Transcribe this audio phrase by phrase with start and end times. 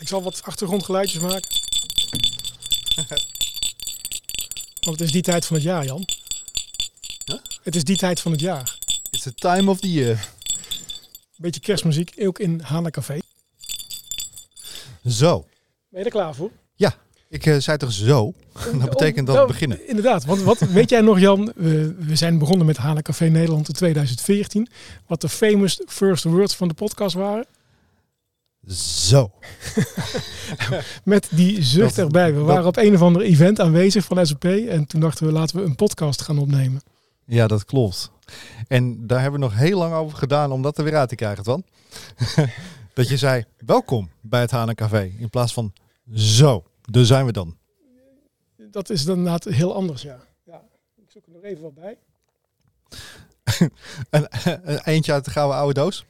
[0.00, 1.50] Ik zal wat achtergrondgeluidjes maken.
[4.80, 6.04] Want het is die tijd van het jaar, Jan.
[7.24, 7.38] Huh?
[7.62, 8.78] Het is die tijd van het jaar.
[9.10, 10.28] It's the time of the year.
[11.36, 13.18] Beetje kerstmuziek, ook in Hana Café.
[15.06, 15.46] Zo.
[15.88, 16.50] Ben je er klaar voor?
[17.30, 18.32] Ik eh, zei toch zo?
[18.80, 19.88] Dat betekent dat we beginnen.
[19.88, 21.52] Inderdaad, want wat weet jij nog Jan?
[21.56, 24.68] We, we zijn begonnen met Hana Café Nederland in 2014.
[25.06, 27.46] Wat de famous first words van de podcast waren.
[28.66, 29.30] Zo.
[31.04, 32.32] Met die zucht Dat- erbij.
[32.32, 34.44] We dat- waren op een of ander event aanwezig van SAP.
[34.44, 36.82] En toen dachten we laten we een podcast gaan opnemen.
[37.24, 38.10] Ja, dat klopt.
[38.68, 41.14] En daar hebben we nog heel lang over gedaan om dat er weer uit te
[41.14, 41.64] krijgen, Twan.
[42.94, 45.12] dat je zei, welkom bij het Hana Café.
[45.18, 45.72] In plaats van
[46.14, 46.64] zo.
[46.82, 47.56] Daar zijn we dan.
[48.56, 50.18] Dat is dan inderdaad heel anders, ja.
[50.44, 50.62] ja.
[50.96, 51.98] Ik zoek er nog even wat bij.
[54.10, 54.26] Een,
[54.62, 56.04] een eentje uit de gouden oude doos.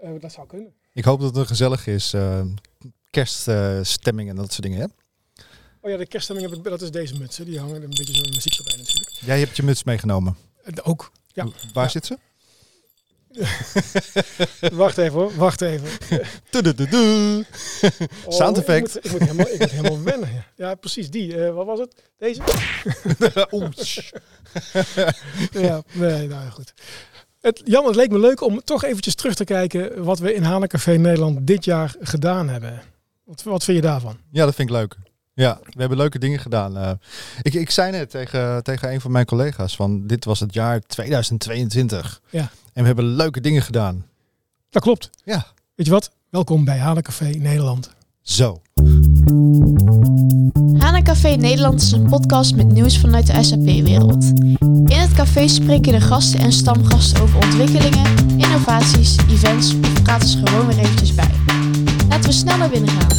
[0.00, 0.72] Eh, dat zou kunnen.
[0.92, 2.12] Ik hoop dat het gezellig is.
[2.12, 2.40] eh,
[3.10, 4.78] kerststemming en dat soort dingen.
[4.80, 4.86] Hè?
[5.80, 7.36] Oh ja, de kerststemming, heb ik, dat is deze muts.
[7.36, 7.44] hè.
[7.44, 9.10] Die hangen een beetje zo'n muziek erbij natuurlijk.
[9.20, 10.36] Jij hebt je muts meegenomen.
[10.64, 11.12] Eh, ook.
[11.32, 11.46] Ja.
[11.72, 11.90] Waar Ja.
[11.90, 12.18] zit ze?
[14.72, 15.88] Wacht even hoor, wacht even.
[18.24, 19.04] Oh, Sound effect.
[19.04, 20.32] Ik moet, ik moet, helemaal, ik moet helemaal wennen.
[20.32, 20.46] ja.
[20.56, 21.44] Ja, precies die.
[21.44, 21.94] Eh, wat was het?
[22.18, 22.42] Deze?
[23.52, 23.70] Oeh.
[25.52, 26.74] Ja, nee, nou goed.
[27.42, 30.42] Het, Jan, het leek me leuk om toch eventjes terug te kijken wat we in
[30.42, 32.82] Hanencafé Nederland dit jaar gedaan hebben.
[33.24, 34.16] Wat, wat vind je daarvan?
[34.30, 34.96] Ja, dat vind ik leuk.
[35.34, 36.76] Ja, we hebben leuke dingen gedaan.
[36.76, 36.90] Eh,
[37.42, 40.80] ik, ik zei net tegen, tegen een van mijn collega's van dit was het jaar
[40.80, 42.20] 2022.
[42.30, 42.50] Ja.
[42.72, 44.06] En we hebben leuke dingen gedaan.
[44.70, 45.10] Dat klopt.
[45.24, 45.46] Ja.
[45.74, 46.10] Weet je wat?
[46.28, 47.90] Welkom bij Hanencafé Nederland.
[48.20, 48.62] Zo.
[50.78, 54.24] Hana Café Nederland is een podcast met nieuws vanuit de SAP-wereld.
[54.84, 60.46] In het café spreken de gasten en stamgasten over ontwikkelingen, innovaties, events of praten ze
[60.46, 61.30] gewoon weer eventjes bij.
[62.08, 63.16] Laten we snel naar binnen gaan.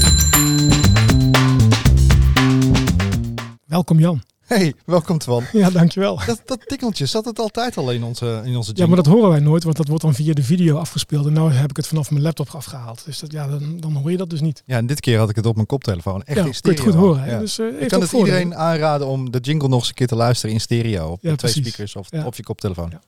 [3.65, 4.32] Welkom Jan.
[4.53, 5.43] Hey, welkom Twan.
[5.51, 6.19] Ja, dankjewel.
[6.25, 9.29] Dat, dat tikkeltje, zat het altijd al in onze, in onze Ja, maar dat horen
[9.29, 11.25] wij nooit, want dat wordt dan via de video afgespeeld.
[11.25, 13.05] En nu heb ik het vanaf mijn laptop afgehaald.
[13.05, 14.63] Dus dat, ja, dan, dan hoor je dat dus niet.
[14.65, 16.23] Ja, en dit keer had ik het op mijn koptelefoon.
[16.23, 17.29] Echt ja, in kun je het goed horen.
[17.29, 17.39] Ja.
[17.39, 20.15] Dus, eh, ik kan het iedereen aanraden om de jingle nog eens een keer te
[20.15, 21.07] luisteren in stereo.
[21.09, 21.73] Op Ja, de twee precies.
[21.73, 22.89] speakers of op je koptelefoon.
[22.91, 23.01] Ja.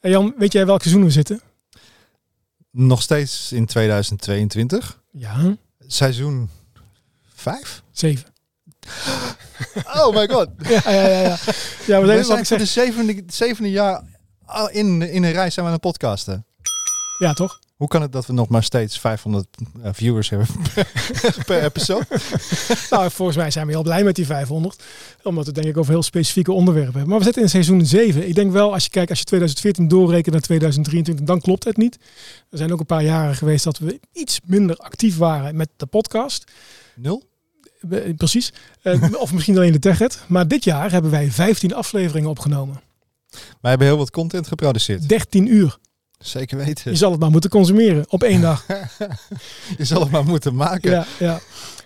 [0.00, 1.40] Hey Jan, weet jij welk seizoen we zitten?
[2.70, 5.00] Nog steeds in 2022.
[5.10, 5.56] Ja,
[5.86, 6.48] Seizoen
[7.34, 7.82] 5?
[7.90, 8.26] zeven.
[9.96, 10.48] Oh my god.
[10.68, 11.20] Ja, ja, ja.
[11.20, 11.36] ja.
[11.86, 14.02] ja we We zijn, ik voor de zevende, zevende jaar
[14.70, 16.46] in, in een reis zijn we aan het podcasten.
[17.18, 17.60] ja, toch?
[17.82, 19.46] Hoe kan het dat we nog maar steeds 500
[19.82, 20.46] eh, viewers hebben
[21.46, 22.06] per episode?
[22.90, 24.82] Nou, volgens mij zijn we heel blij met die 500.
[25.22, 27.08] Omdat we denk ik over heel specifieke onderwerpen hebben.
[27.08, 28.28] Maar we zitten in seizoen 7.
[28.28, 31.76] Ik denk wel, als je kijkt, als je 2014 doorrekent naar 2023, dan klopt het
[31.76, 31.98] niet.
[32.50, 35.86] Er zijn ook een paar jaren geweest dat we iets minder actief waren met de
[35.86, 36.44] podcast.
[36.94, 37.30] Nul?
[38.16, 38.52] Precies.
[38.82, 40.24] Eh, of misschien alleen de TechRed.
[40.28, 42.80] Maar dit jaar hebben wij 15 afleveringen opgenomen.
[43.60, 45.08] Wij hebben heel wat content geproduceerd.
[45.08, 45.78] 13 uur.
[46.18, 46.96] Zeker Je weten.
[46.96, 48.66] zal het maar moeten consumeren op één dag.
[49.78, 50.90] Je zal het maar moeten maken.
[50.90, 51.40] Ja, ja.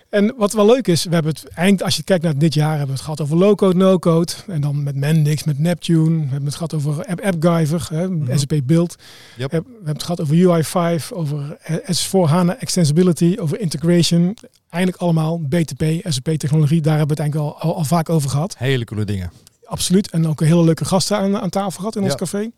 [0.09, 2.69] En wat wel leuk is, we hebben het eind, als je kijkt naar dit jaar,
[2.69, 4.31] hebben we het gehad over low-code, no-code.
[4.47, 6.15] En dan met Mendix, met Neptune.
[6.15, 8.37] We hebben het gehad over App AppGyver, hè, Mhm.
[8.37, 8.95] SAP Build.
[9.37, 9.49] Yep.
[9.51, 11.57] We hebben het gehad over UI5, over
[11.91, 14.37] S4 HANA Extensibility, over integration.
[14.69, 16.81] Eigenlijk allemaal BTP, SAP technologie.
[16.81, 18.57] Daar hebben we het eigenlijk al, al, al vaak over gehad.
[18.57, 19.31] Hele coole dingen.
[19.65, 20.09] Absoluut.
[20.09, 22.51] En ook een hele leuke gasten aan, aan tafel gehad in ons café.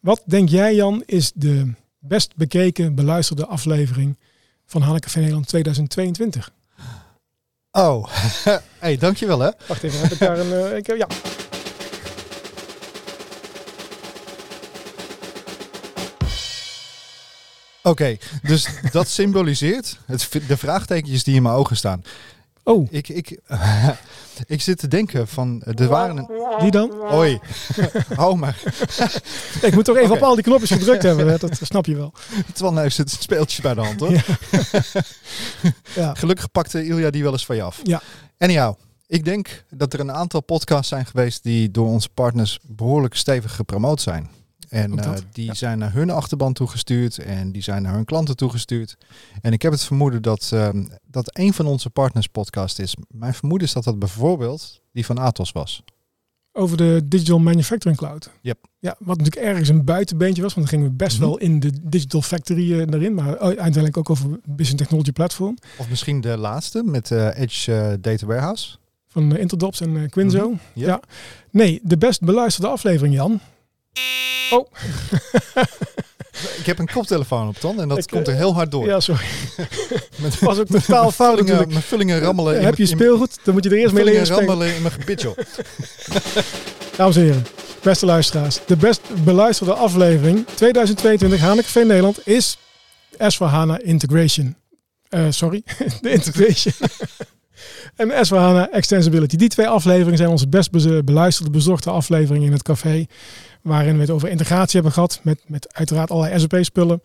[0.00, 4.16] Wat denk jij, Jan, is de best bekeken, beluisterde aflevering
[4.66, 6.50] van Café Nederland 2022?
[7.70, 8.06] Oh,
[8.78, 9.50] hey, dankjewel hè.
[9.68, 10.52] Wacht even, heb ik daar een...
[10.52, 11.06] eh, ik, ja.
[17.86, 22.02] Oké, dus dat symboliseert het, de vraagtekentjes die in mijn ogen staan.
[22.62, 23.38] Oh, Ik, ik,
[24.46, 26.28] ik zit te denken van, er waren een...
[26.60, 26.92] die dan?
[27.12, 27.40] Oei,
[28.16, 28.62] oh maar,
[29.62, 31.36] Ik moet toch even op al die knopjes gedrukt hebben, hè?
[31.38, 32.12] dat snap je wel.
[32.52, 34.12] Twan heeft het speeltje bij de hand hoor.
[34.12, 34.22] Ja.
[35.94, 36.14] Ja.
[36.14, 37.80] Gelukkig pakte Ilja die wel eens van je af.
[37.82, 38.02] Ja.
[38.38, 38.74] Anyhow,
[39.06, 43.54] ik denk dat er een aantal podcasts zijn geweest die door onze partners behoorlijk stevig
[43.54, 44.30] gepromoot zijn.
[44.68, 45.54] En eh, die ja.
[45.54, 48.96] zijn naar hun achterban toegestuurd en die zijn naar hun klanten toegestuurd.
[49.40, 52.96] En ik heb het vermoeden dat ehm, dat een van onze partners podcast is.
[53.08, 55.82] Mijn vermoeden is dat dat bijvoorbeeld die van Atos was.
[56.52, 58.30] Over de Digital Manufacturing Cloud.
[58.40, 58.58] Yep.
[58.78, 61.26] Ja, wat natuurlijk ergens een buitenbeentje was, want dan gingen we best Mhm.
[61.26, 65.88] wel in de Digital Factory eh, erin, maar uiteindelijk ook over Business Technology Platform Of
[65.88, 68.76] misschien de laatste met eh, Edge eh, Data Warehouse.
[69.08, 70.48] van Interdops en Quinzo.
[70.48, 70.58] Mhm.
[70.72, 71.00] Ja.
[71.50, 73.40] Nee, de best beluisterde aflevering, Jan.
[74.50, 74.66] Oh.
[76.60, 78.86] ik heb een koptelefoon op, Ton, en dat Ik, komt er eh, heel hard door.
[78.86, 79.24] Ja, sorry.
[80.22, 81.72] Met, was ook totaal fout natuurlijk.
[81.74, 82.56] met vullingen rammelen.
[82.58, 84.44] in Heb je mijn- speelgoed, dan moet je er eerst mee leren spelen.
[84.46, 85.36] rammelen in mijn gebit, joh.
[86.96, 87.46] Dames en heren,
[87.82, 88.58] beste luisteraars.
[88.66, 92.58] De best beluisterde aflevering 2022 Hanecafé Nederland is
[93.12, 94.56] S4HANA Integration.
[95.08, 95.62] Eh, sorry,
[96.00, 96.74] de Integration.
[97.96, 99.36] en S4HANA Extensibility.
[99.36, 103.06] Die twee afleveringen zijn onze best be- beluisterde, bezorgde afleveringen in het café.
[103.66, 107.00] Waarin we het over integratie hebben gehad met, met uiteraard allerlei SAP-spullen.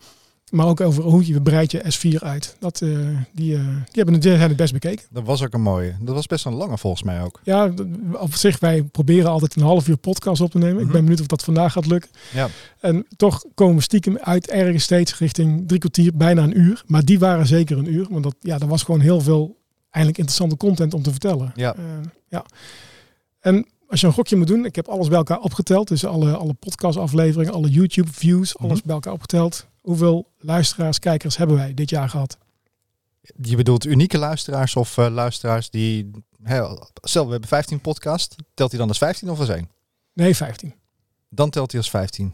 [0.50, 2.56] Maar ook over hoe je breidt je S4 uit.
[2.58, 2.88] Dat, eh,
[3.32, 5.04] die, eh, die hebben het, die zijn het best bekeken.
[5.10, 5.94] Dat was ook een mooie.
[6.00, 7.40] Dat was best een lange volgens mij ook.
[7.44, 7.72] Ja,
[8.12, 10.76] op zich, wij proberen altijd een half uur podcast op te nemen.
[10.78, 10.92] Ik Mhm.
[10.92, 12.10] ben benieuwd of dat vandaag gaat lukken.
[12.32, 12.48] Ja.
[12.80, 16.82] En toch komen we stiekem uit ergens steeds richting drie kwartier, bijna een uur.
[16.86, 18.06] Maar die waren zeker een uur.
[18.10, 19.56] Want dat, ja, er was gewoon heel veel
[19.90, 21.52] eigenlijk interessante content om te vertellen.
[21.54, 21.74] Ja.
[21.74, 21.82] Eh,
[22.28, 22.44] ja.
[23.40, 25.88] En als je een gokje moet doen, ik heb alles bij elkaar opgeteld.
[25.88, 28.86] Dus alle, alle podcastafleveringen, alle YouTube views, alles Mhm.
[28.86, 29.66] bij elkaar opgeteld.
[29.80, 32.38] Hoeveel luisteraars, kijkers hebben wij dit jaar gehad?
[33.42, 36.10] Je bedoelt unieke luisteraars of eh, luisteraars die...
[37.02, 38.36] Stel, we hebben 15 podcast.
[38.54, 39.68] Telt hij dan als 15 of als 1?
[40.12, 40.74] Nee, 15.
[41.28, 42.32] Dan telt hij als 15.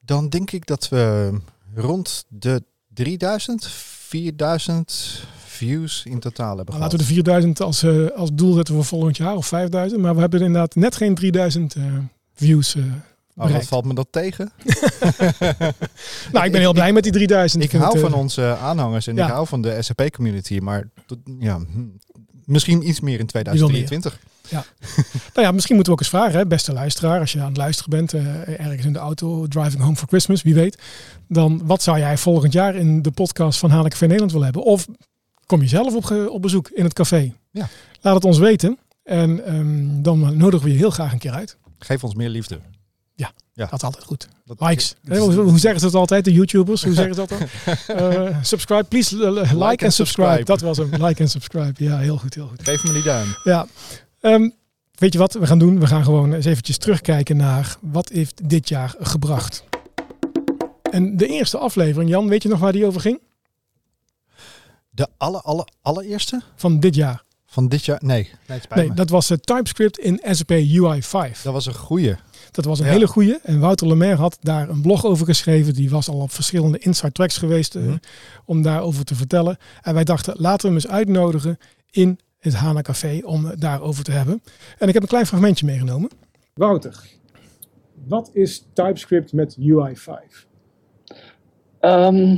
[0.00, 1.32] Dan denk ik dat we
[1.74, 5.22] rond de 3000, 4000
[5.66, 6.92] views in totaal hebben Nou, gehad.
[6.92, 10.00] laten we de 4000 als, eh, als doel zetten voor volgend jaar of 5000.
[10.00, 11.82] Maar we hebben inderdaad net geen 3000 eh,
[12.34, 12.82] views eh
[13.36, 14.52] Oh, wat valt me dat tegen?
[16.32, 17.62] nou, ik ben heel blij met die 3000.
[17.62, 19.26] Ik hou het, van onze aanhangers en ja.
[19.26, 20.58] ik hou van de SAP-community.
[20.58, 21.58] Maar tot- ja,
[22.44, 23.26] misschien iets meer in meer.
[23.26, 24.18] 2023.
[25.34, 27.56] Nou ja, misschien moeten we ook eens vragen, hè, beste luisteraar, als je aan het
[27.56, 28.12] luisteren bent,
[28.58, 30.82] ergens in de auto, driving home for Christmas, wie weet.
[31.28, 34.64] Dan wat zou jij volgend jaar in de podcast van Hanek Café Nederland willen hebben?
[34.64, 34.86] Of
[35.52, 37.32] kom je zelf op, op bezoek in het café?
[37.50, 37.68] Ja.
[38.00, 38.78] Laat het ons weten.
[39.04, 41.56] En ehm, dan nodigen we je heel graag een keer uit.
[41.78, 42.58] Geef ons meer liefde.
[43.14, 43.30] Ja.
[43.68, 44.28] Dat is altijd goed.
[44.44, 44.94] Dat- Likes.
[45.02, 46.84] dat is- hoe, hoe zeggen ze het altijd, de YouTubers?
[46.84, 47.48] Hoe zeggen ze dat dan?
[47.96, 49.28] Eh, subscribe, please like,
[49.60, 49.92] and and subscribe.
[49.94, 50.44] subscribe.
[50.44, 51.04] Dat was hem.
[51.04, 51.84] Like and subscribe.
[51.84, 52.62] Ja, heel goed, heel goed.
[52.62, 53.26] Geef me die duim.
[53.44, 53.66] Ja.
[54.20, 54.48] Ehm,
[54.94, 55.80] weet je wat we gaan doen?
[55.80, 59.64] We gaan gewoon eens eventjes terugkijken naar wat heeft dit jaar gebracht.
[60.90, 63.20] En de eerste aflevering, Jan, weet je nog waar die over ging?
[64.94, 67.22] De alle, alle, allereerste Van dit jaar.
[67.46, 68.00] van dit jaar?
[68.04, 68.30] Nee,
[68.74, 71.42] nee dat was het TypeScript in SAP UI 5.
[71.42, 72.14] Dat was een goeie.
[72.50, 72.90] Dat was een Ja.
[72.92, 73.38] hele goeie.
[73.42, 75.74] En Wouter Lemaire had daar een blog over geschreven.
[75.74, 77.96] Die was al op verschillende inside tracks geweest eh, Mhm.
[78.44, 79.56] om daarover te vertellen.
[79.82, 81.58] En wij dachten, laten we hem eens uitnodigen
[81.90, 84.42] in het Hana Café om het daarover te hebben.
[84.78, 86.10] En ik heb een klein fragmentje meegenomen.
[86.54, 87.04] Wouter,
[88.08, 90.46] wat is TypeScript met UI 5?
[91.80, 92.36] Ehm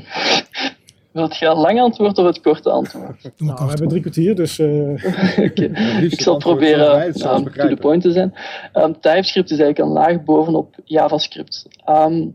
[1.15, 3.31] wil je een lang antwoord of het korte antwoord?
[3.37, 4.91] Nou, we hebben drie kwartier, dus eh,
[5.47, 5.65] Oké.
[6.01, 8.35] Ik zal proberen um, to the point te zijn.
[8.73, 11.67] Ehm, TypeScript is eigenlijk een laag bovenop JavaScript.
[11.85, 12.27] Ehm,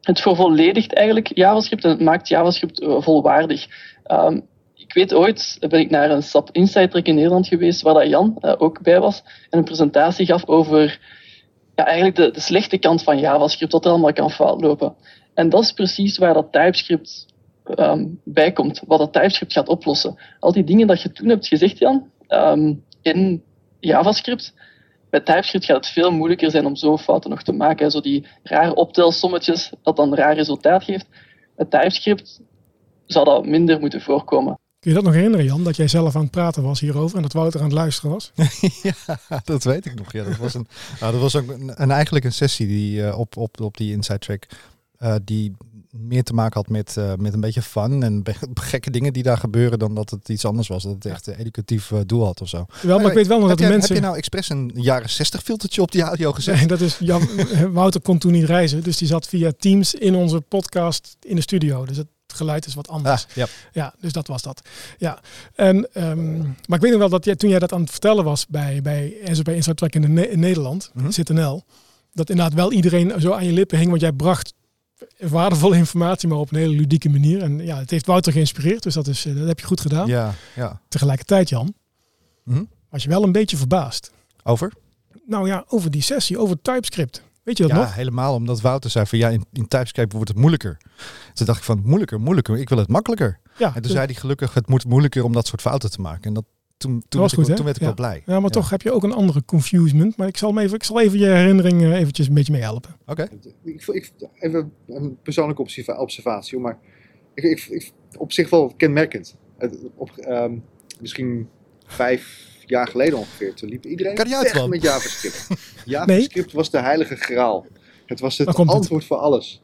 [0.00, 3.66] het vervolledigt eigenlijk JavaScript en het maakt JavaScript eh, volwaardig.
[4.02, 4.40] Ehm,
[4.74, 8.08] ik weet ooit ben ik naar een SAP Insight Track in Nederland geweest, waar dat
[8.08, 11.00] Jan eh, ook bij was, en een presentatie gaf over
[11.74, 14.94] ja, eigenlijk de, de slechte kant van JavaScript, wat er allemaal kan fout lopen.
[15.34, 17.26] En dat is precies waar dat TypeScript
[17.74, 20.18] ehm, bij komt, wat dat TypeScript gaat oplossen.
[20.40, 23.42] Al die dingen dat je toen hebt gezegd, Jan, ehm, in
[23.80, 24.54] JavaScript,
[25.10, 27.84] bij TypeScript gaat het veel moeilijker zijn om zo'n fouten nog te maken.
[27.84, 27.90] hè.
[27.90, 31.06] Zo die rare optelsommetjes, dat dan een raar resultaat geeft.
[31.56, 32.40] Met TypeScript
[33.06, 34.58] zou dat minder moeten voorkomen.
[34.78, 35.64] kun je dat nog herinneren Jan?
[35.64, 38.32] Dat jij zelf aan het praten was hierover en dat Wouter aan het luisteren was?
[38.82, 40.12] ja, dat weet ik nog.
[40.12, 40.66] Ja, dat was, een,
[41.00, 43.92] nou, dat was ook een, een, eigenlijk een sessie die eh, op, op, op die
[43.92, 44.46] Inside Track
[44.98, 45.56] eh, die
[45.98, 48.22] meer te maken had met, eh, met een beetje fun en
[48.54, 50.82] gekke dingen die daar gebeuren dan dat het iets anders was.
[50.82, 52.66] Dat het echt een educatief eh, doel had of zo.
[52.82, 53.94] Wel, maar ik weet wel nog dat de jij, mensen...
[53.94, 56.54] heb je nou expres een jaren 60 filtertje op die audio gezet?
[56.54, 57.28] Nee, dat is Jan,
[57.72, 61.42] Wouter kon toen niet reizen, dus die zat via Teams in onze podcast in de
[61.42, 61.84] studio.
[61.84, 63.26] Dus het geluid is wat anders.
[63.28, 63.46] Ah, ja.
[63.72, 64.60] Ja, dus dat was dat.
[64.98, 65.20] Ja.
[65.54, 68.24] En, ehm, maar ik weet nog wel dat jij, toen jij dat aan het vertellen
[68.24, 70.92] was bij, bij SAP Inside Track in, de Ne- in Nederland.
[71.08, 71.64] ZNL,
[72.12, 74.52] dat inderdaad wel iedereen zo aan je lippen hing, want jij bracht
[75.18, 77.42] waardevolle informatie, maar op een hele ludieke manier.
[77.42, 80.06] En ja, het heeft Wouter geïnspireerd, dus dat, is, eh, dat heb je goed gedaan.
[80.06, 80.80] ja, ja.
[80.88, 81.74] Tegelijkertijd, Jan,
[82.44, 82.62] Mhm.
[82.90, 84.12] was je wel een beetje verbaasd.
[84.42, 84.72] Over?
[85.26, 87.22] Nou ja, over die sessie, over TypeScript.
[87.42, 87.94] Weet je dat Ja, nog?
[87.94, 90.76] helemaal omdat Wouter zei van ja, in, in TypeScript wordt het moeilijker.
[91.34, 93.38] Toen dacht ik van moeilijker, moeilijker, ik wil het makkelijker.
[93.58, 96.00] Ja, En toen dus- zei hij gelukkig, het moet moeilijker om dat soort fouten te
[96.00, 96.22] maken.
[96.24, 96.44] En dat,
[96.76, 97.54] toen, toen, was werd, ik, goed, wel- hè?
[97.54, 97.86] toen werd ik Ja.
[97.86, 98.22] wel blij.
[98.34, 100.16] Ja, maar toch heb je ook een andere confusement.
[100.16, 102.62] Maar ik zal, hem even, ik zal even je herinnering eh, eventjes een beetje mee
[102.62, 102.96] helpen.
[103.06, 103.28] Oké.
[103.64, 106.78] Ik, vo- ik, even een persoonlijke observa- observatie, maar
[107.34, 109.36] ik, ik, ik, op zich wel kenmerkend.
[109.94, 110.54] Op, ehm,
[111.00, 111.48] misschien
[111.86, 115.48] vijf jaar geleden ongeveer, toen liep iedereen Kan die uit, weg met JavaScript.
[115.84, 117.66] JavaScript was de heilige graal.
[118.06, 118.54] Het was het?
[118.54, 119.62] antwoord voor alles.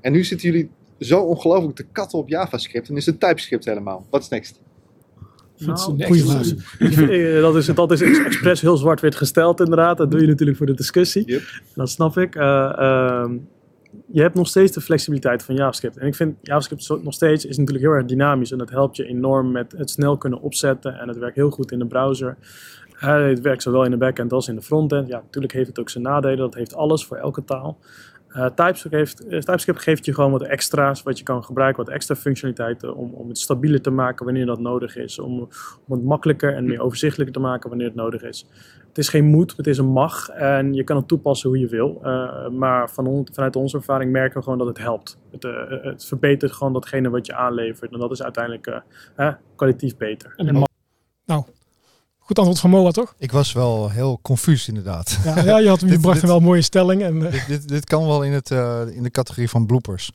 [0.00, 4.06] En nu zitten jullie zo ongelooflijk te katten op JavaScript en is het TypeScript helemaal.
[4.10, 4.60] Wat is next?
[5.58, 7.40] Dat is een nou, goede vraag.
[7.40, 9.96] dat, is, dat is expres heel zwart-wit gesteld inderdaad.
[9.96, 11.26] Dat doe je natuurlijk voor de discussie.
[11.26, 11.42] Yep.
[11.74, 12.34] Dat snap ik.
[12.34, 12.42] Uh,
[12.78, 13.24] uh,
[14.06, 15.96] je hebt nog steeds de flexibiliteit van JavaScript.
[15.96, 18.52] En ik vind JavaScript nog steeds is natuurlijk heel erg dynamisch.
[18.52, 20.98] En dat helpt je enorm met het snel kunnen opzetten.
[20.98, 22.36] En het werkt heel goed in de browser.
[23.02, 25.08] Uh, het werkt zowel in de backend als in de frontend.
[25.08, 26.36] Ja, natuurlijk heeft het ook zijn nadelen.
[26.36, 27.78] Dat heeft alles voor elke taal.
[28.36, 31.94] Uh, TypeScript, heeft, uh, TypeScript geeft je gewoon wat extra's wat je kan gebruiken, wat
[31.94, 35.18] extra functionaliteiten om, om het stabieler te maken wanneer dat nodig is.
[35.18, 35.38] Om,
[35.86, 38.46] om het makkelijker en meer overzichtelijker te maken wanneer het nodig is.
[38.88, 41.66] Het is geen moet, het is een mag en je kan het toepassen hoe je
[41.66, 42.00] wil.
[42.04, 45.18] Uh, maar van vanuit onze ervaring merken we gewoon dat het helpt.
[45.30, 45.42] Het,
[45.82, 48.82] het, verbetert gewoon datgene wat je aanlevert en dat is uiteindelijk
[49.54, 50.34] kwalitatief beter.
[50.36, 50.66] En
[51.24, 51.44] nou,
[52.26, 53.14] Goed antwoord van Moa, toch?
[53.18, 55.18] Ik was wel heel confuus inderdaad.
[55.24, 57.02] Ja, ja je, had, je bracht dit, wel een mooie stelling.
[57.02, 60.10] En, eh, dit, dit, dit, kan wel in, het, uh, in de categorie van bloopers.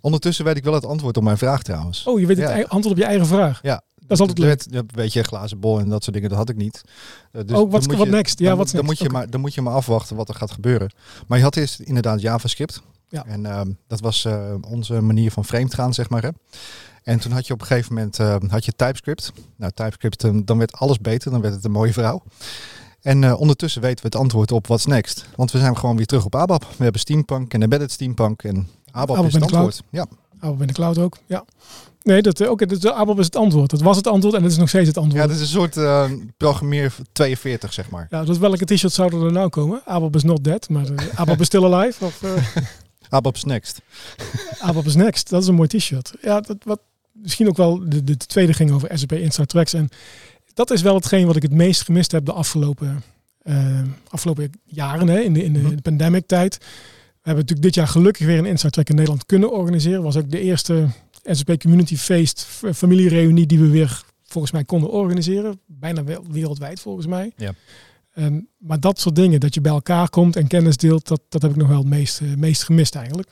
[0.00, 2.04] Ondertussen weet ik wel het antwoord op mijn vraag trouwens.
[2.06, 3.58] Oh, je weet het antwoord op je eigen vraag?
[3.62, 3.82] Ja.
[3.94, 4.64] Dat is altijd leuk.
[4.70, 6.82] Een beetje glazen bol en dat soort dingen, dat had ik niet.
[7.32, 8.38] Uh, dus oh, wat, wat next?
[8.38, 10.92] Ja, wat dan, moet je maar, dan moet je maar afwachten wat er gaat gebeuren.
[11.26, 12.82] Maar je had eerst inderdaad JavaScript.
[13.08, 13.24] Ja.
[13.26, 14.26] En uh, dat was
[14.68, 16.22] onze manier van vreemd gaan, zeg maar.
[16.22, 16.30] Hè.
[17.06, 19.32] En toen had je op een gegeven moment uh, had je TypeScript.
[19.56, 22.22] Nou, TypeScript, dan werd alles beter, dan werd het een mooie vrouw.
[23.00, 25.26] En uh, ondertussen weten we het antwoord op what's next.
[25.36, 26.62] Want we zijn gewoon weer terug op ABAP.
[26.76, 29.82] We hebben Steampunk en Embedded Steampunk en ABAP, ABAP is het antwoord.
[29.90, 30.06] Ja.
[30.40, 31.44] ABAP in de cloud ook, ja.
[32.02, 33.70] Nee, dat, oké, okay, dat, ABAP is het antwoord.
[33.70, 35.22] Dat was het antwoord en dat is nog steeds het antwoord.
[35.22, 38.06] Ja, dat is een soort uh, programmeer 42, zeg maar.
[38.10, 39.82] Ja, dus welke t-shirt zouden er nou komen?
[39.84, 42.04] ABAP is not dead, maar uh, ABAP is still alive?
[42.04, 42.22] Of.
[43.08, 43.80] ABAP is next.
[44.68, 46.12] ABAP is next, dat is een mooi t-shirt.
[46.22, 46.80] Ja, dat, wat,
[47.22, 49.72] misschien ook wel de, de tweede ging over SAP Inside Tracks.
[49.72, 49.88] En
[50.54, 53.02] dat is wel hetgeen wat ik het meest gemist heb de afgelopen,
[53.42, 55.80] uh, afgelopen jaren hè, in de, in de, mhm.
[55.80, 56.56] pandemic tijd.
[56.58, 60.02] We hebben natuurlijk dit jaar gelukkig weer een Inside Track in Nederland kunnen organiseren.
[60.02, 60.86] Was ook de eerste
[61.24, 62.42] SAP Community Feest
[62.74, 65.60] familiereunie die we weer volgens mij konden organiseren.
[65.66, 67.32] Bijna wereldwijd volgens mij.
[67.36, 67.52] Ja.
[68.18, 71.42] Um, maar dat soort dingen, dat je bij elkaar komt en kennis deelt, dat, dat
[71.42, 73.28] heb ik nog wel het meest, uh, meest gemist eigenlijk.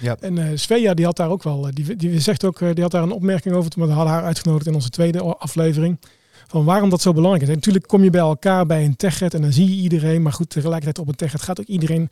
[0.00, 0.16] Ja.
[0.20, 2.82] En uh, Svea die had daar ook wel, eh, die, die zegt ook, eh, die
[2.82, 6.00] had daar een opmerking over, toen we hadden haar uitgenodigd in onze tweede aflevering.
[6.46, 7.48] Van waarom dat zo belangrijk is.
[7.48, 10.22] En natuurlijk kom je bij elkaar bij een techet en dan zie je iedereen.
[10.22, 12.08] Maar goed, tegelijkertijd op een techet gaat ook iedereen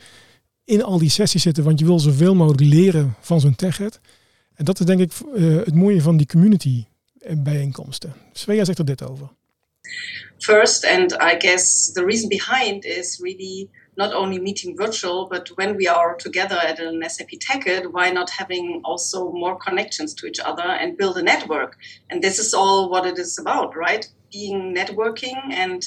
[0.65, 1.65] in al die sessies zitten.
[1.65, 4.01] Want je wil zoveel mogelijk leren van zo'n techet.
[4.55, 6.85] En dat is denk ik uh, het mooie van die community
[7.37, 8.15] bijeenkomsten.
[8.33, 9.29] Svea zegt er dit over.
[10.39, 13.69] First, and I guess the reason behind is really
[13.99, 18.31] not only meeting virtual, but when we are together at an SAP TechEd, why not
[18.31, 21.77] having also more connections to each other and build a network?
[22.09, 24.09] And this is all what it is about, right?
[24.33, 25.83] Being networking and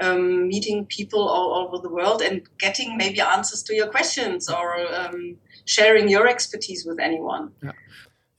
[0.00, 4.66] um, meeting people all over the world and getting maybe answers to your questions or
[4.94, 7.50] um, sharing your expertise with anyone.
[7.60, 7.74] Ja.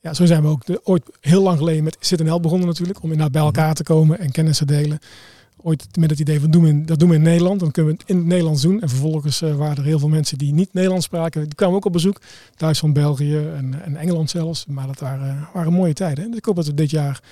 [0.04, 3.10] Ja, zo zijn we ook de, ooit heel lang geleden met ZNL begonnen natuurlijk, om
[3.10, 4.98] inderdaad bij elkaar te komen en kennis te delen.
[5.64, 7.60] Ooit met het idee van doen we in, dat doen we in Nederland.
[7.60, 8.80] Dan kunnen we het in het Nederlands doen.
[8.80, 11.44] En vervolgens uh, waren er heel veel mensen die niet Nederlands spraken.
[11.44, 12.20] Die kwamen ook op bezoek.
[12.56, 14.66] Duitsland, België en, en Engeland zelfs.
[14.66, 16.28] Maar dat waren, waren mooie tijden.
[16.28, 17.22] Dus ik hoop dat we dit jaar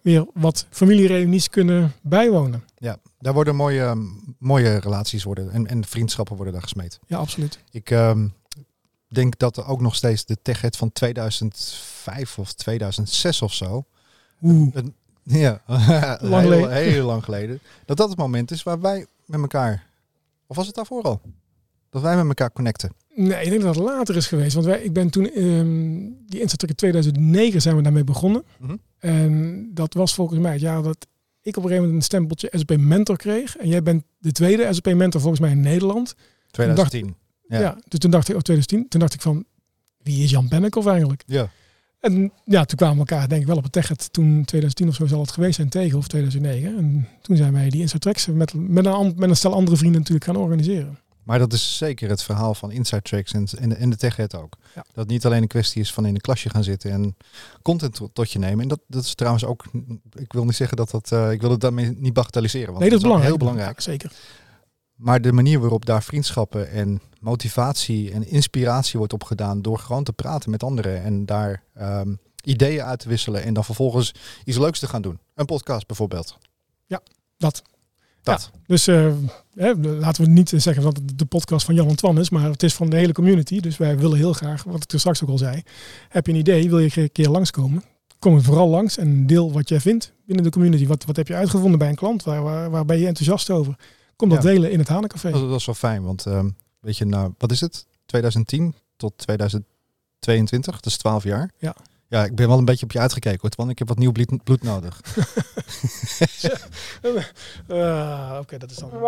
[0.00, 2.64] weer wat familiereunies kunnen bijwonen.
[2.78, 6.98] Ja, daar worden mooie, mooie relaties worden en, en vriendschappen worden daar gesmeed.
[7.06, 7.58] Ja, absoluut.
[7.70, 8.22] Ik uh,
[9.08, 13.84] denk dat er ook nog steeds de TechHead van 2005 of 2006 of zo...
[14.42, 14.74] Oeh.
[14.74, 15.62] Een, ja,
[16.20, 17.60] lang heel, heel lang geleden.
[17.84, 19.86] Dat dat het moment is waar wij met elkaar,
[20.46, 21.20] of was het daarvoor al?
[21.90, 22.92] Dat wij met elkaar connecten.
[23.14, 24.54] Nee, ik denk dat het later is geweest.
[24.54, 28.44] Want wij, ik ben toen, um, die Instatrack in 2009 zijn we daarmee begonnen.
[28.58, 28.76] Mhm.
[28.98, 31.06] En dat was volgens mij het jaar dat
[31.42, 33.56] ik op een gegeven moment een stempeltje SAP Mentor kreeg.
[33.56, 36.14] En jij bent de tweede SAP Mentor volgens mij in Nederland.
[36.50, 37.16] 2010.
[37.48, 37.60] ja.
[37.60, 37.78] ja.
[37.88, 39.44] dus toen dacht ik, oh 2010, toen dacht ik van,
[40.02, 41.22] wie is Jan Bennekoff eigenlijk?
[41.26, 41.50] Ja.
[42.00, 44.12] En ja, toen kwamen we elkaar denk ik wel op het Techet.
[44.12, 46.76] Toen 2010 of zo zal het geweest zijn tegen of 2009.
[46.78, 50.00] En toen zijn wij die Inside Tracks met, met, een, met een stel andere vrienden
[50.00, 50.98] natuurlijk gaan organiseren.
[51.22, 54.34] Maar dat is zeker het verhaal van Inside Tracks en, in de, in de TechEd
[54.36, 54.56] ook.
[54.74, 54.84] Ja.
[54.94, 57.16] Dat niet alleen een kwestie is van in een klasje gaan zitten en
[57.62, 58.62] content tot je nemen.
[58.62, 59.64] En dat, dat is trouwens ook,
[60.12, 62.66] ik wil niet zeggen dat dat, uh, ik wil het daarmee niet bagatelliseren.
[62.66, 63.36] Want nee, dat, is belangrijk.
[63.36, 63.76] heel belangrijk.
[63.76, 64.12] Ja, zeker.
[65.00, 70.12] Maar de manier waarop daar vriendschappen en motivatie en inspiratie wordt opgedaan door gewoon te
[70.12, 74.14] praten met anderen en daar um, ideeën uit te wisselen en dan vervolgens
[74.44, 75.18] iets leuks te gaan doen.
[75.34, 76.38] Een podcast bijvoorbeeld.
[76.86, 77.00] Ja,
[77.36, 77.62] dat.
[78.22, 78.50] Dat.
[78.52, 79.12] Ja, dus uh,
[79.54, 82.50] hè, laten we niet zeggen dat het de podcast van Jan en Twan is, maar
[82.50, 83.60] het is van de hele community.
[83.60, 85.62] Dus wij willen heel graag, wat ik er straks ook al zei,
[86.08, 87.82] heb je een idee, wil je een keer langskomen?
[88.18, 90.86] Kom er vooral langs en deel wat jij vindt binnen de community.
[90.86, 92.24] Wat, wat heb je uitgevonden bij een klant?
[92.24, 93.76] Waar, waar, waar ben je enthousiast over?
[94.20, 95.30] Kom dat delen in het Hanencafé.
[95.30, 97.86] Dat, dat is wel fijn, want um, weet je, nou, wat is het?
[98.06, 99.64] 2010 tot 2000
[100.20, 101.50] 22, dat is 12 jaar.
[101.58, 101.76] Ja.
[102.10, 104.12] Ja, ik ben wel een beetje op je uitgekeken hoor, want ik heb wat nieuw
[104.12, 105.00] bloed, bloed nodig.
[107.68, 108.90] uh, Oké, dat is dan.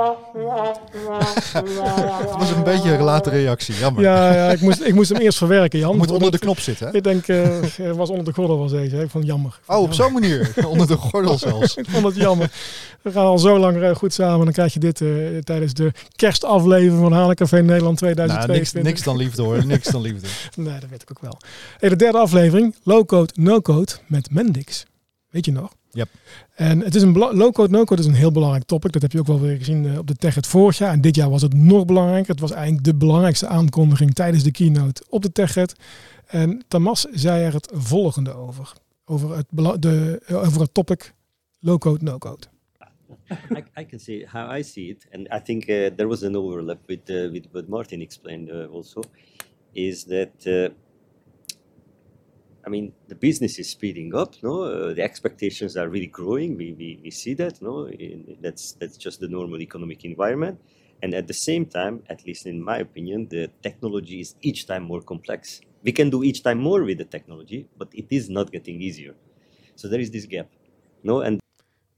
[2.23, 4.03] Het was een beetje een late reactie, jammer.
[4.03, 5.97] Ja, ja ik, moest, ik moest hem eerst verwerken, Jan.
[5.97, 6.95] Moet onder de knop zitten, hè?
[6.95, 7.59] Ik denk, uh,
[7.93, 8.97] was onder de gordel was deze.
[8.97, 9.61] Ik vond het jammer.
[9.67, 10.53] Oh, op zo'n manier?
[10.67, 11.75] onder de gordel zelfs.
[11.75, 12.51] ik vond het jammer.
[13.03, 14.45] We gaan al zo lang uh, goed samen.
[14.45, 18.47] Dan krijg je dit uh, tijdens de kerstaflevering van Hanencafé Nederland 2022.
[18.47, 20.29] Nou, niks, niks, dan liefde hoor, niks dan liefde.
[20.57, 21.39] nee, dat weet ik ook wel.
[21.79, 24.87] Hey, de derde aflevering, Low Code, No Code met Mendix.
[25.29, 25.75] Weet je nog?
[25.91, 26.09] Yep.
[26.55, 28.93] En het is een low-code, no-code is een heel belangrijk topic.
[28.93, 30.93] Dat heb je ook wel weer gezien uh, op de Tech het vorig jaar.
[30.93, 32.31] En dit jaar was het nog belangrijker.
[32.31, 35.57] Het was eigenlijk de belangrijkste aankondiging tijdens de keynote op de Tech
[36.27, 38.73] En Tamas zei er het volgende over.
[39.05, 39.47] Over het,
[39.83, 41.15] de, over het topic
[41.61, 42.47] low-code, no-code.
[43.31, 46.37] I, I, can say how I see it, and I think uh, there was an
[46.37, 49.03] overlap with uh, with what Martin explained uh, also,
[49.73, 50.69] is that uh,
[52.67, 54.35] I mean, the business is speeding up.
[54.43, 56.57] No, uh, the expectations are really growing.
[56.57, 57.61] We, we, we see that.
[57.61, 60.61] No, in, that's that's just the normal economic environment.
[61.03, 64.85] And at the same time, at least in my opinion, the technology is each time
[64.85, 65.61] more complex.
[65.83, 69.15] We can do each time more with the technology, but it is not getting easier.
[69.75, 70.47] So there is this gap.
[71.03, 71.41] No, and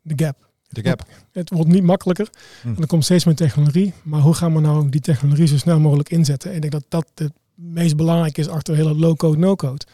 [0.06, 0.52] the gap.
[0.68, 1.02] De gap.
[1.32, 2.30] Het wordt niet makkelijker.
[2.62, 2.68] Hm.
[2.68, 3.92] En er komt steeds meer technologie.
[4.02, 6.50] Maar hoe gaan we nou die technologie zo snel mogelijk inzetten?
[6.50, 9.84] En ik denk dat dat het meest belangrijk is achter hele low-code, no-code.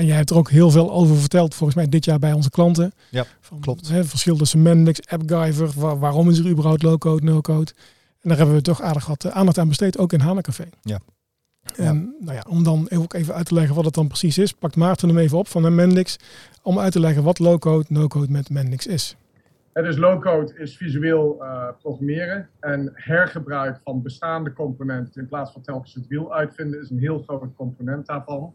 [0.00, 2.50] En jij hebt er ook heel veel over verteld, volgens mij dit jaar bij onze
[2.50, 2.92] klanten.
[3.08, 3.88] Ja, van, klopt.
[3.88, 7.72] Hè, verschil tussen Mendix, AppGyver, waarom is er überhaupt low-code, no-code.
[8.20, 10.64] En daar hebben we toch aardig wat eh, aandacht aan besteed, ook in Hanecafé.
[10.82, 10.98] Ja.
[11.76, 14.52] En nou ja, om dan ook even uit te leggen wat het dan precies is,
[14.52, 16.16] pakt Maarten hem even op van de Mendix,
[16.62, 19.16] om uit te leggen wat low-code, no-code met Mendix is.
[19.72, 25.62] Het is low-code is visueel uh, programmeren en hergebruik van bestaande componenten in plaats van
[25.62, 28.54] telkens het wiel uitvinden is een heel groot component daarvan.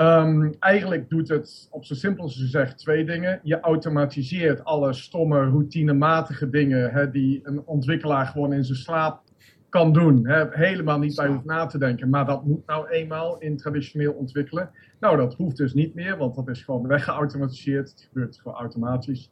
[0.00, 3.40] Um, eigenlijk doet het op zijn simpelste gezegd twee dingen.
[3.42, 9.22] Je automatiseert alle stomme, routinematige dingen hè, die een ontwikkelaar gewoon in zijn slaap
[9.68, 10.26] kan doen.
[10.26, 12.08] Hè, helemaal niet bij hoeft na te denken.
[12.08, 14.70] Maar dat moet nou eenmaal in traditioneel ontwikkelen.
[15.00, 17.90] Nou, dat hoeft dus niet meer, want dat is gewoon weggeautomatiseerd.
[17.90, 19.30] Het gebeurt gewoon automatisch.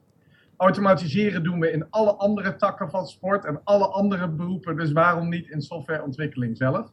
[0.56, 4.76] Automatiseren doen we in alle andere takken van sport en alle andere beroepen.
[4.76, 6.92] Dus waarom niet in softwareontwikkeling zelf?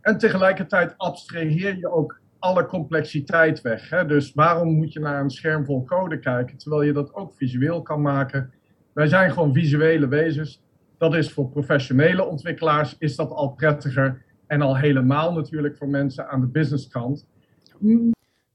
[0.00, 3.90] En tegelijkertijd abstraheer je ook alle complexiteit weg.
[3.90, 4.06] Hè?
[4.06, 7.82] Dus waarom moet je naar een scherm vol code kijken, terwijl je dat ook visueel
[7.82, 8.50] kan maken?
[8.92, 10.62] Wij zijn gewoon visuele wezens.
[10.98, 14.22] Dat is voor professionele ontwikkelaars is dat al prettiger.
[14.46, 17.26] En al helemaal natuurlijk voor mensen aan de businesskant.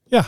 [0.04, 0.24] Ja,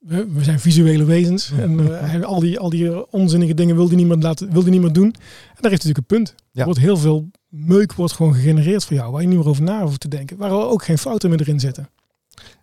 [0.00, 1.52] we, zijn visuele wezens.
[1.52, 4.94] En uh, al, die, al die onzinnige dingen wil die niemand, laten, wil die niemand
[4.94, 5.12] doen.
[5.12, 6.34] En daar heeft natuurlijk een punt.
[6.52, 9.62] Er wordt heel veel meuk wordt gewoon gegenereerd voor jou, waar je niet meer over
[9.62, 10.36] na hoeft te denken.
[10.36, 11.88] Waar we ook geen fouten meer erin zitten.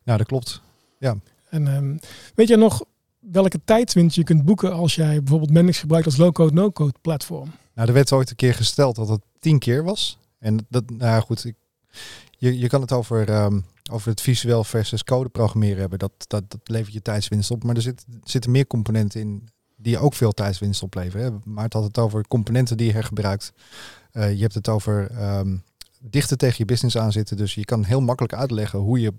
[0.04, 0.62] Ja, dat klopt.
[1.00, 1.16] Ja.
[1.50, 2.00] En um,
[2.36, 2.84] weet je nog
[3.20, 7.52] welke tijdswinst je kunt boeken als jij bijvoorbeeld Mendix gebruikt als low-code, no-code platform?
[7.74, 10.20] Nou, er werd ooit een keer gesteld dat het tien keer was.
[10.40, 11.56] En dat, nou goed, ik,
[12.38, 16.00] je, je kan het over, um, over het visueel versus code programmeren hebben.
[16.00, 17.64] Dat, dat, dat levert je tijdswinst op.
[17.64, 21.26] Maar er zit, zitten meer componenten in die ook veel tijdswinst opleveren.
[21.26, 21.52] Hè.
[21.52, 23.54] Maar het had het over componenten die je hergebruikt.
[24.14, 25.64] Uh, je hebt het over um,
[26.02, 27.38] dichter tegen je business aanzitten.
[27.38, 29.14] Dus je kan heel makkelijk uitleggen hoe je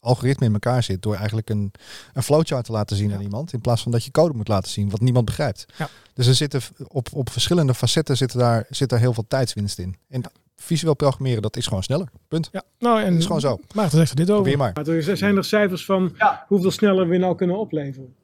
[0.00, 1.72] algoritme in elkaar zit door eigenlijk een,
[2.12, 3.52] een flowchart te laten zien aan iemand.
[3.52, 5.66] In plaats van dat je code moet laten zien wat niemand begrijpt.
[5.78, 5.88] Ja.
[6.14, 9.96] Dus er zitten op, op verschillende facetten zitten daar, zit daar heel veel tijdswinst in.
[10.08, 10.22] En
[10.56, 12.08] visueel programmeren, dat is gewoon sneller.
[12.28, 12.48] Punt.
[12.52, 13.60] Ja, nou en dat is gewoon zo.
[13.74, 14.42] Maar zegt er dit over.
[14.42, 14.72] Probeer maar.
[14.74, 16.44] maar er zijn er cijfers van ja.
[16.48, 18.14] hoeveel sneller we nou kunnen opleveren?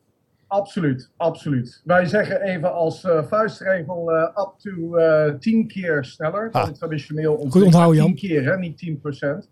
[0.52, 1.80] Absoluut, absoluut.
[1.84, 6.64] Wij zeggen even als uh, vuistregel uh, up to uh, eh, 10 keer sneller ah.
[6.64, 8.06] dan traditioneel Goed onthouden, Jan.
[8.06, 9.48] 10 keer, hè, niet 10 procent.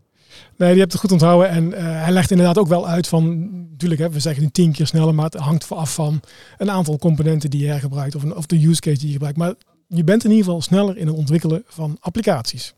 [0.57, 1.49] Nee, die hebt het goed onthouden.
[1.49, 4.73] En uh, hij legt inderdaad ook wel uit van, natuurlijk, hè, we zeggen nu tien
[4.73, 6.21] keer sneller, maar het hangt af van
[6.59, 9.39] een aantal componenten die je hergebruikt of, een, of de use case die je gebruikt.
[9.39, 9.55] Maar
[9.87, 12.75] je bent in ieder geval sneller in het ontwikkelen van applicaties.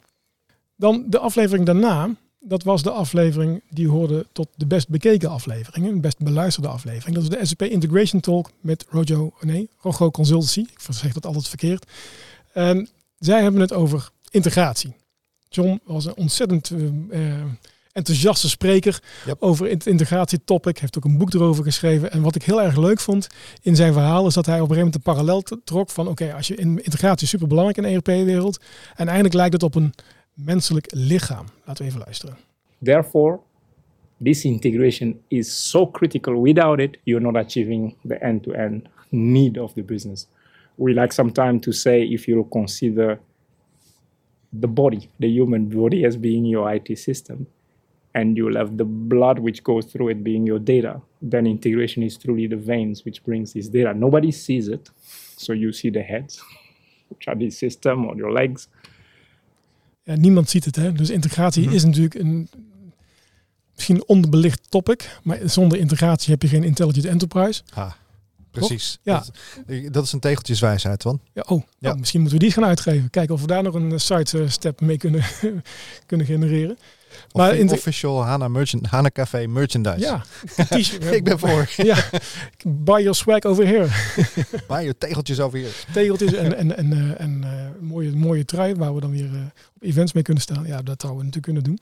[0.76, 2.10] Dan de aflevering daarna,
[2.40, 7.14] dat was de aflevering die hoorde tot de best bekeken afleveringen, de best beluisterde aflevering.
[7.14, 10.60] Dat is de SAP Integration Talk met Rojo, nee, Rogo Consultancy.
[10.60, 11.86] Ik zeg dat altijd verkeerd.
[12.52, 12.88] En
[13.18, 14.94] zij hebben het over integratie.
[15.54, 17.34] John was een ontzettend uh,
[17.92, 19.02] enthousiaste spreker
[19.38, 20.78] over het integratietopic.
[20.78, 22.12] Heeft ook een boek erover geschreven.
[22.12, 23.26] En wat ik heel erg leuk vond
[23.62, 26.34] in zijn verhaal is dat hij op een gegeven moment de parallel trok van oké,
[26.34, 28.60] als je in integratie is super belangrijk in de ERP-wereld.
[28.96, 29.92] En eindelijk lijkt het op een
[30.34, 31.46] menselijk lichaam.
[31.64, 32.36] Laten we even luisteren.
[32.82, 33.38] Therefore,
[34.22, 36.42] this integration is so critical.
[36.42, 40.26] Without it, you're not achieving the end-to-end -end need of the business.
[40.74, 43.18] We like sometimes to say if you consider
[44.60, 47.46] the body, the human body as being your IT system,
[48.14, 51.00] and you'll have the blood which goes through it being your data.
[51.30, 53.92] Then integration is truly the veins which brings this data.
[53.94, 54.92] Nobody sees it,
[55.36, 56.42] so you see the heads,
[57.08, 58.68] which are the system or your legs.
[60.04, 60.92] Ja, niemand ziet het, hè?
[60.92, 61.74] Dus integratie Mhm.
[61.74, 62.48] is natuurlijk een
[63.74, 67.62] misschien een onderbelicht topic, maar zonder integratie heb je geen intelligent enterprise.
[67.74, 67.92] Ah,
[68.52, 68.98] precies.
[69.02, 69.24] Ja.
[69.66, 71.20] Dat, dat is een tegeltjeswijsheid, van.
[71.32, 71.90] Ja, oh, Ja.
[71.90, 73.10] oh, misschien moeten we die gaan uitgeven.
[73.10, 75.24] Kijken of we daar nog een side step mee kunnen,
[76.06, 76.78] kunnen genereren.
[77.32, 79.98] Maar in official Hana, merchant, Hana Café merchandise.
[79.98, 80.22] ja,
[80.78, 81.04] t-shirt.
[81.04, 81.70] Ik ben voor.
[81.76, 81.96] Ja,
[82.64, 83.86] buy your swag over here.
[84.68, 85.84] Bij je tegeltjes over hier.
[85.92, 89.40] Tegeltjes en, en, en, eh, en eh, mooie, mooie trui waar we dan weer eh,
[89.74, 90.66] op events mee kunnen staan.
[90.66, 91.78] Ja, dat zouden we natuurlijk kunnen doen.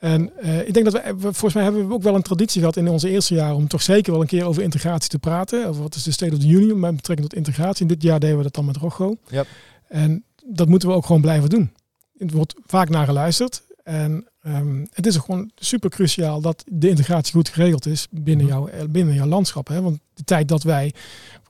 [0.00, 2.76] En eh, ik denk dat we, volgens mij hebben we ook wel een traditie gehad
[2.76, 5.66] in onze eerste jaar om toch zeker wel een keer over integratie te praten.
[5.66, 7.82] Over wat is de State of the Union met betrekking tot integratie.
[7.82, 9.16] En dit jaar deden we dat dan met Rocco.
[9.28, 9.46] Yep.
[9.88, 11.72] En dat moeten we ook gewoon blijven doen.
[12.18, 13.62] Het wordt vaak naar geluisterd.
[13.82, 18.46] En ehm, het is ook gewoon super cruciaal dat de integratie goed geregeld is binnen,
[18.46, 18.54] Mhm.
[18.54, 19.68] jouw, eh, binnen jouw landschap.
[19.68, 19.82] Hè?
[19.82, 20.92] Want de tijd dat wij,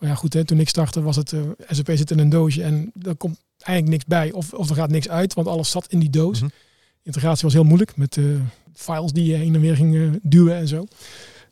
[0.00, 2.92] ja goed, hè, toen ik startte was het, eh SAP zit in een doosje en
[3.02, 5.98] er komt eigenlijk niks bij of, of er gaat niks uit, want alles zat in
[5.98, 6.40] die doos.
[6.40, 6.50] Mhm.
[7.02, 8.40] Integratie was heel moeilijk met de
[8.74, 10.86] files die je heen en weer ging eh, duwen en zo.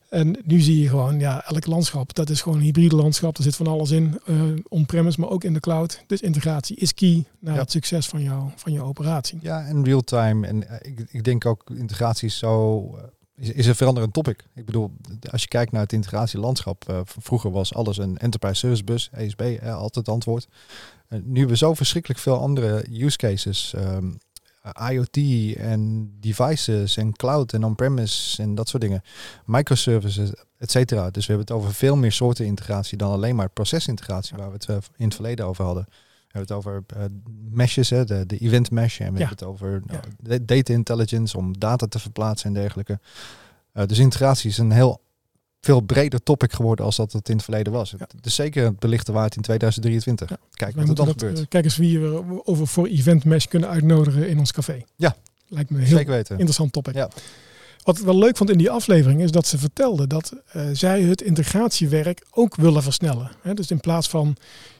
[0.08, 3.36] En nu zie je gewoon, ja, elk landschap, dat is gewoon een hybride landschap.
[3.36, 6.02] Er zit van alles in, eh on-premise, maar ook in de cloud.
[6.06, 7.60] Dus integratie is key naar Ja.
[7.60, 9.38] het succes van, jou, van jouw operatie.
[9.42, 10.46] Ja, en real-time.
[10.46, 12.80] En eh, ik, ik denk ook integratie is zo...
[12.96, 13.02] eh,
[13.36, 14.44] Is, is een veranderend topic.
[14.54, 14.90] Ik bedoel,
[15.30, 16.88] als je kijkt naar het integratielandschap.
[16.88, 20.48] eh, vroeger was alles een enterprise service bus, ESB, eh, altijd antwoord.
[21.08, 23.74] Eh, nu hebben we zo verschrikkelijk veel andere use cases.
[23.74, 24.10] ehm,
[24.90, 25.16] IoT
[25.56, 29.02] en devices en cloud en on-premise en dat soort dingen.
[29.44, 31.10] Microservices, et cetera.
[31.10, 34.52] Dus we hebben het over veel meer soorten integratie dan alleen maar procesintegratie, waar we
[34.54, 35.84] het eh, in het verleden over hadden.
[35.88, 37.04] We hebben het over eh,
[37.50, 39.00] meshes, hè, de, de event mesh.
[39.00, 39.26] En we Ja.
[39.26, 43.00] hebben het over nou, da- data intelligence om data te verplaatsen en dergelijke.
[43.72, 45.00] Eh, dus integratie is een heel
[45.68, 47.94] veel breder topic geworden als dat het in het verleden was.
[48.22, 50.28] Is zeker het belichten waard in 2023.
[50.54, 51.38] Kijk wat er dan dat, gebeurt.
[51.38, 54.82] eh, kijk eens wie we over voor Event Mesh kunnen uitnodigen in ons café.
[54.96, 55.16] Ja.
[55.48, 56.32] Lijkt me een heel Zeker weten.
[56.36, 56.94] interessant topic.
[56.94, 57.10] Ja.
[57.82, 61.02] Wat ik wel leuk vond in die aflevering is dat ze vertelde dat eh, zij
[61.02, 63.30] het integratiewerk ook willen versnellen.
[63.42, 64.36] Hè, dus in plaats van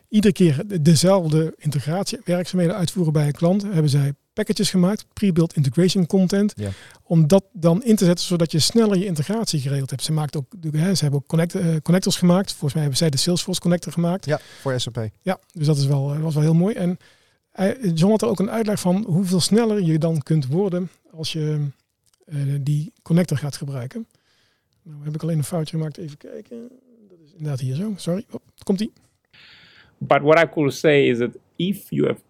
[0.09, 4.13] iedere keer de- dezelfde integratiewerkzaamheden uitvoeren bij een klant, hebben zij
[4.45, 6.71] packages gemaakt, pre-built integration content, Ja.
[7.03, 10.03] om dat dan in te zetten zodat je sneller je integratie geregeld hebt.
[10.03, 12.51] Ze, maakt ook, hè, ze hebben ook connect, eh, connectors gemaakt.
[12.51, 14.25] Volgens mij hebben zij de Salesforce connector gemaakt.
[14.25, 15.09] Ja, voor SAP.
[15.23, 16.75] Ja, dus dat is wel, eh, was wel heel mooi.
[16.75, 16.99] En
[17.51, 21.33] hij- John had er ook een uitleg van hoeveel sneller je dan kunt worden als
[21.33, 21.67] je
[22.27, 24.07] eh, die connector gaat gebruiken.
[24.83, 25.97] Nou heb ik alleen een foutje gemaakt.
[25.97, 26.69] Even kijken.
[27.09, 27.93] Dat is inderdaad hier zo.
[27.97, 28.25] Sorry.
[28.31, 28.93] Hop, komt ie.
[29.99, 32.21] But what I could say is that if you have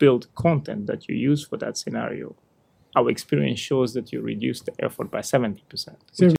[0.00, 2.34] pre-built content that you use for that scenario,
[2.92, 5.60] our experience shows that you reduce the effort by 70%.
[6.16, 6.38] which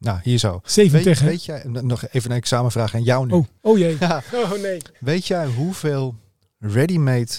[0.00, 0.60] Nou, hier zo.
[0.64, 3.32] 70, weet, weet jij, nog even een examenvraag aan jou nu.
[3.32, 3.96] Oh, oh jee.
[4.00, 4.22] Ja.
[4.32, 4.80] Oh nee.
[5.00, 6.14] Weet jij hoeveel
[6.58, 7.32] ready-made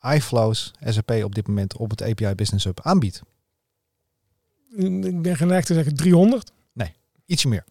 [0.00, 3.22] iFlows SAP op dit moment op het API Business Hub aanbiedt?
[4.76, 6.52] Ik ben geneigd te zeggen 300.
[6.72, 6.92] Nee,
[7.26, 7.64] ietsje meer.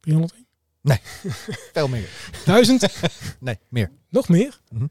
[0.00, 0.34] 300.
[0.80, 0.98] Nee,
[1.72, 2.08] veel meer.
[2.44, 2.86] 1000.
[3.40, 3.90] Nee, meer.
[4.08, 4.60] Nog meer?
[4.70, 4.86] Mhm.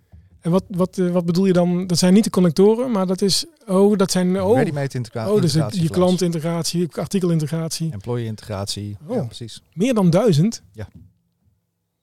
[0.45, 1.87] En wat, wat, eh, wat bedoel je dan?
[1.87, 3.45] Dat zijn niet de connectoren, maar dat is...
[3.67, 4.41] Oh, dat zijn...
[4.41, 7.91] Oh, Ready-made integra- oh dus het- je klantintegratie, artikelintegratie.
[7.91, 8.97] Employee integratie.
[9.07, 9.15] Oh.
[9.15, 9.61] Ja, precies.
[9.73, 10.61] Meer dan duizend?
[10.71, 10.87] Ja.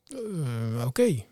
[0.08, 1.24] Eh, Oké.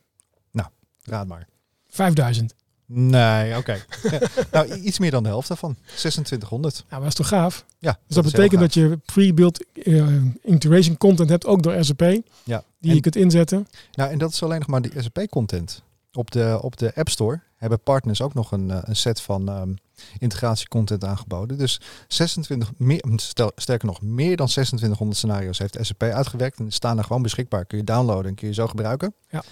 [0.53, 0.69] Nou,
[1.03, 1.47] raad maar.
[1.89, 2.55] 5000.
[2.87, 3.73] Nee, oké.
[4.11, 4.19] Ja,
[4.53, 5.77] nou, iets meer dan de helft daarvan.
[5.87, 6.75] 2600.
[6.75, 7.65] Nou, maar dat is toch gaaf?
[7.79, 10.07] Ja, Dus dat, betekent dat je pre-built eh,
[10.43, 12.01] integration content hebt, ook door SAP,
[12.45, 12.65] Ja.
[12.81, 13.69] die En- je kunt inzetten.
[13.93, 15.83] Nou, en dat is alleen nog maar de SAP-content.
[16.13, 19.49] Op de, op de App Store hebben partners ook nog een, eh, een set van
[19.49, 19.73] ehm
[20.19, 21.59] integratiecontent aangeboden.
[21.59, 26.59] Dus 26, meer, stel, sterker nog, meer dan 2600 scenario's heeft SAP uitgewerkt.
[26.59, 27.65] En die staan er gewoon beschikbaar.
[27.65, 29.15] Kun je downloaden en kun je zo gebruiken.
[29.29, 29.43] Ja.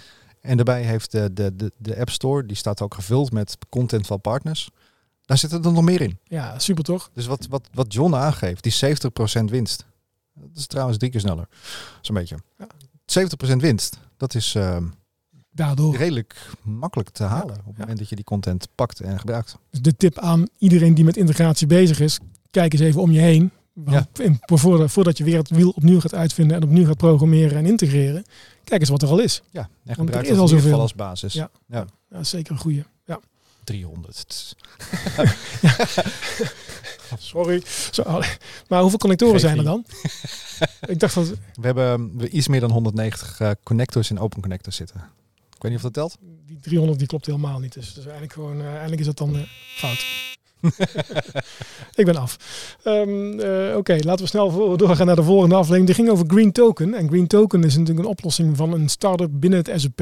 [0.41, 4.07] En daarbij heeft de, de, de, de App Store, die staat ook gevuld met content
[4.07, 4.69] van partners.
[5.25, 6.19] Daar zit er nog meer in.
[6.23, 7.09] Ja, super toch?
[7.13, 8.97] Dus wat, wat, wat John aangeeft, die
[9.41, 9.85] 70% winst.
[10.33, 11.47] Dat is trouwens drie keer sneller.
[12.01, 12.37] Zo'n beetje.
[13.05, 14.87] 70% winst, dat is ehm,
[15.65, 15.95] Daardoor.
[15.95, 19.55] redelijk makkelijk te halen op het moment dat je die content pakt en gebruikt.
[19.69, 22.19] Dus de tip aan iedereen die met integratie bezig is,
[22.51, 23.51] kijk eens even om je heen.
[23.73, 24.07] Want
[24.91, 28.23] voordat, je weer het wiel opnieuw gaat uitvinden en opnieuw gaat programmeren en integreren,
[28.63, 29.41] kijk eens wat er al is.
[29.51, 30.81] Ja, en gebruik er is dat al in ieder zoveel.
[30.81, 31.33] als basis.
[31.33, 31.85] Ja, Ja.
[32.09, 32.85] ja zeker een goede.
[33.05, 33.19] Ja.
[33.63, 34.17] 300.
[34.17, 34.55] Het is-
[37.19, 37.63] Sorry.
[38.05, 38.21] Oh,
[38.67, 39.85] maar hoeveel connectoren zijn er dan?
[40.87, 44.75] Ik dacht dat We hebben we iets meer dan 190 eh, connectors in open connectors
[44.75, 45.01] zitten.
[45.59, 46.17] Ik weet niet of dat telt.
[46.45, 47.73] die 300 die klopt helemaal niet.
[47.73, 49.41] Dus, dus eigenlijk gewoon, eh, eigenlijk is dat dan eh,
[49.75, 50.05] fout.
[51.99, 52.37] ik ben af.
[52.85, 55.85] Um, uh, Oké, laten we snel doorgaan naar de volgende aflevering.
[55.85, 56.93] Die ging over Green Token.
[56.93, 60.01] En Green Token is natuurlijk een oplossing van een start-up binnen het SAP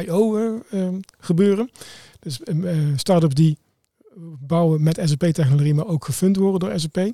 [0.00, 0.36] IO
[0.70, 1.70] uh, gebeuren.
[2.20, 2.40] Dus
[2.96, 3.58] start-ups die
[4.38, 7.12] bouwen met SAP-technologie, maar ook gefund worden door SAP.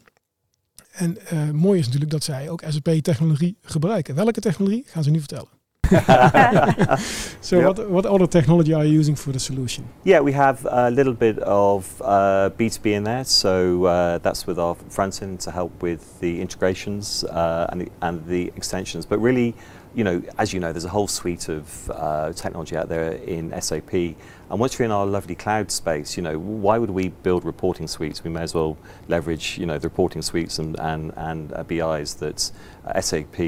[0.92, 1.18] En
[1.52, 4.14] mooi is natuurlijk dat zij ook SAP-technologie gebruiken.
[4.14, 5.61] Welke technologie gaan ze nu vertellen?
[7.40, 7.66] so, yep.
[7.66, 9.86] what, what other technology are you using for the solution?
[10.04, 13.24] Yeah, we have a little bit of uh, B2B in there.
[13.24, 17.88] So, uh, that's with our front end to help with the integrations uh, and, the,
[18.00, 19.04] and the extensions.
[19.04, 19.54] But really,
[19.94, 23.52] you know, as you know, there's a whole suite of uh, technology out there in
[23.60, 23.92] SAP.
[23.92, 27.86] And once you're in our lovely cloud space, you know, why would we build reporting
[27.86, 28.24] suites?
[28.24, 32.14] We may as well leverage, you know, the reporting suites and, and, and uh, BIs
[32.14, 32.50] that
[32.86, 33.38] uh, SAP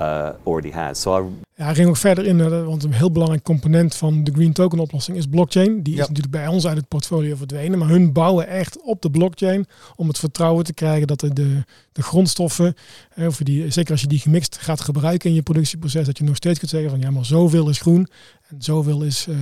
[0.00, 1.00] uh, already has.
[1.00, 1.28] So I...
[1.54, 4.52] ja, hij ging ook verder in, uh, want een heel belangrijk component van de Green
[4.52, 5.82] Token oplossing is blockchain.
[5.82, 9.10] Die is natuurlijk bij ons uit het portfolio verdwenen, maar hun bouwen echt op de
[9.10, 12.74] blockchain om het vertrouwen te krijgen dat de, de, de grondstoffen,
[13.14, 16.24] eh, of die, zeker als je die gemixt gaat gebruiken in je productieproces, dat je
[16.24, 18.08] nog steeds kunt zeggen van ja, maar zoveel is groen
[18.48, 19.36] en zoveel is, uh,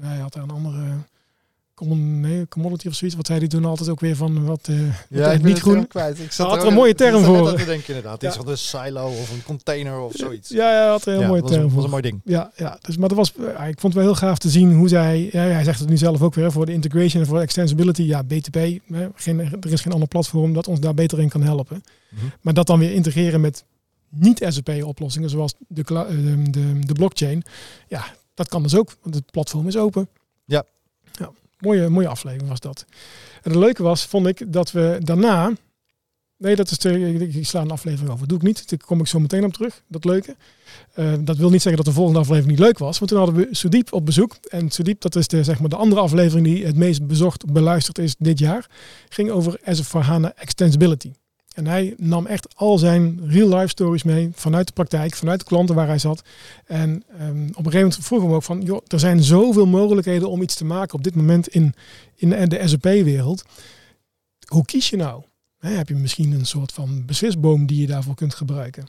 [0.00, 0.84] hij had daar een andere
[1.88, 3.16] nee, commodity of zoiets.
[3.16, 5.86] Wat zei hij toen altijd ook weer van wat, uh, ja, ik niet groen.
[5.86, 6.18] Kwijt.
[6.18, 7.44] Ik zat had er een mooie term voor.
[7.44, 8.22] Dat denk inderdaad.
[8.22, 10.48] Iets van een silo of een container of zoiets.
[10.48, 11.62] Ja, ja had er een heel mooie term voor.
[11.62, 12.20] Dat was een mooi ding.
[12.24, 12.78] Ja, ja.
[12.80, 15.28] Dus, maar dat was, uh, ik vond het wel heel gaaf te zien hoe zij,
[15.32, 18.02] ja, hij zegt het nu zelf ook weer, voor de integration en voor extensibility.
[18.02, 18.54] Ja, BTP,
[18.86, 21.82] hè, geen, er is geen ander platform dat ons daar beter in kan helpen.
[22.10, 22.32] Mm -hmm.
[22.40, 23.64] Maar dat dan weer integreren met
[24.08, 27.42] niet-SAP-oplossingen, zoals de, de, de, de blockchain.
[27.88, 30.08] Ja, dat kan dus ook, want het platform is open.
[31.62, 32.84] Mooie, mooie aflevering was dat.
[33.42, 35.52] En het leuke was, vond ik, dat we daarna...
[36.36, 38.20] Nee, dat is de, ik sla een aflevering over.
[38.20, 38.70] Dat doe ik niet.
[38.70, 39.82] Daar kom ik zo meteen op terug.
[39.88, 40.36] Dat leuke.
[40.96, 42.98] Uh, dat wil niet zeggen dat de volgende aflevering niet leuk was.
[42.98, 44.36] Want toen hadden we Sudiep op bezoek.
[44.48, 47.98] En Sudiep, dat is de, zeg maar, de andere aflevering die het meest bezocht, beluisterd
[47.98, 48.70] is dit jaar.
[49.08, 51.12] Ging over Azure for HANA Extensibility.
[51.54, 55.74] En hij nam echt al zijn real-life stories mee vanuit de praktijk, vanuit de klanten
[55.74, 56.22] waar hij zat.
[56.66, 60.30] En um, op een gegeven moment vroegen we ook van, joh, er zijn zoveel mogelijkheden
[60.30, 61.74] om iets te maken op dit moment in,
[62.16, 63.44] in de SAP-wereld.
[64.46, 65.22] Hoe kies je nou?
[65.58, 68.86] He, heb je misschien een soort van beslisboom die je daarvoor kunt gebruiken?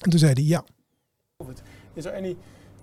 [0.00, 0.64] En toen zei hij ja.
[1.94, 2.36] Is there any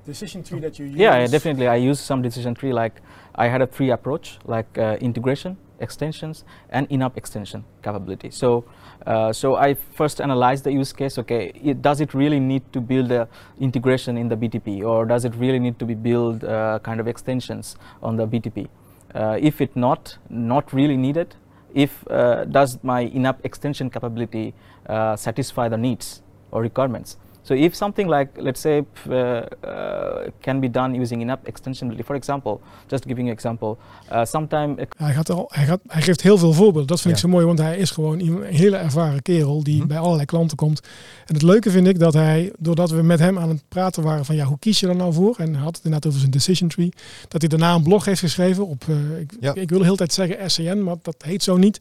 [0.06, 0.98] decision tree that you use?
[0.98, 1.68] Yeah, yeah, definitely.
[1.68, 2.74] I use some decision tree.
[2.74, 3.02] Like
[3.40, 8.30] I had a three approach, like uh, integration, extensions, and in-app extension capability.
[8.30, 8.64] So
[9.06, 11.18] Uh, so I first analyze the use case.
[11.18, 13.28] Okay, it, does it really need to build a
[13.60, 17.08] integration in the BTP, or does it really need to be build uh, kind of
[17.08, 18.70] extensions on the BTP?
[19.14, 21.36] Uh, if it not not really needed,
[21.74, 24.54] if uh, does my in-app extension capability
[24.88, 27.18] uh, satisfy the needs or requirements?
[27.44, 32.16] So if something like, let's say, uh, uh, can be done using in-app extensionability, for
[32.16, 33.78] example, just giving you example,
[34.12, 34.88] uh, sometime...
[34.98, 36.88] Hij, gaat al, hij, gaat, hij geeft heel veel voorbeelden.
[36.88, 37.20] Dat vind ja.
[37.20, 39.88] ik zo mooi, want hij is gewoon een hele ervaren kerel die mm -hmm.
[39.88, 40.82] bij allerlei klanten komt.
[41.26, 44.26] En het leuke vind ik dat hij, doordat we met hem aan het praten waren
[44.26, 45.36] van ja, hoe kies je er nou voor?
[45.38, 46.94] En hij had het inderdaad over zijn decision tree.
[47.28, 49.54] Dat hij daarna een blog heeft geschreven op, uh, ik, ja.
[49.54, 51.80] ik, wil de hele tijd zeggen SCN, maar dat heet zo niet.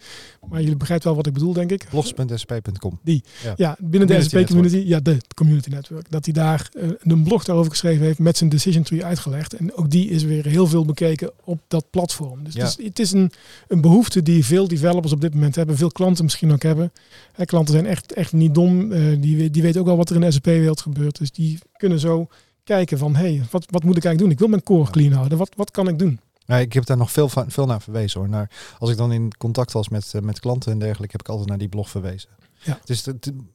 [0.49, 1.87] Maar jullie begrijpen wel wat ik bedoel, denk ik.
[1.91, 2.99] Blogs.sp.com.
[3.03, 3.23] Die.
[3.43, 4.83] Ja, ja binnen de SAP-community.
[4.87, 6.11] Ja, de community Community Network.
[6.11, 9.53] Dat hij daar uh, een blog daarover geschreven heeft met zijn decision tree uitgelegd.
[9.53, 12.45] En ook die is weer heel veel bekeken op dat platform.
[12.45, 12.65] Dus ja.
[12.65, 13.33] het is, het is een,
[13.69, 15.77] een behoefte die veel developers op dit moment hebben.
[15.77, 16.93] Veel klanten misschien ook hebben.
[17.33, 18.93] Hè, klanten zijn echt, echt niet dom.
[18.93, 21.19] Uh, die, die weten ook wel wat er in de SAP-wereld gebeurt.
[21.19, 22.29] Dus die kunnen zo
[22.65, 24.31] kijken van, hé, hey, wat, wat moet ik eigenlijk doen?
[24.31, 25.39] Ik wil mijn core clean houden.
[25.39, 26.21] Wat, wat kan ik doen?
[26.47, 28.29] Ja, ik heb daar nog veel, van, veel naar verwezen hoor.
[28.29, 31.29] Naar, als ik dan in contact was met, uh, met klanten en dergelijke, heb ik
[31.29, 32.29] altijd naar die blog verwezen.
[32.65, 32.81] Ja.
[32.85, 33.07] Dus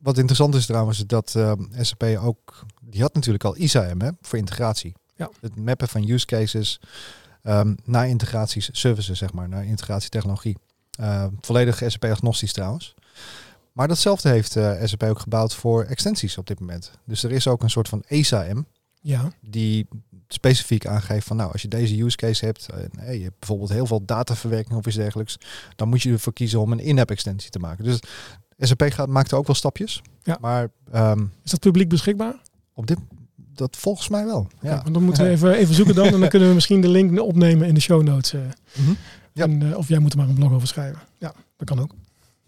[0.02, 4.38] wat interessant is trouwens, dat uh, SAP ook, die had natuurlijk al ISAM hè, voor
[4.38, 4.94] integratie.
[5.16, 5.30] Ja.
[5.42, 6.80] Het mappen van use cases
[7.44, 10.58] um, naar integraties, services zeg maar, naar integratietechnologie.
[11.00, 12.94] Uh, volledig SAP agnostisch trouwens.
[13.72, 16.92] Maar datzelfde heeft uh, SAP ook gebouwd voor extensies op dit moment.
[17.06, 18.66] Dus er is ook een soort van ESAM
[19.02, 19.32] ja.
[19.42, 19.88] die
[20.28, 23.70] specifiek aangeeft van nou, als je deze use case hebt, en hey, je hebt bijvoorbeeld
[23.70, 25.38] heel veel dataverwerking of iets dergelijks,
[25.76, 27.84] dan moet je ervoor kiezen om een in-app extensie te maken.
[27.84, 28.00] Dus
[28.60, 30.02] SAP gaat, maakt ook wel stapjes.
[30.24, 30.38] Ja.
[30.42, 32.36] Maar, um, is dat publiek beschikbaar?
[32.74, 32.98] Op dit,
[33.36, 34.48] dat volgens mij wel.
[34.62, 34.70] Ja.
[34.70, 36.06] ja dan moeten we even, even zoeken dan.
[36.06, 38.34] en dan kunnen we misschien de link opnemen in de show notes.
[38.34, 38.42] Uh.
[38.42, 38.98] Mm -hmm.
[39.34, 39.44] ja.
[39.44, 41.00] en, uh, of jij moet er maar een blog over schrijven.
[41.18, 41.92] Ja, dat kan ook.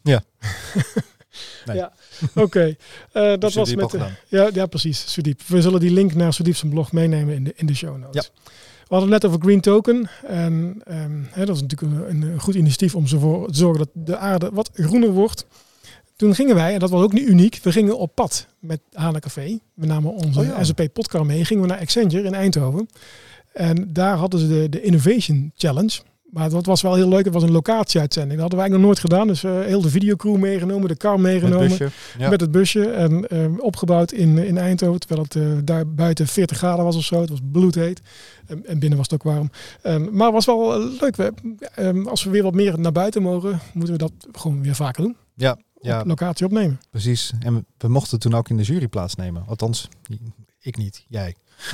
[0.01, 0.23] Ja.
[1.65, 1.77] nee.
[1.77, 1.93] Ja,
[2.29, 2.41] oké.
[2.41, 2.77] Okay.
[3.13, 3.95] Uh, dat was met.
[4.27, 5.11] ja, ja, precies.
[5.11, 5.41] Sudiep.
[5.47, 8.31] We zullen die link naar Sudiep zijn blog meenemen in de, in de show notes.
[8.33, 8.41] Ja.
[8.87, 10.09] We hadden het net over Green Token.
[10.27, 13.89] En um, hè, dat is natuurlijk een, een, goed initiatief om ervoor te zorgen dat
[14.05, 15.45] de aarde wat groener wordt.
[16.19, 19.19] Toen gingen wij, en dat was ook niet uniek, we gingen op pad met Hana
[19.19, 19.59] Café.
[19.73, 20.63] We namen onze oh ja.
[20.63, 22.89] SAP mee, gingen we naar Accenture in Eindhoven.
[23.53, 25.99] En daar hadden ze de, de Innovation Challenge.
[26.29, 27.25] Maar dat was wel heel leuk.
[27.25, 28.39] Het was een locatieuitzending.
[28.39, 29.27] Dat hadden wij eigenlijk nog nooit gedaan.
[29.27, 31.91] Dus uh, heel de videocrew meegenomen, de car meegenomen.
[32.17, 32.89] Met, het busje.
[32.89, 34.99] En uh, opgebouwd in, in Eindhoven.
[34.99, 37.21] Terwijl het uh, daar buiten 40 graden was of zo.
[37.21, 38.01] Het was bloedheet.
[38.47, 39.51] En, en binnen was het ook warm.
[39.83, 41.15] Um, maar het was wel leuk.
[41.15, 41.33] We,
[41.79, 45.03] um, als we weer wat meer naar buiten mogen, moeten we dat gewoon weer vaker
[45.03, 45.15] doen.
[45.39, 46.03] Ja, ja.
[46.05, 46.79] locatie opnemen.
[46.89, 47.31] Precies.
[47.39, 49.43] En we mochten toen ook in de jury plaatsnemen.
[49.47, 49.87] Althans,
[50.59, 51.35] ik niet, jij.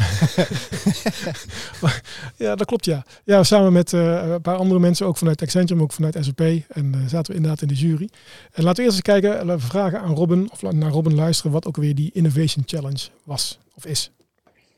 [2.45, 3.05] ja, dat klopt ja.
[3.23, 6.39] Ja, samen met uh, een paar andere mensen, ook vanuit Accenture, maar ook vanuit SAP.
[6.39, 8.09] En uh, zaten we inderdaad in de jury.
[8.51, 11.51] En laten we eerst eens kijken, laten we vragen aan Robin, of naar Robin luisteren,
[11.51, 14.11] wat ook weer die Innovation Challenge was of is.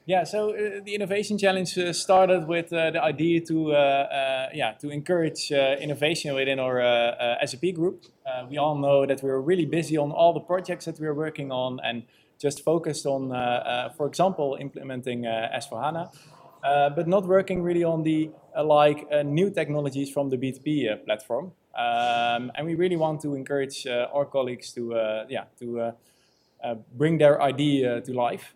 [0.07, 4.49] Yeah, so uh, the Innovation Challenge uh, started with uh, the idea to, uh, uh,
[4.53, 6.79] yeah, to encourage uh, innovation within our
[7.45, 8.05] SAP group.
[8.49, 11.81] we all know that we're really busy on all the projects that we're working on
[11.83, 12.03] and
[12.39, 13.31] just focused on,
[13.97, 16.09] for example, implementing S4HANA,
[16.95, 18.29] but not working really on the
[18.63, 21.51] like new technologies from the B2B platform.
[21.75, 25.91] Um, and we really want to encourage our colleagues to, yeah, to
[26.95, 28.53] bring their idea to life.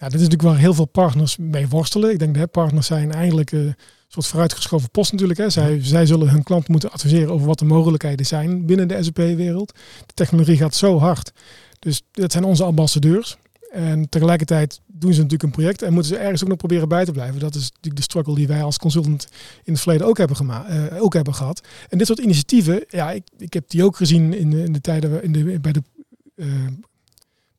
[0.00, 2.10] Ja, dit is natuurlijk waar heel veel partners mee worstelen.
[2.10, 3.74] Ik denk dat partners zijn eigenlijk een
[4.08, 5.38] soort vooruitgeschoven post natuurlijk.
[5.38, 5.50] Hè.
[5.50, 9.72] Zij, zij zullen hun klant moeten adviseren over wat de mogelijkheden zijn binnen de SAP-wereld.
[10.06, 11.32] De technologie gaat zo hard.
[11.78, 13.36] Dus dat zijn onze ambassadeurs.
[13.70, 17.04] En tegelijkertijd doen ze natuurlijk een project en moeten ze ergens ook nog proberen bij
[17.04, 17.40] te blijven.
[17.40, 19.28] Dat is natuurlijk de struggle die wij als consultant
[19.64, 21.66] in het verleden ook hebben, gema uh, ook hebben gehad.
[21.88, 24.80] En dit soort initiatieven, ja, ik, ik heb die ook gezien in de, in de
[24.80, 25.82] tijden in de, bij de
[26.36, 26.46] uh,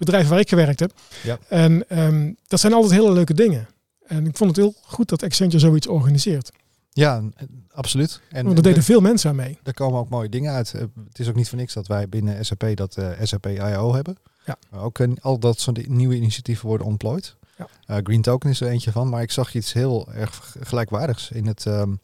[0.05, 0.93] bedrijven waar ik gewerkt heb.
[1.23, 1.39] Ja.
[1.47, 3.67] En um, dat zijn altijd hele leuke dingen.
[4.05, 6.51] En ik vond het heel goed dat Accenture zoiets organiseert.
[6.93, 7.23] Ja,
[7.71, 8.21] absoluut.
[8.29, 9.59] En Want er deden veel mensen aan mee.
[9.63, 10.73] Er komen ook mooie dingen uit.
[10.73, 13.93] Eh, het is ook niet voor niks dat wij binnen SAP dat uh, SAP IO
[13.93, 14.17] hebben.
[14.45, 14.57] Ja.
[14.69, 17.35] Maar ook uh, al dat soort nieuwe initiatieven worden ontplooid.
[17.57, 17.67] Ja.
[17.87, 19.09] Uh, Green Token is er eentje van.
[19.09, 21.65] Maar ik zag iets heel erg gelijkwaardigs in het...
[21.65, 21.99] Um,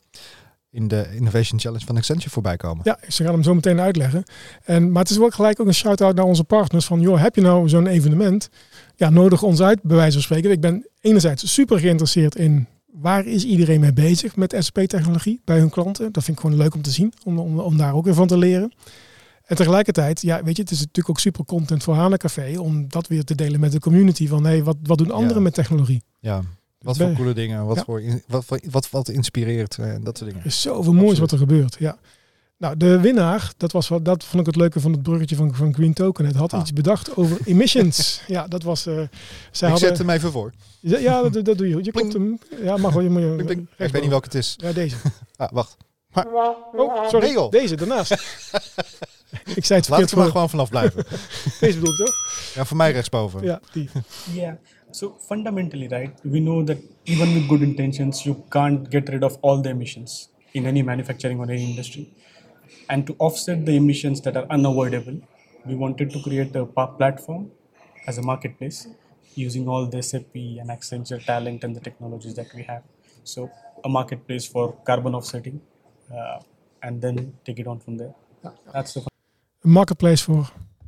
[0.77, 2.81] in de Innovation Challenge van Accenture voorbij komen.
[2.83, 4.23] Ja, ze gaan hem zo meteen uitleggen.
[4.63, 7.35] En, maar het is wel gelijk ook een shout-out naar onze partners van, joh, heb
[7.35, 8.49] je nou zo'n evenement?
[8.95, 10.51] Ja, nodig ons uit, bij wijze van spreken.
[10.51, 15.69] Ik ben enerzijds super geïnteresseerd in waar is iedereen mee bezig met SP-technologie bij hun
[15.69, 16.11] klanten.
[16.11, 18.27] Dat vind ik gewoon leuk om te zien, om, om, om daar ook weer van
[18.27, 18.73] te leren.
[19.45, 22.85] En tegelijkertijd, ja, weet je, het is natuurlijk ook super content voor Hana Café om
[22.87, 25.53] dat weer te delen met de community van, hé, hey, wat, wat doen anderen met
[25.53, 26.03] technologie?
[26.19, 26.41] Ja,
[26.79, 30.45] wat voor coole dingen, wat, voor, wat, wat, wat inspireert en dat soort dingen.
[30.45, 31.97] Er is zoveel moois wat er gebeurt, ja.
[32.57, 35.55] Nou, de winnaar, dat, was, wat, dat vond ik het leuke van het bruggetje van,
[35.55, 36.25] van Green Token.
[36.25, 36.59] Het had ah.
[36.59, 38.21] iets bedacht over emissions.
[38.27, 38.87] ja, dat was...
[38.87, 39.03] Uh, zij
[39.67, 40.53] ik hadden, zet hem even voor.
[40.79, 41.83] Ja, dat, dat doe je.
[41.83, 42.39] Je klopt hem.
[42.61, 44.53] Ja, mag je, moet je, Ik weet niet welke het is.
[44.57, 44.95] Ja, deze.
[45.35, 45.77] ah, wacht.
[46.13, 46.25] Maar,
[46.73, 47.49] oh, sorry.
[47.49, 48.11] Deze, daarnaast.
[49.55, 51.05] ik zei het Laat het er maar gewoon vanaf blijven.
[51.59, 52.15] deze bedoel je toch?
[52.55, 53.43] Ja, voor mij rechtsboven.
[53.43, 53.89] Ja, die.
[54.33, 54.57] Ja.
[54.91, 59.37] So fundamentally, right, we know that even with good intentions, you can't get rid of
[59.41, 62.09] all the emissions in any manufacturing or any industry.
[62.89, 65.19] And to offset the emissions that are unavoidable,
[65.65, 67.51] we wanted to create a platform
[68.07, 68.87] as a marketplace
[69.35, 72.83] using all the SAP and Accenture talent and the technologies that we have.
[73.23, 73.51] So
[73.83, 75.61] a marketplace for carbon offsetting,
[76.13, 76.39] uh,
[76.81, 78.15] and then take it on from there.
[78.73, 79.05] That's the
[79.63, 80.47] marketplace for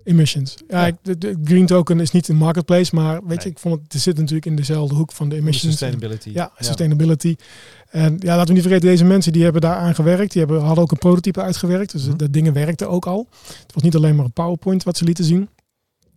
[0.10, 0.58] emissions.
[0.68, 4.02] Ja, De, Green Token is niet een marketplace, maar weet je, ik vond het, het
[4.02, 5.72] zit natuurlijk in dezelfde hoek van de emissions.
[5.72, 6.30] sustainability.
[6.34, 7.36] Ja, sustainability.
[7.90, 10.32] En ja, laten we niet vergeten, deze mensen die hebben daar aan gewerkt.
[10.32, 11.92] Die hebben, hadden ook een prototype uitgewerkt.
[11.92, 13.28] Dus de dingen werkten ook al.
[13.48, 15.50] Het was niet alleen maar een PowerPoint wat ze lieten zien.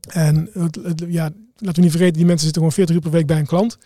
[0.09, 0.51] En
[1.09, 3.47] ja, laten we niet vergeten, die mensen zitten gewoon 40 uur per week bij een
[3.47, 3.79] klant.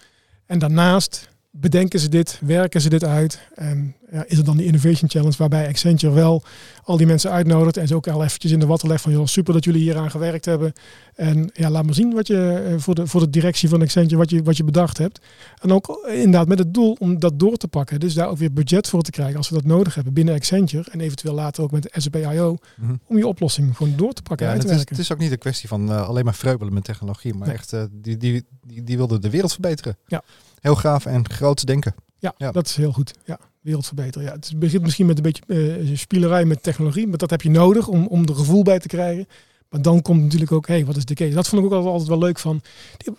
[0.46, 1.28] En daarnaast
[1.60, 3.40] bedenken ze dit, werken ze dit uit.
[3.54, 6.42] En ja, is het dan die Innovation Challenge waarbij Accenture wel
[6.84, 9.26] al die mensen uitnodigt en ze ook al eventjes in de watten legt van joh,
[9.26, 10.72] super dat jullie hier aan gewerkt hebben.
[11.14, 14.16] En ja, laat maar zien wat je eh, voor de, voor de directie van Accenture
[14.16, 15.20] wat je, wat je bedacht hebt.
[15.60, 18.00] En ook inderdaad met het doel om dat door te pakken.
[18.00, 20.90] Dus daar ook weer budget voor te krijgen als we dat nodig hebben binnen Accenture
[20.90, 22.94] en eventueel later ook met SAP IO mhm.
[23.06, 24.46] om je oplossing gewoon door te pakken.
[24.46, 26.34] Ja, uit te het, is, het is ook niet een kwestie van uh, alleen maar
[26.34, 29.96] vreubelen met technologie, maar echt uh, die, die, die, die wilde de wereld verbeteren.
[30.06, 30.22] Ja.
[30.60, 31.94] Heel gaaf en groot denken.
[32.18, 33.14] Ja, ja, dat is heel goed.
[33.24, 34.26] Ja, wereld verbeteren.
[34.26, 37.50] Ja, het begint misschien met een beetje uh, spielerij met technologie, maar dat heb je
[37.50, 39.26] nodig om, om er gevoel bij te krijgen.
[39.70, 41.34] Maar dan komt natuurlijk ook, hey, wat is de case?
[41.34, 42.62] Dat vond ik ook altijd wel leuk van.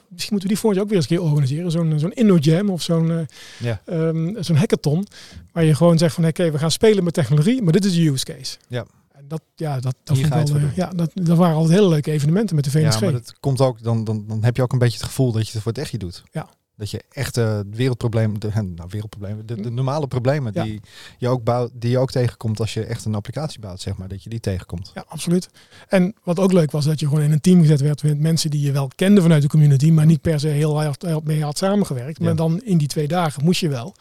[0.10, 1.72] misschien moeten we die volgend ook weer eens een keer organiseren.
[1.72, 3.20] Zo'n zo'n InnoJam of zo'n uh,
[3.60, 3.82] ja.
[3.86, 5.08] um, zo'n hackathon.
[5.52, 8.08] Waar je gewoon zegt van, oké, we gaan spelen met technologie, maar dit is de
[8.08, 8.58] use case.
[8.68, 8.86] Ja.
[9.24, 12.56] Dat, ja, dat, dat, vond wel, uh, ja, dat, dat waren altijd hele leuke evenementen
[12.56, 13.00] met de VNSG.
[13.00, 15.32] Ja, maar dat komt ook, dan, dan, dan heb je ook een beetje het gevoel
[15.32, 16.24] dat je het voor het echtje doet.
[16.32, 16.50] Ja.
[16.78, 20.82] Dat je echte wereldproblemen, de, nou, wereldproblemen, de, de normale problemen die,
[21.18, 24.08] je ook bouwt, die je ook tegenkomt als je echt een applicatie bouwt, zeg maar,
[24.08, 24.92] dat je die tegenkomt.
[24.94, 25.50] Ja, absoluut.
[25.88, 28.50] En wat ook leuk was, dat je gewoon in een team gezet werd met mensen
[28.50, 31.58] die je wel kende vanuit de community, maar niet per se heel hard mee had
[31.58, 32.20] samengewerkt.
[32.20, 33.96] Maar dan in die twee dagen moest je wel.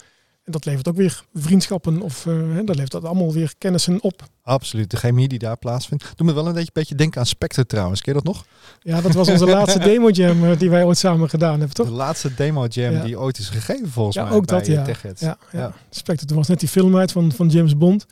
[0.47, 4.23] En dat levert ook weer vriendschappen of uh, dat levert dat allemaal weer kennissen op.
[4.43, 6.13] Absoluut, de chemie die daar plaatsvindt.
[6.17, 8.01] Doe me wel een beetje, beetje denken aan Spectre trouwens.
[8.01, 8.47] Ken je dat nog?
[8.81, 11.87] Ja, dat was onze laatste demo jam uh, die wij ooit samen gedaan hebben, toch?
[11.87, 13.03] De laatste demo jam ja.
[13.03, 14.87] die ooit is gegeven volgens ja, mij ook dat, ja.
[14.87, 15.39] Ja, ja.
[15.53, 15.73] ja.
[15.91, 18.07] Spectre, toen was net die film uit van, van James Bond.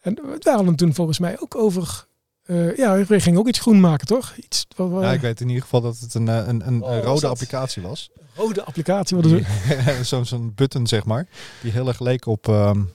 [0.00, 2.06] En we hadden toen volgens mij ook over
[2.46, 4.34] uh, ja, we gingen ook iets groen maken, toch?
[4.36, 5.02] Iets, wat, wat...
[5.02, 8.10] Ja, ik weet in ieder geval dat het een, een, een oh, rode applicatie was.
[8.34, 10.06] Rode applicatie, wat is het?
[10.06, 11.26] Zo'n zo'n button, zeg maar,
[11.62, 12.92] die heel erg leek op um,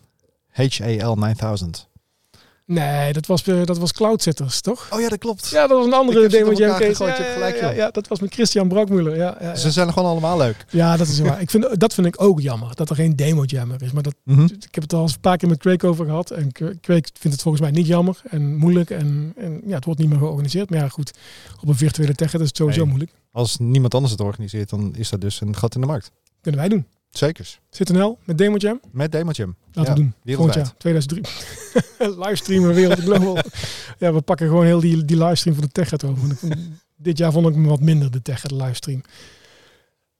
[0.49, 1.88] HAL 9000.
[2.69, 4.87] Nee, dat was, uh, dat was Cloudsetters, toch?
[4.91, 5.49] Oh ja, dat klopt.
[5.49, 7.03] Ja, dat was een andere demo jam case.
[7.03, 9.15] Ja, ja, gelijk, ja, ja, dat was met Christian Brakmuller.
[9.15, 10.65] Ja, ja, Ze zijn gewoon allemaal leuk.
[10.69, 11.41] Ja, dat is waar.
[11.41, 13.91] ik vind, dat vind ik ook jammer, dat er geen demo jammer is.
[13.91, 14.45] Maar dat, mm -hmm.
[14.45, 16.31] ik heb het al eens een paar keer met Craig over gehad.
[16.31, 18.89] En Craig vindt het volgens mij niet jammer en moeilijk.
[18.89, 20.69] En, en ja, het wordt niet meer georganiseerd.
[20.69, 21.11] Maar ja, goed,
[21.61, 22.89] op een virtuele tech is het sowieso nee.
[22.89, 23.11] moeilijk.
[23.31, 26.11] Als niemand anders het organiseert, dan is dat dus een gat in de markt.
[26.41, 26.85] Kunnen wij doen.
[27.09, 27.59] Zekers.
[27.69, 28.79] ZNL met Demo Jam?
[28.91, 29.55] Met Demo Jam.
[29.71, 30.35] Laten ja, we doen.
[30.35, 31.21] Volgend jaar, 2003.
[32.25, 33.37] livestreamen Wereld Global.
[33.97, 36.37] ja, we pakken gewoon heel die, die livestream van de TechEd over.
[36.95, 39.01] Dit jaar vond ik me wat minder, de TechEd livestream.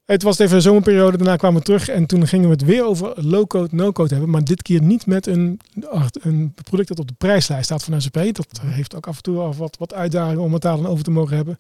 [0.05, 2.85] Het was even een zomerperiode, daarna kwamen we terug en toen gingen we het weer
[2.85, 4.29] over low-code, no-code hebben.
[4.29, 5.59] Maar dit keer niet met een,
[6.21, 8.35] een product dat op de prijslijst staat van SAP.
[8.35, 11.11] Dat heeft ook af en toe wat, wat uitdagingen om het daar dan over te
[11.11, 11.59] mogen hebben.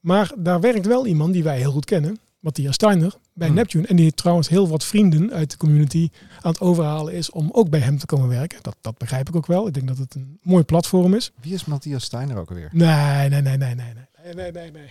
[0.00, 2.18] Maar daar werkt wel iemand die wij heel goed kennen.
[2.44, 3.56] Matthias Steiner bij hmm.
[3.56, 3.86] Neptune.
[3.86, 7.70] En die trouwens heel wat vrienden uit de community aan het overhalen is om ook
[7.70, 8.58] bij hem te komen werken.
[8.62, 9.66] Dat, dat begrijp ik ook wel.
[9.66, 11.32] Ik denk dat het een mooi platform is.
[11.40, 12.68] Wie is Matthias Steiner ook alweer?
[12.72, 13.92] Nee, nee, nee, nee, nee.
[14.24, 14.88] Nee, nee, nee, nee.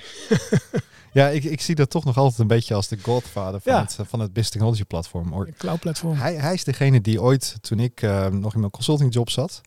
[1.20, 3.82] ja, ik, ik zie dat toch nog altijd een beetje als de godfather van, ja.
[3.82, 5.48] het, van het Business Technology platform.
[5.58, 6.16] Cloud platform.
[6.16, 9.62] Hij, hij is degene die ooit, toen ik uh, nog in mijn consulting job zat,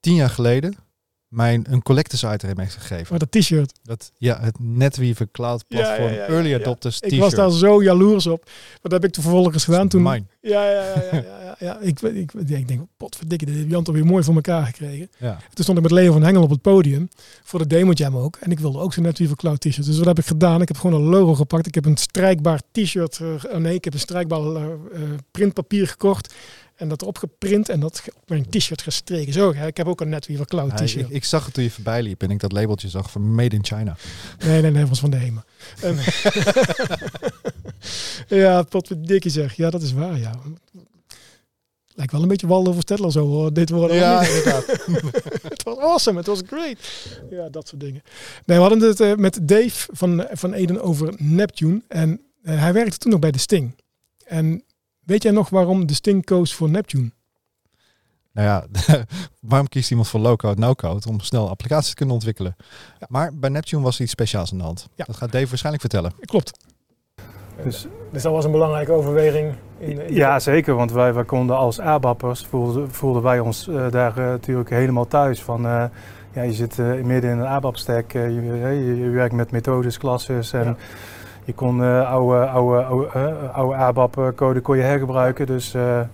[0.00, 0.76] tien jaar geleden,
[1.32, 3.06] mijn een collectors item heeft gegeven.
[3.10, 3.72] Maar dat t-shirt.
[3.82, 7.12] Dat, ja, het NetWeaver Cloud Platform ja, ja, ja, Early Adopters t-shirt.
[7.12, 8.50] Ik was daar zo jaloers op.
[8.82, 10.02] Wat heb ik de vervolgens gedaan toen?
[10.02, 10.28] Mijn.
[10.40, 11.78] Ja, ja, ja, ja, ja, ja.
[11.80, 15.10] Ik, ik, ik, ik denk, potverdikke, dit heeft Jan toch weer mooi voor elkaar gekregen.
[15.18, 15.38] Ja.
[15.52, 17.08] Toen stond ik met Leo van Hengel op het podium
[17.42, 18.36] voor de demo jam ook.
[18.40, 19.86] En ik wilde ook zo'n NetWeaver Cloud t-shirt.
[19.86, 20.60] Dus wat heb ik gedaan?
[20.62, 21.66] Ik heb gewoon een logo gepakt.
[21.66, 24.62] Ik heb een strijkbaar t-shirt, uh, nee, ik heb een strijkbaar uh,
[25.30, 26.34] printpapier gekocht.
[26.82, 29.32] En dat erop geprint en dat op mijn t-shirt gestreken.
[29.32, 31.06] Zo, ik heb ook een NetWeaver Cloud t-shirt.
[31.06, 33.56] ik, ik, zag het toen je voorbij liep en ik dat labeltje zag van Made
[33.56, 33.96] in China.
[34.44, 35.44] Nee, nee, nee, was van de HEMA.
[35.80, 35.96] En
[38.42, 39.56] ja, potverdikkie zeg.
[39.56, 40.32] Ja, dat is waar, ja.
[41.94, 43.52] Lijkt wel een beetje Waldo Stedtler zo hoor.
[43.52, 44.66] Dit worden Ja, inderdaad.
[45.48, 46.78] het was awesome, het was great.
[47.30, 48.02] Ja, dat soort dingen.
[48.44, 51.82] Nee, we hadden het uh, met Dave van, van Eden over Neptune.
[51.88, 53.74] En uh, hij werkte toen nog bij de Sting.
[54.24, 54.64] En
[55.04, 57.12] Weet jij nog waarom de Sting koos voor Neptune?
[58.32, 58.66] Nou ja,
[59.50, 61.08] waarom kiest iemand voor low-code, no-code?
[61.08, 62.56] Om snel applicaties te kunnen ontwikkelen.
[62.98, 63.06] Ja.
[63.08, 64.88] Maar bij Neptune was iets speciaals aan de hand.
[64.94, 65.04] Ja.
[65.04, 66.12] Dat gaat Dave waarschijnlijk vertellen.
[66.20, 66.58] Klopt.
[67.62, 69.54] Dus, dus dat was een belangrijke overweging.
[69.78, 70.74] In, in ja, zeker.
[70.74, 75.06] Want wij, wij konden als ABAP'ers, voelden, voelden wij ons uh, daar uh, natuurlijk helemaal
[75.06, 75.42] thuis.
[75.42, 75.84] Van, uh,
[76.32, 80.64] ja, je zit midden in een ABAP-stack, je, je, je, werkt met methodes, klasses en...
[80.64, 80.76] Ja
[81.44, 85.46] je kon uh, oude, oude, oude, uh, oude ABAP-code kon je hergebruiken.
[85.46, 86.04] Dus, uh, dus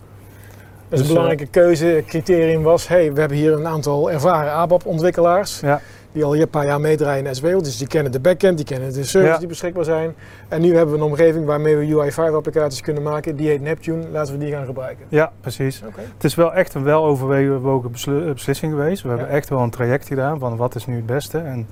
[0.88, 5.60] een dus, belangrijke keuzecriterium was, hey, we hebben hier een aantal ervaren ABAP-ontwikkelaars.
[5.60, 5.80] Ja.
[6.12, 7.62] Die al een paar jaar meedraaien in SWL.
[7.62, 10.14] Dus die kennen de backend, die kennen de services die beschikbaar zijn.
[10.48, 13.36] En nu hebben we een omgeving waarmee we UI5-applicaties kunnen maken.
[13.36, 14.08] Die heet Neptune.
[14.08, 15.04] Laten we die gaan gebruiken.
[15.08, 15.82] Ja, precies.
[15.86, 16.04] Okay.
[16.14, 17.90] Het is wel echt een weloverwogen
[18.34, 19.02] beslissing geweest.
[19.02, 19.16] We ja.
[19.16, 21.38] hebben echt wel een traject gedaan van wat is nu het beste.
[21.38, 21.66] En,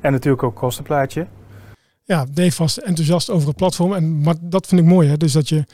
[0.00, 1.26] en natuurlijk ook kostenplaatje
[2.08, 3.92] ja, Dave was enthousiast over het platform.
[3.92, 5.08] En maar dat vind ik mooi.
[5.08, 5.16] Hè?
[5.16, 5.64] Dus dat je,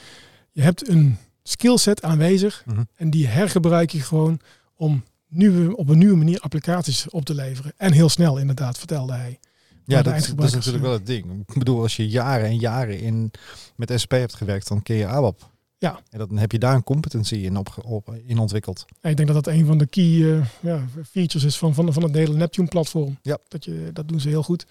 [0.51, 2.87] je hebt een skillset aanwezig mm -hmm.
[2.95, 4.39] en die hergebruik je gewoon
[4.75, 7.73] om nieuwe, op een nieuwe manier applicaties op te leveren.
[7.77, 9.39] En heel snel inderdaad, vertelde hij.
[9.85, 11.43] Ja, dat, dat, is natuurlijk wel het ding.
[11.47, 13.31] Ik bedoel, als je jaren en jaren in,
[13.75, 15.49] met SP hebt gewerkt, dan ken je ABAP.
[15.77, 15.99] Ja.
[16.09, 18.85] En dan heb je daar een competency in, op, op, in ontwikkeld.
[19.01, 21.93] Ja, ik denk dat dat een van de key uh, ja, features is van, van,
[21.93, 23.17] van het hele Neptune-platform.
[23.21, 23.37] Ja.
[23.47, 24.65] Dat, je, dat doen ze heel goed.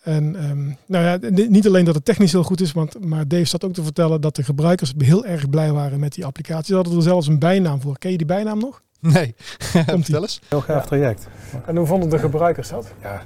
[0.00, 3.44] En um, nou ja, niet alleen dat het technisch heel goed is, want, maar Dave
[3.44, 6.66] zat ook te vertellen dat de gebruikers heel erg blij waren met die applicatie.
[6.66, 7.98] Ze hadden er zelfs een bijnaam voor.
[7.98, 8.82] Ken je die bijnaam nog?
[9.00, 9.34] Nee,
[9.86, 10.16] komt die?
[10.16, 10.40] eens.
[10.48, 11.26] Heel gaaf traject.
[11.66, 12.92] En hoe vonden de gebruikers dat?
[13.02, 13.22] Ja,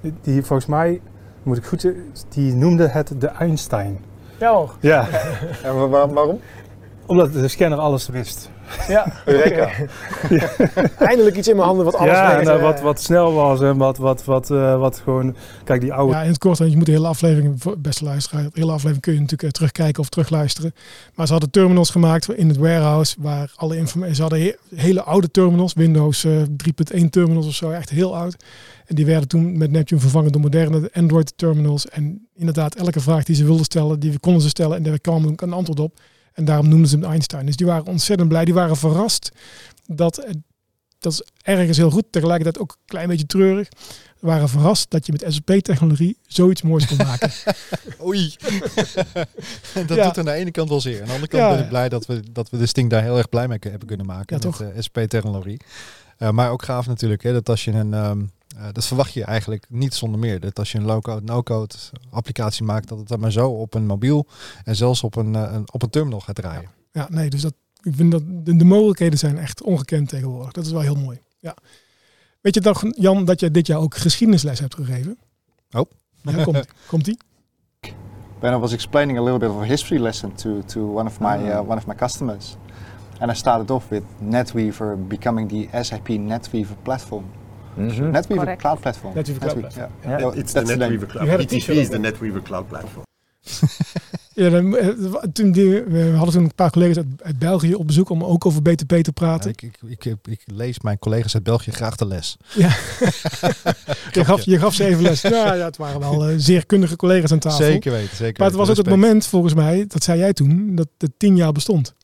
[0.00, 1.00] die, die volgens mij,
[1.42, 1.88] moet ik goed
[2.28, 3.98] die noemde het de Einstein.
[4.38, 4.76] Ja hoor.
[4.80, 5.08] Ja.
[5.64, 6.40] en waarom?
[7.06, 8.50] Omdat de scanner alles wist.
[8.88, 9.70] Ja, Eureka.
[10.28, 10.48] ja.
[10.98, 12.46] Eindelijk iets in mijn handen wat alles ja, weet.
[12.46, 15.36] Ja, wat, wat snel was en wat, wat, wat, uh, wat gewoon...
[15.64, 16.12] Kijk, die oude...
[16.12, 19.12] Ja, in het kort, je moet de hele aflevering, beste luisteraar, de hele aflevering kun
[19.12, 20.74] je natuurlijk uh, terugkijken of terugluisteren.
[21.14, 24.14] Maar ze hadden terminals gemaakt in het warehouse, waar alle informatie...
[24.14, 26.42] Ze hadden he hele oude terminals, Windows uh,
[27.02, 28.36] 3.1 terminals of zo, echt heel oud.
[28.86, 31.88] En die werden toen met Neptune vervangen door moderne Android terminals.
[31.88, 35.34] En inderdaad, elke vraag die ze wilden stellen, die konden ze stellen en daar kwam
[35.36, 36.00] een antwoord op.
[36.34, 37.46] En daarom noemden ze hem Einstein.
[37.46, 38.44] Dus die waren ontzettend blij.
[38.44, 39.30] Die waren verrast
[39.86, 40.26] dat,
[40.98, 43.68] dat is ergens heel goed, tegelijkertijd ook een klein beetje treurig.
[44.20, 47.30] We waren verrast dat je met SAP-technologie zoiets moois kon maken.
[48.06, 48.34] Oei.
[49.74, 51.00] dat doet aan de ene kant wel zeer.
[51.00, 53.16] Aan de andere kant ben ik blij dat we, dat we de Sting daar heel
[53.16, 54.40] erg blij mee hebben kunnen maken.
[54.40, 55.60] Ja, met uh, SAP-technologie.
[56.18, 57.92] Uh, maar ook gaaf natuurlijk, hè, dat als je een...
[57.92, 60.40] Um, uh, dat verwacht je eigenlijk niet zonder meer.
[60.40, 61.74] Dat als je een low-code, no-code
[62.10, 64.26] applicatie maakt, dat het dan maar zo op een mobiel
[64.64, 66.70] en zelfs op een, een op een terminal gaat draaien.
[66.92, 70.52] Ja, ja nee, dus dat, ik vind dat de, de, mogelijkheden zijn echt ongekend tegenwoordig.
[70.52, 71.20] Dat is wel heel mooi.
[71.38, 71.56] Ja.
[72.40, 75.18] Weet je toch, Jan, dat je dit jaar ook geschiedenisles hebt gegeven?
[75.70, 75.90] Oh.
[76.22, 77.18] Ja, komt, komt die?
[78.38, 81.20] When I was explaining a little bit of a history lesson to, to one, of
[81.20, 82.56] my, uh, one of my customers.
[83.20, 87.24] And I started off with NetWeaver becoming the SAP NetWeaver platform.
[87.76, 88.10] -hmm.
[88.10, 88.60] NetWeaver Correct.
[88.60, 89.14] Cloud Platform.
[89.14, 89.90] NetWeaver Cloud Platform.
[90.04, 90.20] Yeah.
[90.20, 90.36] Yeah.
[90.36, 91.28] It's the NetWeaver Cloud.
[91.28, 93.04] BTP is the NetWeaver Cloud Platform.
[94.34, 94.76] Ja, dan,
[95.32, 98.46] toen die, we hadden toen een paar collega's uit, uit, België op bezoek om ook
[98.46, 99.54] over BTP te praten.
[99.56, 102.36] Ja, ik, ik, ik, ik, lees mijn collega's uit België graag de les.
[102.54, 102.68] Ja,
[104.12, 105.22] je, gaf, je gaf ze even les.
[105.22, 107.64] Nou ja, het waren wel uh, zeer kundige collega's aan tafel.
[107.64, 110.74] Zeker weten, zeker Maar het was ook het moment, volgens mij, dat zei jij toen,
[110.74, 111.94] dat het tien jaar bestond.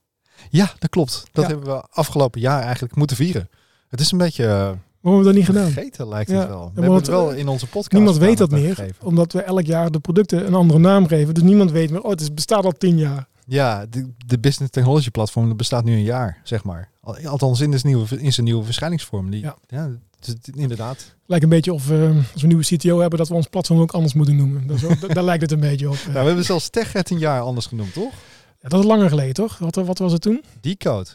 [0.50, 1.24] Ja, dat klopt.
[1.32, 1.50] Dat ja.
[1.50, 3.48] hebben we afgelopen jaar eigenlijk moeten vieren.
[3.88, 4.44] Het is een beetje...
[4.44, 4.70] Uh,
[5.00, 5.70] Waarom hebben we dat niet gedaan?
[5.70, 6.70] Vergeten lijkt het wel.
[6.74, 7.92] We hebben het wel in onze podcast.
[7.92, 9.06] Niemand weet dat meer, gegeven.
[9.06, 11.34] omdat we elk jaar de producten een andere naam geven.
[11.34, 13.28] Dus niemand weet meer, oh, het bestaat al tien jaar.
[13.46, 16.90] Ja, de, de Business Technology Platform dat bestaat nu een jaar, zeg maar.
[17.24, 19.30] Althans in, nieuwe, in zijn nieuwe verschijningsvorm.
[19.30, 19.56] Die, ja.
[19.66, 19.90] ja
[20.20, 21.14] dus inderdaad.
[21.26, 23.80] Lijkt een beetje of uh, als we een nieuwe CTO hebben, dat we ons platform
[23.80, 24.66] ook anders moeten noemen.
[24.66, 25.98] Dat ook, daar lijkt het een beetje op.
[26.04, 28.12] Nou, we hebben zelfs Tech een jaar anders genoemd, toch?
[28.60, 29.58] Ja, dat is langer geleden, toch?
[29.58, 30.44] Wat, wat was het toen?
[30.60, 31.08] Decode.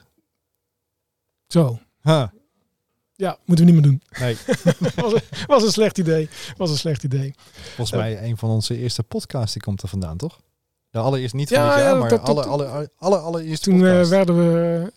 [1.47, 1.79] Zo.
[2.01, 2.27] Huh.
[3.15, 4.01] Ja, moeten we niet meer doen.
[4.19, 4.37] Nee.
[5.03, 6.29] was, een, was een slecht idee.
[6.57, 7.33] Was een slecht idee.
[7.51, 10.39] Volgens uh, mij een van onze eerste podcasts die komt er vandaan, toch?
[10.89, 13.79] De allereerst niet van ja, dit jaar, ja, maar dat, alle, alle, alle, allereerste Toen
[13.79, 14.91] uh, werden we...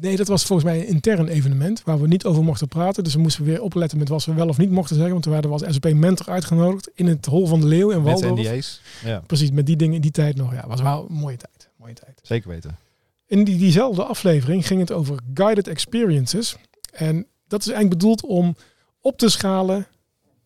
[0.00, 3.04] Nee, dat was volgens mij een intern evenement waar we niet over mochten praten.
[3.04, 5.12] Dus we moesten weer opletten met wat we wel of niet mochten zeggen.
[5.12, 8.02] Want toen werden we als SAP mentor uitgenodigd in het Hol van de Leeuw in
[8.02, 8.34] Waldorf.
[8.34, 8.80] Met NDA's.
[9.04, 9.22] Ja.
[9.26, 10.54] Precies, met die dingen in die tijd nog.
[10.54, 11.70] Ja, was wel een mooie tijd.
[11.76, 12.20] Mooie tijd.
[12.22, 12.76] Zeker weten.
[13.26, 16.56] In die, diezelfde aflevering ging het over guided experiences.
[16.92, 18.56] En dat is eigenlijk bedoeld om
[19.00, 19.86] op te schalen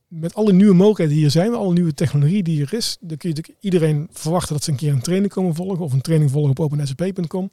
[0.08, 2.96] met alle nieuwe mogelijkheden die er zijn, alle nieuwe technologie die er is.
[3.00, 6.00] Dan kun je iedereen verwachten dat ze een keer een training komen volgen of een
[6.00, 7.50] training volgen op opensap.com.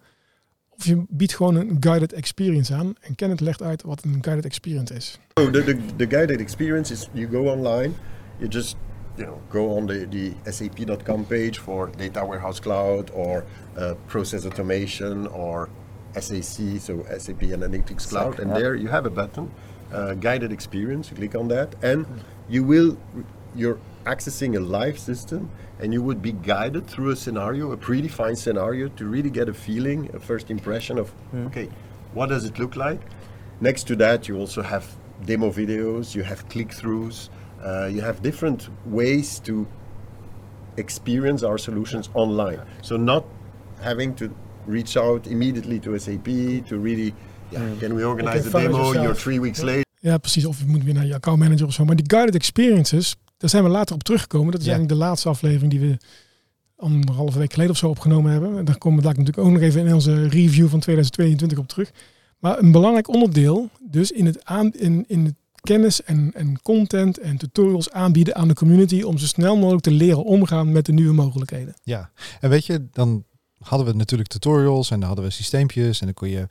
[0.70, 2.94] Of je biedt gewoon een guided experience aan.
[3.02, 5.20] En Kenneth legt uit wat een guided experience is.
[5.34, 7.94] The, the guided experience is you go online,
[8.38, 8.76] you just
[9.16, 13.46] you know, go on the, the sap.com page for data warehouse cloud or
[13.78, 15.70] uh, process automation or
[16.20, 19.52] SAC, so SAP Analytics Cloud, and there you have a button,
[19.92, 21.10] uh, guided experience.
[21.10, 22.06] You click on that, and
[22.50, 22.98] you will
[23.56, 25.50] you're accessing a live system,
[25.80, 29.54] and you would be guided through a scenario, a predefined scenario, to really get a
[29.54, 31.48] feeling, a first impression of Hmm.
[31.48, 31.70] okay,
[32.14, 33.00] what does it look like.
[33.62, 34.86] Next to that, you also have
[35.26, 37.30] demo videos, you have click-throughs,
[37.64, 39.66] uh, you have different ways to
[40.78, 42.60] experience our solutions online.
[42.82, 43.26] So not
[43.82, 44.34] having to
[44.68, 46.28] reach out immediately to SAP
[46.68, 47.14] to really,
[47.50, 48.78] yeah, can we organize Okay, a demo?
[48.78, 49.04] yourself.
[49.04, 49.86] You're three weeks late.
[50.00, 50.46] Ja, precies.
[50.46, 51.86] Of je moet weer naar je accountmanager of zo.
[51.86, 54.52] Maar die guided experiences, daar zijn we later op teruggekomen.
[54.52, 55.98] Dat is eigenlijk de laatste aflevering die we
[56.78, 58.58] anderhalve week geleden of zo opgenomen hebben.
[58.58, 61.68] En daar komen we daar natuurlijk ook nog even in onze review van 2022 op
[61.68, 61.92] terug.
[62.40, 67.18] Maar een belangrijk onderdeel, dus in het, aan, in, in het kennis en, en content
[67.20, 70.92] en tutorials aanbieden aan de community om zo snel mogelijk te leren omgaan met de
[70.92, 71.74] nieuwe mogelijkheden.
[71.84, 72.10] Ja,
[72.40, 73.24] en weet je, dan
[73.64, 76.48] hadden we natuurlijk tutorials en dan hadden we systeempjes en dan kon je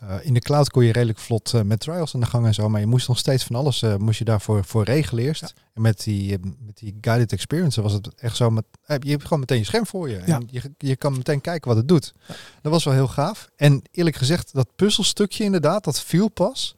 [0.00, 2.54] eh, in de cloud kon je redelijk vlot eh, met trials aan de gang en
[2.54, 5.54] zo, maar je moest nog steeds van alles, eh, moest je daarvoor voor regelen eerst.
[5.74, 9.40] En met die, met die guided experience was het echt zo, met, je hebt gewoon
[9.40, 10.22] meteen je scherm voor je.
[10.26, 10.36] Ja.
[10.36, 12.14] En je, je kan meteen kijken wat het doet.
[12.62, 13.48] Dat was wel heel gaaf.
[13.56, 16.74] En eerlijk gezegd, dat puzzelstukje inderdaad, dat viel pas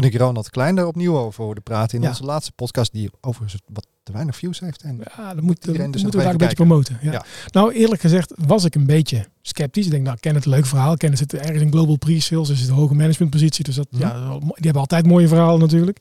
[0.00, 2.08] toen ik Ronald Klein daar opnieuw over hoorde praten in Ja.
[2.08, 4.82] onze laatste podcast, die overigens wat te weinig views heeft.
[4.82, 6.98] En Ja, dan moet, iedereen dus moeten we daar een beetje promoten.
[7.02, 7.24] Ja.
[7.50, 9.84] Nou, eerlijk gezegd was ik een beetje sceptisch.
[9.84, 10.96] Ik denk, nou, ken het leuk verhaal.
[10.96, 13.64] Ken zit ergens in global pre-sales, dus een hoge managementpositie.
[13.64, 14.00] Dus dat, Mhm.
[14.02, 15.98] ja, die hebben altijd mooie verhalen natuurlijk.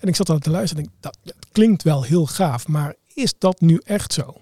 [0.00, 2.94] En ik zat daar te luisteren en denk, dat, dat klinkt wel heel gaaf, maar
[3.14, 4.34] is dat nu echt zo?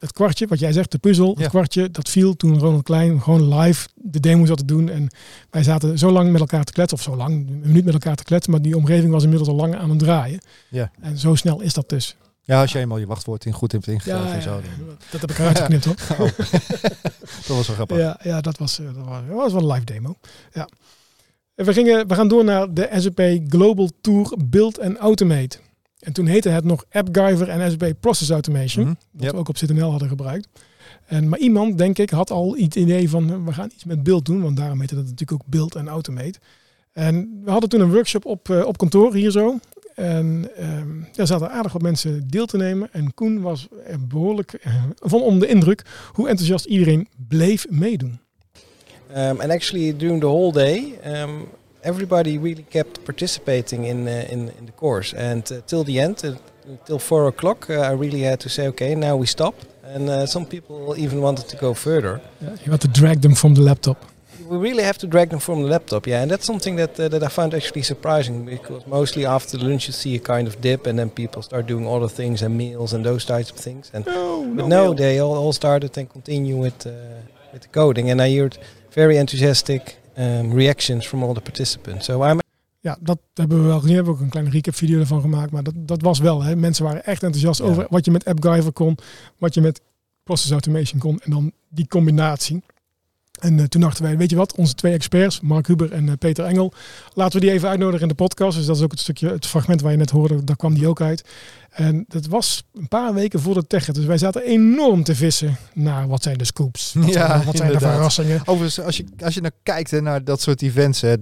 [0.00, 3.58] Het kwartje, wat jij zegt, de puzzel, het kwartje, dat viel toen Ronald Klein gewoon
[3.58, 4.88] live de demo zat te doen.
[4.88, 5.08] En
[5.50, 8.16] wij zaten zo lang met elkaar te kletsen, of zo lang, een minuut met elkaar
[8.16, 10.40] te kletsen, maar die omgeving was inmiddels al lang aan het draaien.
[10.68, 10.90] Ja.
[11.00, 12.16] En zo snel is dat dus.
[12.40, 14.50] Ja, als je eenmaal je wachtwoord in goed hebt ingegeven Ja, en zo.
[14.50, 15.94] dan- dat heb ik eruit geknipt hoor.
[16.18, 16.38] Oh.
[17.46, 17.98] dat was wel grappig.
[17.98, 20.14] Ja, ja dat, was, eh, dat, was, dat was wel een live demo.
[20.52, 20.68] Ja.
[21.54, 25.58] En we, gingen, we gaan door naar de SAP Global Tour Build and Automate.
[26.00, 28.84] En toen heette het nog AppGyver en SAP Process Automation.
[28.84, 29.32] Mhm, Wat yep.
[29.32, 30.48] we ook op ZNL hadden gebruikt.
[31.06, 34.24] En, maar iemand, denk ik, had al het idee van we gaan iets met beeld
[34.24, 36.38] doen, want daarom heette dat natuurlijk ook beeld en automate.
[36.92, 39.58] En we hadden toen een workshop op, op kantoor hier zo.
[39.94, 42.88] En um, daar zaten aardig wat mensen deel te nemen.
[42.92, 48.20] En Koen was er behoorlijk uh, van onder de indruk hoe enthousiast iedereen bleef meedoen.
[49.16, 51.48] Um, and actually, during the whole day, um,
[51.82, 55.12] everybody really kept participating in uh, in, in the course.
[55.16, 56.34] And uh, till the end, uh,
[56.84, 59.54] till four o'clock, uh, I really had to say, okay, now we stop.
[59.82, 62.20] And uh, some people even wanted to go further.
[62.40, 63.96] Yeah, you had to drag them from the laptop.
[64.48, 67.08] We really have to drag them from the laptop, yeah, and that's something that uh,
[67.08, 70.86] that I found actually surprising because mostly after lunch you see a kind of dip,
[70.86, 73.90] and then people start doing other things and meals and those types of things.
[73.94, 76.84] And no, but no, no they all, all started and continue with
[77.52, 78.58] with the coding, and I heard
[78.90, 82.04] very enthusiastic um, reactions from all the participants.
[82.04, 82.40] So I'm
[82.82, 83.88] ja, dat hebben we wel gezien.
[83.88, 85.50] We hebben ook een kleine recap video ervan gemaakt.
[85.50, 86.42] Maar dat, dat was wel.
[86.42, 86.56] Hè.
[86.56, 87.66] Mensen waren echt enthousiast ja.
[87.66, 88.98] over wat je met AppGyver kon.
[89.38, 89.80] Wat je met
[90.22, 91.20] Process Automation kon.
[91.20, 92.62] En dan die combinatie.
[93.40, 96.12] En uh, toen dachten wij, weet je wat, onze twee experts, Mark Huber en uh,
[96.18, 96.72] Peter Engel,
[97.14, 98.56] laten we die even uitnodigen in de podcast.
[98.56, 100.88] Dus dat is ook het stukje, het fragment waar je net hoorde, daar kwam die
[100.88, 101.28] ook uit.
[101.70, 103.84] En dat was een paar weken voor de tech.
[103.84, 106.92] Dus wij zaten enorm te vissen naar wat zijn de scoops.
[106.92, 108.40] Wat ja, zijn, wat zijn de verrassingen.
[108.40, 111.16] Overigens, als je, als je nou kijkt hè, naar dat soort events, hè,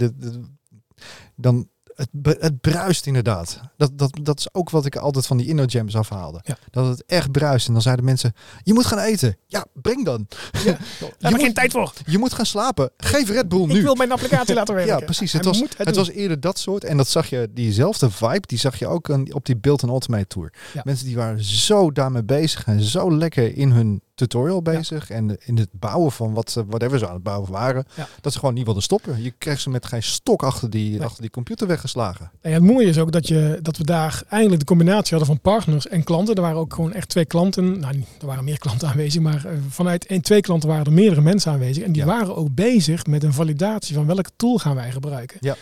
[1.37, 3.61] dan het, het bruist inderdaad.
[3.77, 6.41] Dat, dat, dat is ook wat ik altijd van die InnoJams afhaalde.
[6.45, 6.59] Ja.
[6.71, 7.67] Dat het echt bruist.
[7.67, 8.33] En dan zeiden mensen,
[8.63, 9.37] je moet gaan eten.
[9.47, 10.27] Ja, breng dan.
[10.53, 10.77] Ja, je
[11.19, 11.93] heb moet, geen tijd voor.
[12.07, 12.91] Je moet gaan slapen.
[12.97, 13.75] Geef Red Bull nu.
[13.77, 14.99] Ik wil mijn applicatie laten werken.
[14.99, 15.33] Ja, precies.
[15.33, 16.85] Het, was, het, het was eerder dat soort.
[16.85, 20.27] En dat zag je, diezelfde vibe, die zag je ook op die Build and Automate
[20.27, 20.53] Tour.
[20.75, 20.83] Ja.
[20.85, 25.09] Mensen die waren zo daarmee bezig en zo lekker in hun tutorial bezig.
[25.09, 25.15] Ja.
[25.15, 27.87] En in het bouwen van wat ze, whatever ze aan het bouwen waren.
[27.97, 28.09] Ja.
[28.21, 29.23] Dat ze gewoon niet wilden stoppen.
[29.23, 31.03] Je krijgt ze met geen stok achter die, nee.
[31.03, 32.31] achter die computer weggeslagen.
[32.41, 35.41] En het mooie is ook dat, je, dat we daar eigenlijk de combinatie hadden van
[35.41, 36.35] partners en klanten.
[36.35, 37.81] Er waren ook gewoon echt twee klanten.
[37.81, 39.23] Nou, er waren meer klanten aanwezig.
[39.23, 41.85] Maar uh, vanuit één, twee klanten waren er meerdere mensen aanwezig.
[41.85, 42.09] En die ja.
[42.09, 45.37] waren ook bezig met een validatie van welke tool gaan wij gebruiken.
[45.41, 45.57] Ja.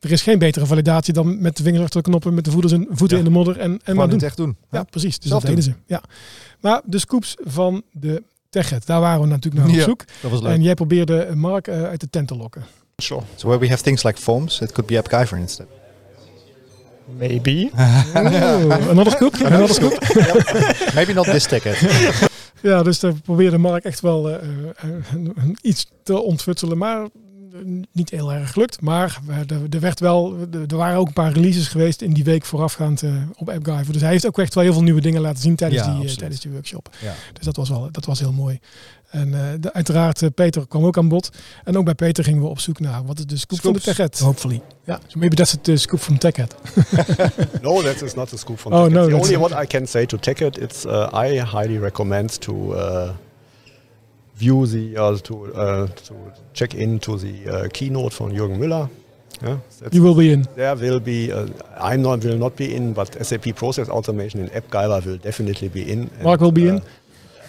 [0.00, 2.70] Er is geen betere validatie dan met de vingers achter de knoppen, met de voeten,
[2.70, 4.20] in, voeten in de modder en, en maar doen.
[4.20, 4.56] echt doen.
[4.70, 5.18] Ja, precies.
[5.18, 5.72] Dus Zelf dat deden ze.
[5.86, 6.02] Ja.
[6.60, 10.04] Maar de scoops van de TechEd, daar waren we natuurlijk naar op zoek.
[10.20, 10.52] dat was leuk.
[10.52, 12.64] En jij probeerde Mark uh, uit de tent te lokken.
[12.96, 13.22] Sure.
[13.34, 15.66] So where we have things like forms, it could be AppGyver instead.
[17.18, 17.70] Maybe.
[18.14, 19.34] oh, another scoop?
[19.34, 19.98] Another scoop?
[20.94, 21.78] Maybe not this ticket.
[22.62, 24.36] ja, dus daar probeerde Mark echt wel uh,
[24.84, 26.78] uh, iets te ontfutselen.
[26.78, 27.06] Maar
[27.92, 28.80] niet heel erg gelukt.
[28.80, 29.20] Maar
[29.70, 30.36] er, werd wel,
[30.68, 33.92] er waren ook een paar releases geweest in die week voorafgaand uh, op AppGyver.
[33.92, 36.08] Dus hij heeft ook echt wel heel veel nieuwe dingen laten zien tijdens, ja, die,
[36.08, 36.88] uh, tijdens die workshop.
[37.02, 37.14] Ja.
[37.32, 38.60] Dus dat was, wel, dat was heel mooi.
[39.10, 41.30] En uh, de, uiteraard, uh, Peter kwam ook aan bod.
[41.64, 43.84] En ook bij Peter gingen we op zoek naar wat is de scoop Scoops.
[43.84, 44.18] van de TechHead.
[44.18, 44.62] Hopefully.
[44.84, 46.54] Ja, so maybe that's the scoop from TechHead.
[47.62, 48.92] no, that is not the scoop from oh, TechHead.
[48.92, 52.74] No, the only what I can say to TechHead, it's uh, I highly recommend to
[54.36, 56.14] view the uh, to uh, to
[56.52, 58.88] check into the uh, keynote from Jürgen Müller.
[59.42, 59.58] Yeah,
[59.92, 60.46] you will be in.
[60.54, 61.30] There will be.
[61.76, 65.82] I not will not be in, but SAP Process Automation in AppGyver will definitely be
[65.92, 66.10] in.
[66.22, 66.80] Mark will be in.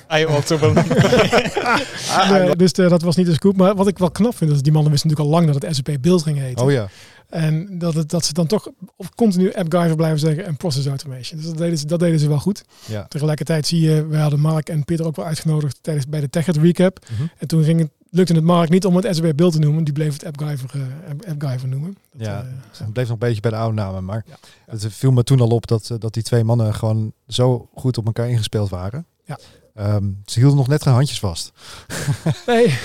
[0.07, 0.73] Will.
[2.31, 3.57] nee, dus uh, dat was niet de scoop.
[3.57, 5.75] Maar wat ik wel knap vind, is die mannen wisten natuurlijk al lang dat het
[5.75, 6.65] SAP Build ging heten.
[6.65, 6.87] Oh ja.
[7.29, 8.71] En dat, het, dat ze dan toch
[9.15, 11.39] continu AppGyver blijven zeggen en Process Automation.
[11.39, 12.63] Dus dat deden ze, dat deden ze wel goed.
[12.85, 13.05] Ja.
[13.07, 16.57] Tegelijkertijd zie je, we hadden Mark en Peter ook wel uitgenodigd tijdens bij de TechEd
[16.57, 16.99] Recap.
[17.09, 17.29] Mm -hmm.
[17.37, 19.83] En toen ging het, lukte het Mark niet om het SAP Build te noemen.
[19.83, 20.83] Die bleef het AppGyver, uh,
[21.29, 21.97] AppGyver noemen.
[22.13, 24.05] Dat, ja, uh, het bleef nog een beetje bij de oude namen.
[24.05, 24.37] Maar ja.
[24.65, 28.05] het viel me toen al op dat, dat die twee mannen gewoon zo goed op
[28.05, 29.05] elkaar ingespeeld waren.
[29.25, 29.39] Ja.
[29.79, 31.51] Um, ze hielden nog net geen handjes vast.
[32.47, 32.67] nee.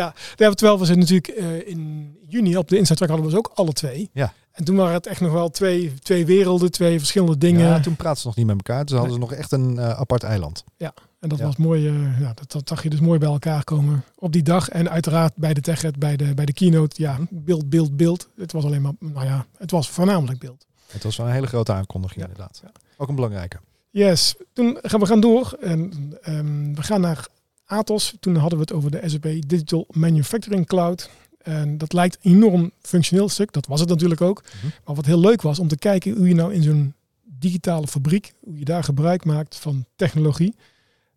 [0.00, 3.50] ja, terwijl we zijn natuurlijk uh, in juni op de Track hadden we ze ook
[3.54, 4.10] alle twee.
[4.12, 4.32] Ja.
[4.52, 7.66] En toen waren het echt nog wel twee, twee werelden, twee verschillende dingen.
[7.66, 8.84] Ja, toen praten ze nog niet met elkaar.
[8.84, 9.28] Toen hadden nee.
[9.28, 10.64] ze nog echt een uh, apart eiland.
[10.76, 11.44] Ja, en dat ja.
[11.44, 11.88] was mooi.
[11.88, 14.68] Uh, ja, dat, dat zag je dus mooi bij elkaar komen op die dag.
[14.68, 17.02] En uiteraard bij de TechEd, bij de, bij de keynote.
[17.02, 18.28] Ja, beeld, beeld, beeld.
[18.36, 20.66] Het was alleen maar, nou ja, het was voornamelijk beeld.
[20.86, 22.60] Het was wel een hele grote aankondiging inderdaad.
[22.62, 22.70] Ja.
[22.96, 23.58] Ook een belangrijke.
[23.92, 25.92] Yes, toen gaan we gaan door en
[26.28, 27.26] um, we gaan naar
[27.64, 28.14] Atos.
[28.20, 31.10] Toen hadden we het over de SAP Digital Manufacturing Cloud.
[31.38, 34.42] En dat lijkt een enorm functioneel stuk, dat was het natuurlijk ook.
[34.42, 34.70] Mm -hmm.
[34.84, 38.32] Maar wat heel leuk was om te kijken hoe je nou in zo'n digitale fabriek,
[38.40, 40.54] hoe je daar gebruik maakt van technologie.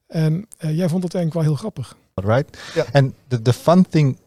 [0.08, 1.98] En uh, jij vond dat eigenlijk wel heel grappig.
[2.14, 2.58] Right.
[2.74, 2.88] Yeah.
[2.92, 4.18] And the, the fun thing,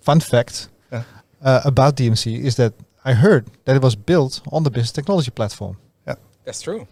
[0.00, 1.02] fun fact yeah.
[1.42, 2.72] uh, about DMC is that
[3.06, 5.78] I heard that it was built on the business technology platform.
[6.06, 6.86] Yeah, that's true.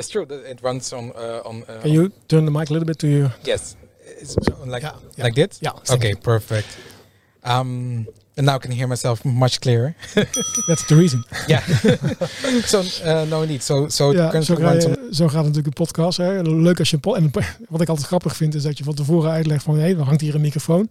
[0.00, 1.62] It's true that it runs on uh, on.
[1.68, 3.30] Uh, Can you turn the mic a little bit to you?
[3.44, 4.34] Yes, it's
[4.64, 5.24] like yeah, yeah.
[5.24, 5.60] like this.
[5.60, 5.94] Yeah.
[5.94, 6.68] Okay, perfect.
[7.44, 8.06] Um,
[8.40, 9.94] And now I can hear myself much clearer.
[10.66, 11.24] That's the reason.
[11.46, 11.60] Yeah.
[12.64, 13.62] so uh, no need.
[13.62, 16.16] So so ja, zo, ga je, zo gaat natuurlijk een podcast.
[16.16, 16.42] Hè.
[16.42, 17.30] Leuk als je een en
[17.68, 20.02] wat ik altijd grappig vind is dat je van tevoren uitlegt van hé, hey, er
[20.02, 20.90] hangt hier een microfoon.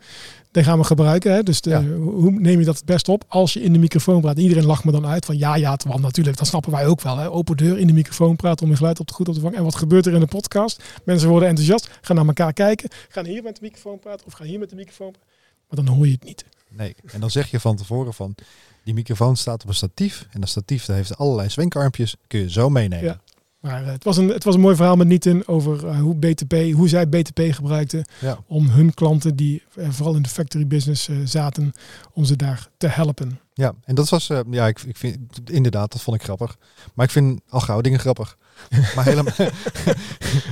[0.52, 1.34] Die gaan we gebruiken.
[1.34, 1.44] Hè.
[1.44, 1.84] Dus de, ja.
[1.86, 3.24] hoe neem je dat het best op?
[3.28, 6.02] Als je in de microfoon praat, iedereen lacht me dan uit van ja, ja, want
[6.02, 7.18] natuurlijk, dat snappen wij ook wel.
[7.18, 7.32] Hè.
[7.32, 9.58] Open deur in de microfoon praten om je geluid op te goed op te vangen.
[9.58, 10.84] En wat gebeurt er in de podcast?
[11.04, 14.48] Mensen worden enthousiast, gaan naar elkaar kijken, gaan hier met de microfoon praten of gaan
[14.48, 15.28] hier met de microfoon praten.
[15.70, 16.46] Maar dan hoor je het niet.
[16.70, 18.36] Nee, en dan zeg je van tevoren van
[18.84, 22.52] die microfoon staat op een statief en dat statief dat heeft allerlei zwenkarmpjes, kun je
[22.52, 23.06] zo meenemen.
[23.06, 23.22] Ja.
[23.60, 26.16] Maar uh, het, was een, het was een mooi verhaal met Nitin over uh, hoe
[26.16, 28.38] BTP, hoe zij BTP gebruikten ja.
[28.48, 31.72] om hun klanten die uh, vooral in de factory business zaten,
[32.14, 33.40] om ze daar te helpen.
[33.54, 36.58] Ja, en dat was, ja, ik, ik vind inderdaad, dat vond ik grappig.
[36.94, 38.38] Maar ik vind al gauw dingen grappig.
[38.96, 39.34] maar helemaal,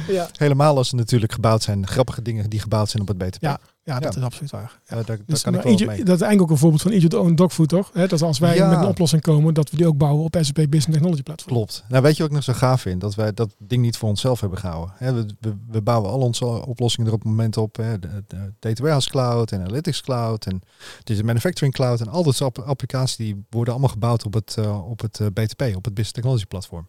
[0.08, 0.30] ja.
[0.38, 3.42] helemaal als ze natuurlijk gebouwd zijn, grappige dingen die gebouwd zijn op het BTP.
[3.42, 4.20] Ja, ja, dat ja.
[4.20, 4.80] is absoluut waar.
[4.86, 4.98] Ja.
[4.98, 6.92] Uh, daar, dus, daar kan nou, ik wel dat is eigenlijk ook een voorbeeld van
[6.92, 7.90] Egypt Own Dogfood, toch?
[7.94, 8.70] He, dat als wij ja.
[8.70, 11.56] met een oplossing komen, dat we die ook bouwen op SAP Business Technology Platform.
[11.56, 11.84] Klopt.
[11.90, 13.02] Nou, weet je wat ik nog zo gaaf vind?
[13.02, 14.94] Dat wij dat ding niet voor onszelf hebben gehouden.
[14.98, 17.76] He, we, we, we, bouwen al onze oplossingen er op het moment op.
[17.76, 20.62] He, de, de Data Warehouse Cloud en Analytics Cloud en
[21.04, 24.90] de Manufacturing Cloud en al dat soort applicaties die worden allemaal gebouwd op het, uh,
[24.90, 26.88] op het uh, BTP, op het Business Technology Platform.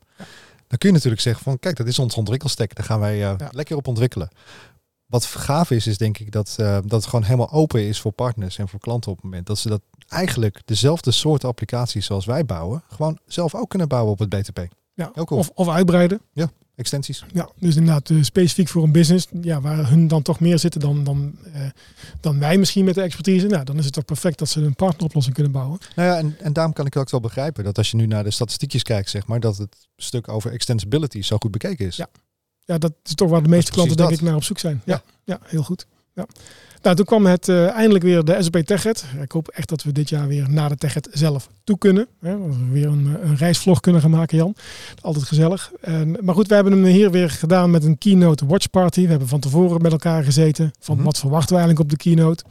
[0.69, 2.75] Dan kun je natuurlijk zeggen van kijk, dat is ons ontwikkelstek.
[2.75, 3.37] Daar gaan wij ja.
[3.51, 4.29] lekker op ontwikkelen.
[5.09, 8.13] Wat gaaf is, is denk ik dat, uh, dat het gewoon helemaal open is voor
[8.13, 9.47] partners en voor klanten op het moment.
[9.47, 14.13] Dat ze dat eigenlijk dezelfde soort applicaties zoals wij bouwen, gewoon zelf ook kunnen bouwen
[14.13, 14.67] op het BTP.
[14.95, 15.41] Ja, cool.
[15.41, 16.21] of, of uitbreiden.
[16.33, 17.25] Ja, extensies.
[17.33, 20.81] Ja, dus inderdaad uh, specifiek voor een business, ja, waar hun dan toch meer zitten
[20.81, 21.63] dan, dan, uh,
[22.21, 23.47] dan wij misschien met de expertise.
[23.47, 25.79] Nou, dan is het toch perfect dat ze een partneroplossing kunnen bouwen.
[25.97, 28.25] Nou ja, en, en daarom kan ik ook wel begrijpen dat als je nu naar
[28.25, 31.97] de statistiekjes kijkt, zeg maar, dat het stuk over extensibility zo goed bekeken is.
[31.97, 32.09] Ja,
[32.69, 34.83] ja dat is toch waar de meeste klanten denk ik naar op zoek zijn.
[34.85, 35.87] Ja, ja, ja heel goed.
[36.15, 36.27] Ja.
[36.83, 39.05] Nou, toen kwam het uh, eindelijk weer de SAP TechEd.
[39.23, 42.09] Ik hoop echt dat we dit jaar weer naar de TechEd zelf toe kunnen.
[42.21, 44.55] Hè, dat we weer een, een reisvlog kunnen gaan maken, Jan.
[45.01, 45.73] Altijd gezellig.
[45.81, 49.03] En, maar goed, we hebben hem hier weer gedaan met een keynote watch party.
[49.03, 50.71] We hebben van tevoren met elkaar gezeten.
[50.81, 51.05] Van mm -hmm.
[51.05, 52.45] wat verwachten we eigenlijk op de keynote.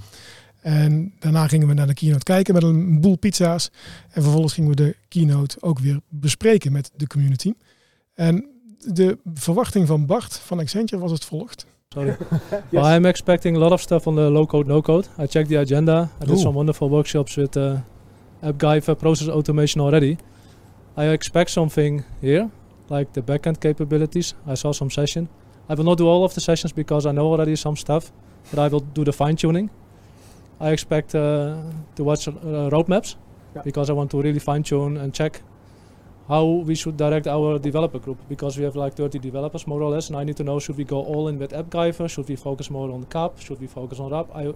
[0.61, 3.69] En daarna gingen we naar de keynote kijken met een boel pizza's.
[4.09, 7.53] En vervolgens gingen we de keynote ook weer bespreken met de community.
[8.13, 11.65] En de verwachting van Bart van Accenture was het volgt.
[11.89, 12.07] Sorry.
[12.51, 12.61] yes.
[12.69, 15.07] Well, I'm expecting a lot of stuff on the low code, no code.
[15.17, 16.09] I checked the agenda.
[16.21, 16.41] I did Ooh.
[16.41, 17.77] some wonderful workshops with uh,
[18.41, 20.17] AppGyver process automation already.
[20.95, 22.49] I expect something here,
[22.89, 24.35] like the backend capabilities.
[24.45, 25.27] I saw some session.
[25.69, 28.11] I will not do all of the sessions because I know already some stuff,
[28.49, 29.69] but I will do the fine tuning.
[30.59, 31.55] I expect uh,
[31.95, 32.31] to watch uh,
[32.71, 33.15] roadmaps
[33.55, 33.61] yeah.
[33.63, 35.41] because I want to really fine tune and check
[36.27, 39.89] how we should direct our developer group because we have like 30 developers more or
[39.89, 42.35] less and I need to know should we go all in with AppGyver, should we
[42.35, 44.27] focus more on CAP, should we focus on RAP.
[44.35, 44.53] I,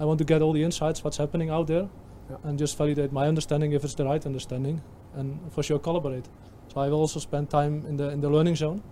[0.00, 1.88] I want to get all the insights, what's happening out there
[2.28, 2.36] yeah.
[2.42, 4.82] and just validate my understanding if it's the right understanding
[5.14, 6.28] and for sure collaborate.
[6.72, 8.82] So I will also spend time in the, in the learning zone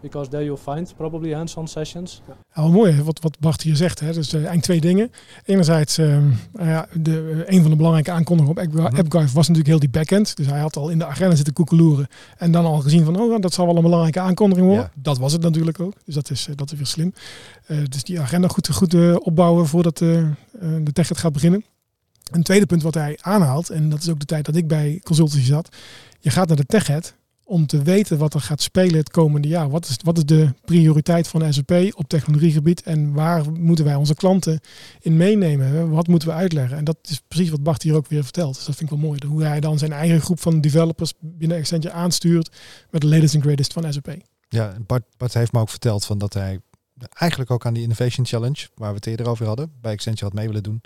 [0.00, 2.22] because there you'll find probably hands-on sessions.
[2.26, 4.00] Ja, wel mooi wat, wat Bart hier zegt.
[4.00, 4.12] Hè.
[4.12, 5.10] Dus uh, eigenlijk twee dingen.
[5.44, 6.18] Enerzijds, uh,
[6.52, 9.34] ja, de, een van de belangrijke aankondigingen op AppGyver mm -hmm.
[9.34, 10.36] was natuurlijk heel die backend.
[10.36, 12.06] Dus hij had al in de agenda zitten koekeloeren.
[12.36, 14.90] En dan al gezien van, oh, dat zal wel een belangrijke aankondiging worden.
[14.94, 15.02] Ja.
[15.02, 15.94] Dat was het natuurlijk ook.
[16.04, 17.14] Dus dat is, uh, dat is weer slim.
[17.88, 21.64] dus die agenda goed, goed opbouwen voordat de tech het gaat beginnen.
[22.30, 25.00] Een tweede punt wat hij aanhaalt, en dat is ook de tijd dat ik bij
[25.04, 25.76] consultancy zat.
[26.20, 27.14] Je gaat naar de TechEd
[27.50, 29.70] om te weten wat er gaat spelen het komende jaar.
[29.70, 34.14] Wat is, wat is de prioriteit van SAP op technologiegebied en waar moeten wij onze
[34.14, 34.60] klanten
[35.00, 35.90] in meenemen?
[35.90, 36.76] Wat moeten we uitleggen?
[36.76, 38.54] En dat is precies wat Bart hier ook weer vertelt.
[38.54, 39.20] Dus dat vind ik wel mooi.
[39.26, 42.56] Hoe hij dan zijn eigen groep van developers binnen Accenture aanstuurt
[42.90, 44.16] met de latest and greatest van SAP.
[44.48, 46.60] Ja, Bart, Bart heeft me ook verteld van dat hij
[47.08, 50.34] eigenlijk ook aan die Innovation Challenge, waar we het eerder over hadden, bij Accenture had
[50.34, 50.80] mee willen doen.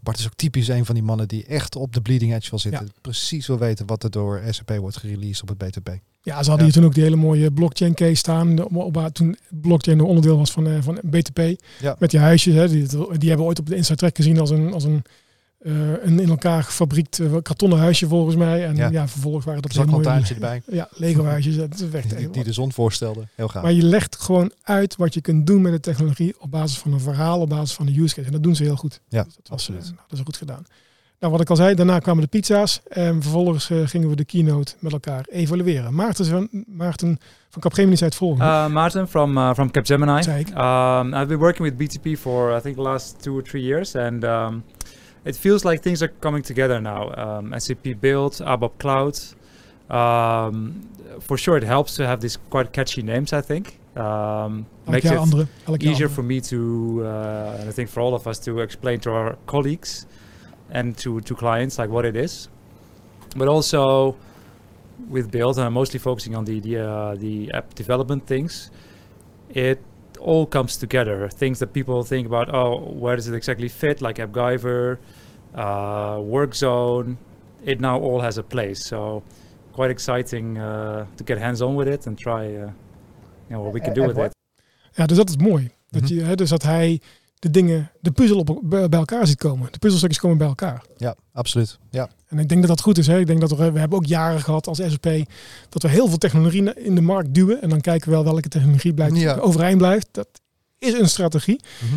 [0.00, 2.58] Bart is ook typisch een van die mannen die echt op de bleeding edge wil
[2.58, 2.84] zitten.
[2.84, 2.92] Ja.
[3.00, 5.88] Precies wil weten wat er door SAP wordt gereleased op het BTP.
[6.22, 6.64] Ja, ze hadden ja.
[6.64, 8.64] hier toen ook die hele mooie blockchain case staan.
[8.64, 11.62] Op, op, toen blockchain een onderdeel was van, uh, van BTP.
[11.80, 11.96] Ja.
[11.98, 12.54] Met die huisjes.
[12.54, 15.02] Hè, die, die hebben we ooit op de Inside Track gezien als een, als een,
[15.62, 18.66] uh, een in elkaar gefabriekt uh, kartonnen huisje volgens mij.
[18.66, 20.62] En ja, ja vervolgens waren dat een mooie erbij.
[20.70, 21.56] Ja, Lego huisjes.
[21.56, 23.26] Dat werkt die, die de zon voorstelde.
[23.34, 23.62] Heel gaaf.
[23.62, 26.92] Maar je legt gewoon uit wat je kunt doen met de technologie op basis van
[26.92, 28.26] een verhaal, op basis van een use case.
[28.26, 29.00] En dat doen ze heel goed.
[29.08, 30.66] Ja, dat, was, nou, dat is goed gedaan.
[31.20, 34.24] Nou, wat ik al zei, daarna kwamen de pizza's en vervolgens uh, gingen we de
[34.24, 35.94] keynote met elkaar evalueren.
[35.94, 38.44] Maarten van, Maarten van Capgemini zei het volgende.
[38.44, 40.18] Uh, Maarten from, uh, from Capgemini.
[40.18, 43.96] Um, I've been working with BTP for I think the last two or three years
[43.96, 44.64] and um,
[45.24, 47.12] it feels like things are coming together now.
[47.14, 49.18] Um, SAP Build, ABAP Cloud.
[49.90, 50.88] Um,
[51.20, 53.80] for sure it helps to have these quite catchy names I think.
[53.96, 55.48] Um, makes it andere,
[55.80, 59.10] easier for me to, uh, and I think for all of us to explain to
[59.10, 60.06] our colleagues
[60.70, 62.48] and to, to clients like what it is.
[63.36, 64.16] But also
[65.08, 68.70] with Build, and I'm mostly focusing on the the, uh, the app development things.
[69.48, 69.82] It
[70.20, 71.28] all comes together.
[71.28, 74.00] Things that people think about, oh, where does it exactly fit?
[74.00, 74.98] Like AppGyver,
[75.54, 77.16] uh, Work Zone.
[77.64, 78.84] It now all has a place.
[78.86, 79.22] So
[79.72, 82.70] quite exciting uh, to get hands on with it and try uh,
[83.48, 84.32] you know, what we can do with it.
[84.92, 85.70] Ja, dus dat is mooi.
[85.88, 87.00] Dat je, hè, dus dat hij
[87.40, 89.68] de dingen, de puzzel op, bij elkaar ziet komen.
[89.72, 90.82] De puzzelstukjes komen bij elkaar.
[90.96, 91.78] Ja, absoluut.
[91.90, 92.08] Ja.
[92.28, 93.06] En ik denk dat dat goed is.
[93.06, 93.18] Hè?
[93.18, 95.08] Ik denk dat we, we hebben ook jaren gehad als SAP
[95.68, 97.62] dat we heel veel technologie in de markt duwen.
[97.62, 99.36] En dan kijken we wel welke technologie blijft, Ja.
[99.36, 100.08] overeind blijft.
[100.10, 100.28] Dat
[100.78, 101.60] is een strategie.
[101.84, 101.94] Mhm.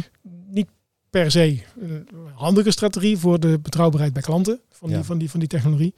[0.49, 0.67] Niet
[1.09, 4.95] per se een handige strategie voor de betrouwbaarheid bij klanten van, Ja.
[4.95, 5.93] die, van, die, van die technologie.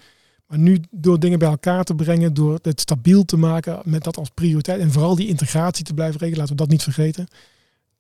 [0.48, 4.18] Maar nu door dingen bij elkaar te brengen, door het stabiel te maken met dat
[4.18, 4.80] als prioriteit.
[4.80, 7.28] En vooral die integratie te blijven regelen, laten we dat niet vergeten.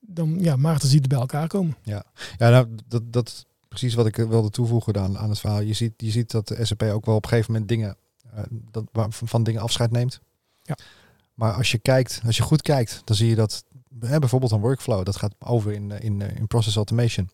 [0.07, 1.75] Dan ja, Maarten ziet het bij elkaar komen.
[1.83, 2.03] Ja,
[2.37, 5.61] ja nou, dat, dat is precies wat ik wilde toevoegen aan, aan het verhaal.
[5.61, 7.97] Je ziet, je ziet dat de SAP ook wel op een gegeven moment dingen,
[8.33, 10.19] eh, dat, van, dingen afscheid neemt.
[10.63, 10.77] Ja.
[11.33, 13.63] Maar als je kijkt, als je goed kijkt, dan zie je dat
[13.99, 17.29] hè, bijvoorbeeld een workflow, dat gaat over in, eh, in, eh, in process automation.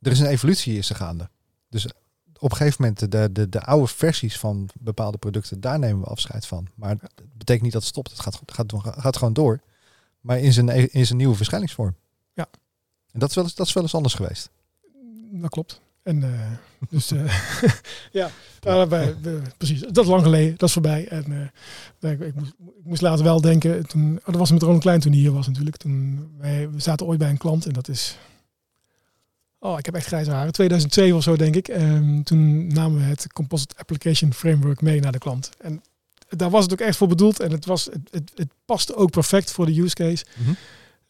[0.00, 1.28] Er is een evolutie is er gaande.
[1.68, 1.86] Dus
[2.38, 6.06] op een gegeven moment de, de, de oude versies van bepaalde producten, daar nemen we
[6.06, 6.68] afscheid van.
[6.74, 8.10] Maar het betekent niet dat het stopt.
[8.10, 9.60] Het gaat, gaat, gaat gewoon door.
[10.22, 11.94] Maar in zijn, in zijn nieuwe verschijningsvorm.
[12.34, 12.48] Ja.
[13.12, 14.50] En dat is wel eens, dat is wel eens anders geweest.
[15.30, 15.80] Dat klopt.
[16.02, 16.50] En eh,
[16.90, 17.42] dus eh,
[18.20, 19.80] ja, nou, wij- we- precies.
[19.80, 21.08] Dat is lang geleden, dat is voorbij.
[21.08, 21.50] En
[22.00, 24.80] eh, ik, ik, moest, ik moest later wel denken, toen, oh, dat was met Ronald
[24.82, 25.76] Klein toen hij hier was natuurlijk.
[25.76, 28.18] Toen wij, we zaten ooit bij een klant en dat is,
[29.58, 31.68] oh ik heb echt grijze haren, 2002 of zo denk ik.
[31.68, 35.50] Ehm, toen namen we het Composite Application Framework mee naar de klant.
[35.58, 35.82] En
[36.36, 39.10] daar was het ook echt voor bedoeld en het, was, het, het, het paste ook
[39.10, 40.24] perfect voor de use case.
[40.36, 40.52] Mhm.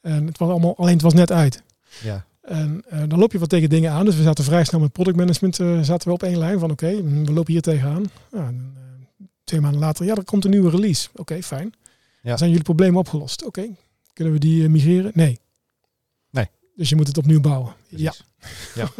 [0.00, 1.62] En het was allemaal, alleen het was net uit.
[2.02, 2.24] Ja.
[2.40, 4.04] En eh, dan loop je wat tegen dingen aan.
[4.04, 6.70] Dus we zaten vrij snel met product management eh, zaten we op één lijn van
[6.70, 8.10] oké, mm, we lopen hier tegenaan.
[8.30, 8.48] Eh,
[9.44, 11.08] twee maanden later, ja, er komt een nieuwe release.
[11.14, 11.72] Oké, fijn.
[12.22, 12.36] Ja.
[12.36, 13.44] Zijn jullie problemen opgelost?
[13.44, 13.68] Oké,
[14.12, 15.10] kunnen we die migreren?
[15.14, 15.38] Nee.
[16.76, 17.74] Dus je moet het opnieuw bouwen.
[17.88, 18.14] Ja.
[18.74, 18.88] Ja.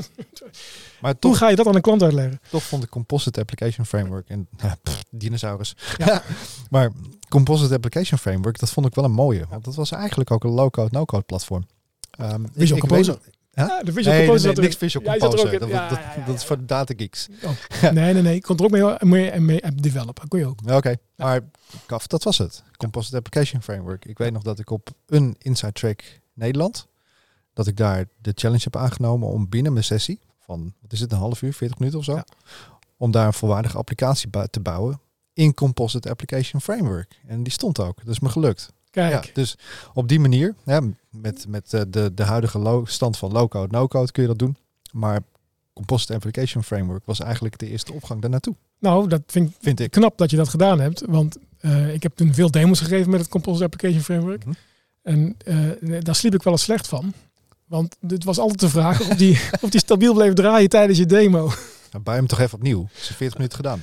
[1.00, 2.40] Maar Hoe ga je dat aan een klant uitleggen?
[2.50, 4.48] toch vond ik Composite Application Framework en
[4.82, 5.76] pff, dinosaurus.
[5.96, 6.22] Ja.
[6.70, 6.90] maar
[7.28, 9.46] Composite Application Framework, dat vond ik wel een mooie.
[9.48, 11.66] Want dat was eigenlijk ook een low-code, no-code platform.
[12.10, 13.18] Ehm, Visual ik- ik Composer.
[13.54, 13.66] Huh?
[13.66, 15.58] Ja, de Visual nee, Composer nee, niks Visual Ja, er Composer.
[15.58, 17.28] Dat, Ja, dat, dat is voor de data geeks.
[17.42, 17.50] Oh.
[17.92, 18.40] Nee, nee, nee.
[18.40, 18.94] Kon er ook mee,
[19.30, 20.28] mee, mee app developen.
[20.28, 20.58] Kon je ook.
[20.64, 21.40] Ja, Oké, maar
[21.86, 22.62] kaf, dat was het.
[22.76, 24.04] Composite Application Framework.
[24.04, 26.02] Ik weet nog dat ik op een Inside Track
[26.34, 26.86] Nederland,
[27.53, 31.12] dat ik daar de challenge heb aangenomen om binnen mijn sessie van, wat is het,
[31.12, 32.20] een half uur, 40 minuten of zo,
[32.96, 35.00] om daar een volwaardige applicatie te bouwen
[35.32, 37.20] in Composite Application Framework.
[37.26, 37.98] En die stond ook.
[38.05, 38.72] Dat is me gelukt.
[38.90, 39.24] Kijk.
[39.24, 39.59] Ja, dus
[39.94, 40.80] op die manier, ja,
[41.11, 44.57] met, met eh, de, de huidige stand van low-code, no-code kun je dat doen.
[44.92, 45.20] Maar
[45.72, 48.55] Composite Application Framework was eigenlijk de eerste opgang daarnaartoe.
[48.78, 49.90] Nou, dat vind, ik Vind ik.
[49.90, 51.03] knap dat je dat gedaan hebt.
[51.07, 54.44] Want eh, ik heb toen veel demos gegeven met het Composite Application Framework.
[54.44, 54.55] Mhm.
[55.03, 57.12] En eh, daar sliep ik wel eens slecht van.
[57.72, 61.06] Want het was altijd de vraag of die, of die stabiel bleef draaien tijdens je
[61.06, 61.50] demo.
[61.92, 62.88] Nou, Bij hem toch even opnieuw.
[63.00, 63.82] Is in 40 minuten gedaan.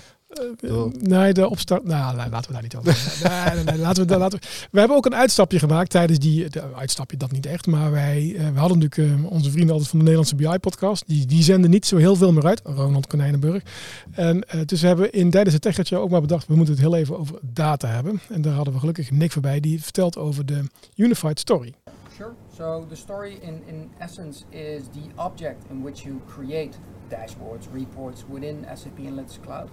[0.60, 1.84] Door- Nee, de opstart.
[1.86, 2.98] Nou, nee, laten we daar niet over.
[3.30, 4.48] Nee, nee, nee, laten we, laten we.
[4.72, 6.50] we hebben ook een uitstapje gemaakt tijdens die.
[6.50, 7.68] De, uitstapje, dat niet echt.
[7.68, 11.04] Maar wij eh, we hadden natuurlijk eh, onze vrienden altijd van de Nederlandse BI-podcast.
[11.08, 12.62] Die, die zenden niet zo heel veel meer uit.
[12.64, 13.64] Ronald Konijnenburg.
[14.12, 16.48] En eh, dus we hebben in tijdens het TechRadio ook maar bedacht.
[16.48, 18.20] We moeten het heel even over data hebben.
[18.30, 19.60] En daar hadden we gelukkig Nick voorbij.
[19.60, 20.64] Die vertelt over de
[20.96, 21.74] Unified Story.
[22.20, 22.36] Sure.
[22.50, 26.78] So the story in, in essence is the object in which you create
[27.10, 29.72] dashboards, reports within SAP Analytics Cloud.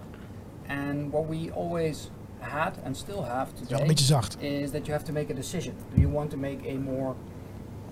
[0.69, 4.41] And what we always had and still have today zacht.
[4.41, 5.75] is that you have to make a decision.
[5.93, 7.17] Do you want to make a more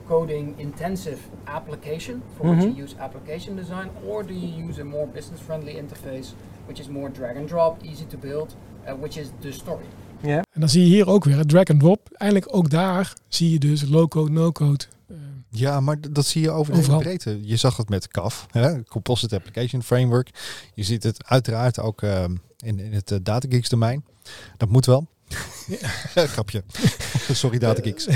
[0.07, 2.77] coding intensive application for which Mhm.
[2.77, 6.35] you use application design or do you use a more business friendly interface
[6.67, 8.55] which is more drag and drop, easy to build,
[8.87, 9.87] uh, which is the story.
[10.33, 12.09] En dan zie je hier ook weer het drag and drop.
[12.12, 14.85] Eindelijk ook daar zie je dus low-code, no-code.
[15.51, 16.99] Ja, maar dat zie je over de hele Overal.
[17.03, 17.39] breedte.
[17.43, 20.31] Je zag het met CAF, hè, Composite Application Framework.
[20.75, 24.05] Je ziet het uiteraard ook ehm, in, in het uh, DataGeeks domein.
[24.57, 25.07] Dat moet wel.
[26.14, 26.62] Grapje.
[27.33, 28.07] Sorry DataGeeks.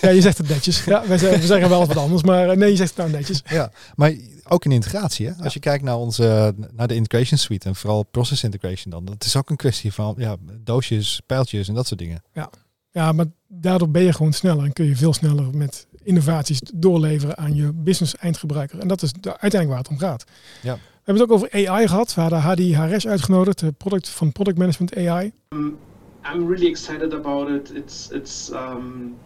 [0.00, 0.84] Ja, je zegt het netjes.
[0.84, 3.42] Ja, we zeggen wel wat anders, maar eh, nee, je zegt het nou netjes.
[3.44, 4.12] Ja, maar
[4.48, 5.26] ook in integratie.
[5.26, 5.44] Hè?
[5.44, 9.24] Als je kijkt naar onze naar de integration suite en vooral process integration dan, dat
[9.24, 12.22] is ook een kwestie van ja, doosjes, pijltjes en dat soort dingen.
[12.32, 12.50] Ja.
[12.90, 17.36] ja, maar daardoor ben je gewoon sneller en kun je veel sneller met innovaties doorleveren
[17.38, 18.78] aan je business eindgebruiker.
[18.78, 20.24] En dat is de, uiteindelijk waar het om gaat.
[20.62, 20.74] Ja.
[20.74, 22.14] We hebben het ook over AI gehad.
[22.14, 25.32] We hadden Hadi Haresh uitgenodigd, de product van Product Management AI.
[25.48, 25.78] Um,
[26.24, 27.72] I'm really excited about it.
[27.74, 29.16] It's it's um,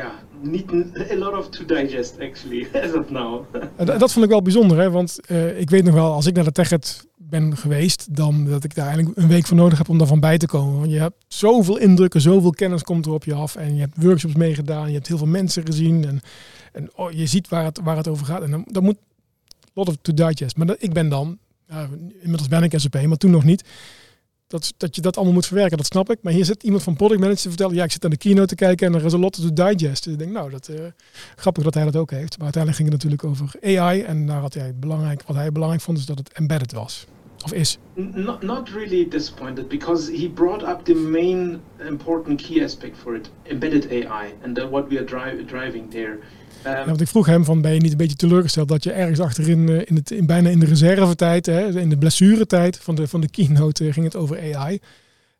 [0.00, 0.72] ja, niet
[1.10, 3.44] a lot of to digest actually, as of now.
[3.76, 4.90] En dat vond ik wel bijzonder, hè?
[4.90, 8.64] want uh, ik weet nog wel, als ik naar de TechEd ben geweest, dan dat
[8.64, 10.78] ik daar eigenlijk een week voor nodig heb om daarvan bij te komen.
[10.78, 14.02] Want je hebt zoveel indrukken, zoveel kennis komt er op je af en je hebt
[14.02, 16.20] workshops meegedaan, je hebt heel veel mensen gezien en,
[16.72, 18.42] en oh, je ziet waar het, waar het over gaat.
[18.42, 18.96] En dan, dan moet
[19.74, 20.56] lot of to digest.
[20.56, 21.38] Maar dat, ik ben dan,
[22.20, 23.64] inmiddels ben ik SAP, maar toen nog niet
[24.50, 26.18] dat, dat je dat allemaal moet verwerken, dat snap ik.
[26.22, 28.46] Maar hier zit iemand van Product Manager te vertellen, ja, ik zit aan de keynote
[28.46, 30.04] te kijken en er is een lot to digest.
[30.04, 30.76] Dus ik denk, nou, dat uh,
[31.36, 32.38] grappig dat hij dat ook heeft.
[32.38, 35.82] Maar uiteindelijk ging het natuurlijk over AI en daar had hij belangrijk, wat hij belangrijk
[35.82, 37.06] vond, is dat het embedded was.
[37.44, 37.78] Of is.
[37.94, 43.30] Not, not really disappointed because he brought up the main important key aspect for it,
[43.42, 46.18] embedded AI, and what we are dri driving there.
[46.66, 48.92] Um, ja, want ik vroeg hem van ben je niet een beetje teleurgesteld dat je
[48.92, 52.94] ergens achterin uh, in het in, bijna in de reservetijd, hè, in de blessuretijd van
[52.94, 54.78] de, van de keynote uh, ging het over AI.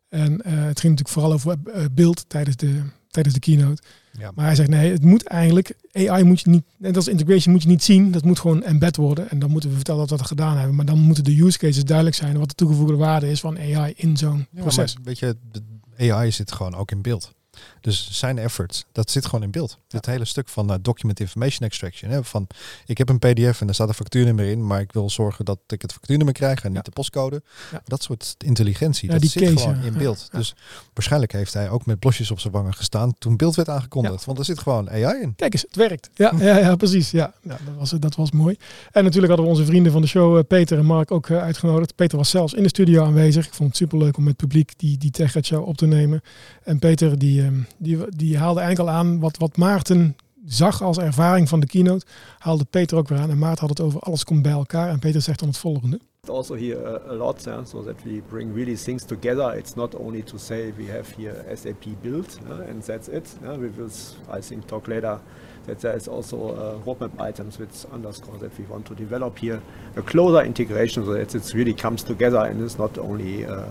[0.09, 1.57] En uh, het ging natuurlijk vooral over
[1.91, 3.81] beeld tijdens de, tijdens de keynote.
[4.17, 4.31] Ja.
[4.35, 7.63] Maar hij zegt nee, het moet eigenlijk, AI moet je niet, net als integration moet
[7.63, 9.29] je niet zien, dat moet gewoon embed worden.
[9.29, 10.75] En dan moeten we vertellen dat we dat gedaan hebben.
[10.75, 13.93] Maar dan moeten de use cases duidelijk zijn wat de toegevoegde waarde is van AI
[13.95, 14.95] in zo'n ja, proces.
[15.03, 17.33] weet je, de AI zit gewoon ook in beeld.
[17.81, 19.77] Dus zijn efforts, dat zit gewoon in beeld.
[19.87, 19.97] Ja.
[19.97, 22.11] Het hele stuk van uh, document information extraction.
[22.11, 22.47] Hè, van
[22.85, 25.59] ik heb een PDF en daar staat een factuurnummer in, maar ik wil zorgen dat
[25.67, 27.41] ik het factuurnummer krijg en niet de postcode.
[27.85, 30.27] Dat soort intelligentie, dat zit case, gewoon in beeld.
[30.31, 30.55] Dus
[30.93, 34.25] waarschijnlijk heeft hij ook met blosjes op zijn wangen gestaan toen beeld werd aangekondigd.
[34.25, 35.35] Want er zit gewoon AI in.
[35.35, 36.09] Kijk eens, het werkt.
[36.13, 37.11] Ja, ja, ja precies.
[37.11, 38.55] Ja, dat, was, dat was mooi.
[38.91, 41.41] En natuurlijk hadden we onze vrienden van de show, uh, Peter en Mark, ook uh,
[41.41, 41.95] uitgenodigd.
[41.95, 43.47] Peter was zelfs in de studio aanwezig.
[43.47, 46.21] Ik vond het superleuk om met het publiek die, die tech show op te nemen.
[46.63, 50.15] En Peter die, ehm, die, die haalde eigenlijk al aan wat, wat Maarten
[50.45, 52.05] zag als ervaring van de keynote,
[52.37, 53.29] haalde Peter ook weer aan.
[53.29, 54.89] En Maarten had het over alles komt bij elkaar.
[54.89, 55.99] En Peter zegt dan het volgende.
[56.29, 59.57] Also here a lot, yeah, so that we bring really things together.
[59.57, 63.37] It's not only to say we have here SAP built uh, and that's it.
[63.41, 63.89] Yeah, we will,
[64.37, 65.19] I think, talk later
[65.65, 69.59] that there is also uh, roadmap items which underscore that we want to develop here
[69.95, 73.63] a closer integration so that it really comes together and it's not only uh,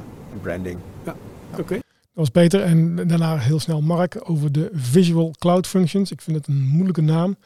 [0.42, 0.78] branding.
[1.04, 1.14] Ja,
[1.52, 1.60] oké.
[1.60, 1.80] Okay.
[2.20, 2.62] Was Peter.
[2.62, 6.10] En daarna heel snel Mark over de Visual Cloud Functions.
[6.10, 7.36] Ik vind het een moeilijke naam.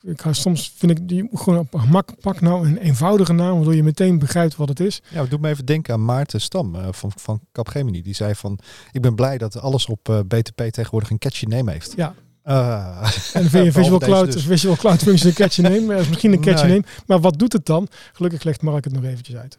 [0.00, 3.74] Ik ga, soms vind ik die gewoon op gemak pak nou een eenvoudige naam, waardoor
[3.74, 5.02] je meteen begrijpt wat het is.
[5.08, 8.02] Ja, doe me even denken aan Maarten Stam uh, van, van Capgemini.
[8.02, 8.58] Die zei van,
[8.92, 11.92] ik ben blij dat alles op uh, eh, BTP tegenwoordig een catchy name heeft.
[11.96, 12.14] Ja.
[12.44, 14.44] Uh, en vind je Visual Cloud, dus.
[14.44, 15.94] Visual Cloud Functions een catchy name?
[15.94, 16.72] Is misschien een catchy nee.
[16.72, 16.84] name.
[17.06, 17.88] Maar wat doet het dan?
[18.12, 19.58] Gelukkig legt Mark het nog eventjes uit.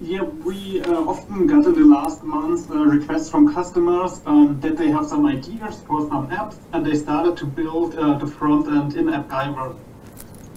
[0.00, 4.76] Yeah, we uh, often got in the last month uh, requests from customers um, that
[4.76, 8.68] they have some ideas for some apps and they started to build uh, the front
[8.68, 9.74] end in AppGyver.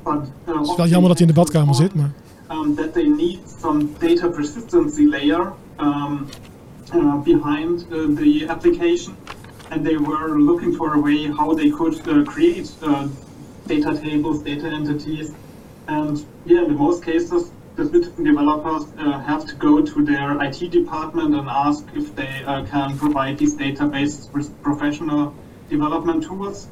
[0.04, 2.12] But, uh, het is wel jammer dat hij in de badkamer zit, maar...
[2.52, 6.28] Um, that they need some data persistency layer um,
[6.94, 9.16] uh, behind uh, the application
[9.70, 12.70] and they were looking for a way how they could create
[13.66, 15.32] data tables, data entities
[15.88, 20.72] and yeah, in most cases the citizen developers uh, have to go to their IT
[20.72, 25.34] department and ask if they uh, can provide these databases with professional
[25.70, 26.68] development tools.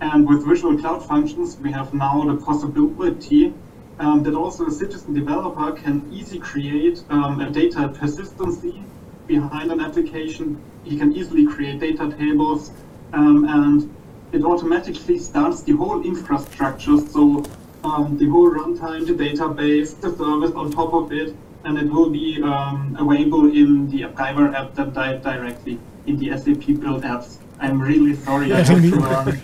[0.00, 3.52] And with Visual Cloud Functions, we have now the possibility
[3.98, 8.84] um, that also a citizen developer can easily create um, a data persistency
[9.26, 10.62] behind an application.
[10.84, 12.70] He can easily create data tables
[13.12, 13.94] um, and
[14.32, 16.98] it automatically starts the whole infrastructure.
[16.98, 17.44] So
[17.84, 22.10] um, the whole runtime, the database, the service on top of it, and it will
[22.10, 27.38] be um, available in the AppGyver app that di directly in the SAP build apps.
[27.60, 28.52] I'm really sorry.
[28.52, 29.40] I have to run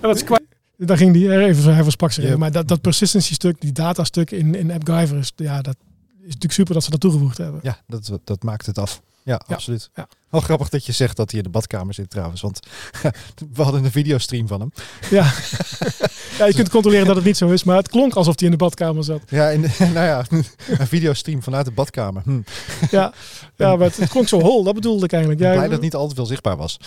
[0.00, 0.46] Dat is kwijt.
[0.76, 2.38] Daar ging die even, hij sprak zich yep.
[2.38, 5.76] Maar dat, dat persistency stuk, die data stuk in, in AppGyver is, ja, dat
[6.18, 7.60] is natuurlijk super dat ze dat toegevoegd hebben.
[7.62, 9.02] Ja, dat, dat maakt het af.
[9.28, 9.90] Ja, absoluut.
[9.94, 10.08] Ja.
[10.30, 12.40] Wel grappig dat je zegt dat hij in de badkamer zit trouwens.
[12.40, 12.60] Want
[13.54, 14.72] we hadden een videostream van hem.
[15.10, 15.32] Ja.
[16.38, 17.64] ja, je kunt controleren dat het niet zo is.
[17.64, 19.20] Maar het klonk alsof hij in de badkamer zat.
[19.28, 19.60] Ja, in,
[19.94, 20.24] nou ja,
[20.78, 22.22] een videostream vanuit de badkamer.
[22.24, 22.40] Hm.
[22.90, 23.12] Ja,
[23.56, 24.62] ja maar het, klonk zo hol.
[24.62, 25.42] Dat bedoelde ik eigenlijk.
[25.42, 26.80] Ja, blij dat het niet altijd veel zichtbaar was.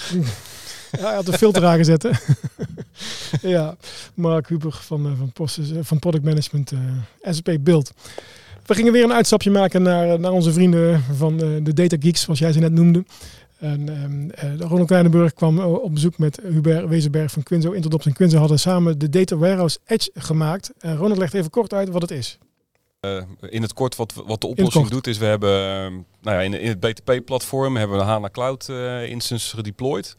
[0.91, 2.09] Ja, hij had de filter aangezet.
[3.41, 3.75] ja,
[4.13, 6.79] Mark Huber van, eh, van, Post, van Product Management, uh,
[7.21, 7.91] eh, SAP Build.
[8.65, 12.39] We gingen weer een uitstapje maken naar, naar onze vrienden van de Data Geeks, zoals
[12.39, 13.05] jij ze net noemde.
[13.57, 17.71] En um, Ronald Kleinenburg kwam op bezoek met Hubert Wezenberg van Quinzo.
[17.71, 20.71] Interdops en Quinzo hadden samen de Data Warehouse Edge gemaakt.
[20.79, 22.37] Ronald legt even kort uit wat het is.
[23.07, 26.39] Uh, in het kort, wat, wat de oplossing doet, is we hebben uh, nou ja,
[26.39, 30.15] in, in het BTP-platform hebben we een HANA Cloud uh, instance gedeployed.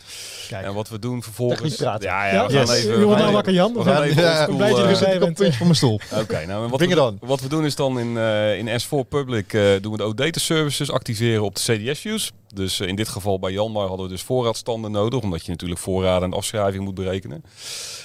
[0.48, 0.64] Kijk.
[0.64, 1.76] En wat we doen vervolgens.
[1.78, 2.90] Ja, ja, Ja, we gaan even.
[2.98, 3.72] Je wordt nou even- wakker, Jan?
[3.72, 5.34] We gaan Ja, even ja, oldschool, blij dat je er eh, bent.
[5.36, 6.00] puntje van mijn stoel.
[6.22, 7.18] Oké, nou, en wat, we, on.
[7.20, 10.38] wat we doen is dan in, eh, in S4 Public eh, doen we de OData
[10.40, 12.32] services activeren op de CDS-views.
[12.54, 15.80] Dus eh, in dit geval bij Janmar hadden we dus voorraadstanden nodig, omdat je natuurlijk
[15.80, 17.44] voorraden en afschrijving moet berekenen.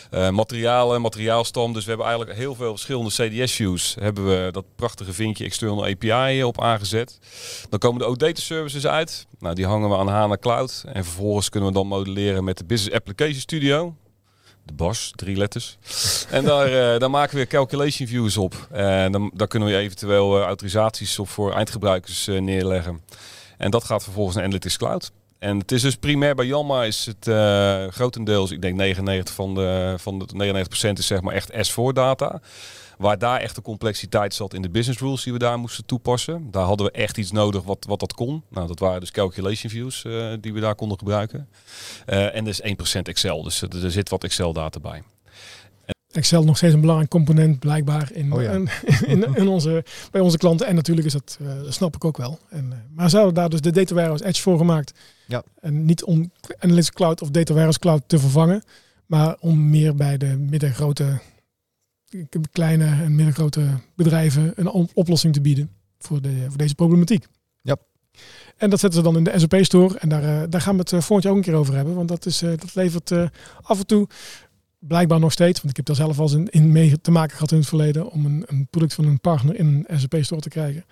[0.09, 1.73] Eh, materialen, materiaalstam.
[1.73, 3.95] Dus we hebben eigenlijk heel veel verschillende CDS-views.
[3.99, 7.19] Hebben we dat prachtige vinkje external API op aangezet.
[7.69, 9.27] Dan komen de OData services uit.
[9.39, 10.83] Nou, die hangen we aan HANA Cloud.
[10.93, 13.95] En vervolgens kunnen we dan modelleren met de Business Application Studio.
[14.63, 15.77] De BAS, drie letters.
[16.29, 18.67] En daar, eh, daar maken we weer calculation views op.
[18.71, 23.01] En dan, daar kunnen we eventueel eh, autorisaties op voor eindgebruikers neerleggen.
[23.57, 25.11] En dat gaat vervolgens naar Analytics Cloud.
[25.39, 29.55] En het is dus primair bij Janma is het eh, grotendeels, ik denk 99 van
[29.55, 32.41] de, van de 99% is zeg maar echt S4 data.
[32.97, 36.51] Waar daar echt de complexiteit zat in de business rules die we daar moesten toepassen.
[36.51, 38.43] Daar hadden we echt iets nodig wat, wat dat kon.
[38.49, 41.49] Nou, dat waren dus calculation views eh, die we daar konden gebruiken.
[42.05, 45.03] Eh, en dus 1% Excel, dus er zit wat Excel data bij.
[46.17, 48.51] Excel nog steeds een belangrijk component blijkbaar in, Oh ja.
[48.51, 48.69] in,
[49.13, 50.67] in, in onze, bij onze klanten.
[50.67, 52.39] En natuurlijk is dat, eh, dat snap ik ook wel.
[52.49, 54.93] En, eh, maar ze hadden daar dus de Data Warehouse Edge voor gemaakt.
[55.27, 55.43] Ja.
[55.59, 58.63] En niet om Analytics Cloud of Data Warehouse Cloud te vervangen.
[59.05, 61.19] Maar om meer bij de middengrote,
[62.51, 67.25] kleine en middengrote bedrijven een op- oplossing te bieden voor, de, voor deze problematiek.
[67.61, 67.77] Ja.
[68.57, 69.97] En dat zetten ze dan in de SAP Store.
[69.99, 71.95] En daar, eh, daar gaan we het volgend jaar ook een keer over hebben.
[71.95, 73.11] Want dat, is, dat levert
[73.61, 74.07] af en toe
[74.79, 77.33] blijkbaar nog steeds, want ik heb daar zelf al eens in, in mee te maken
[77.35, 80.49] gehad in het verleden, om een, een product van een partner in een SAP-store te
[80.49, 80.85] krijgen.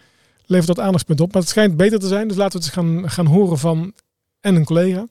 [0.46, 1.32] Levert dat aandachtspunt op.
[1.34, 3.94] Maar het schijnt beter te zijn, dus laten we het eens gaan, gaan horen van
[4.40, 5.08] en een collega,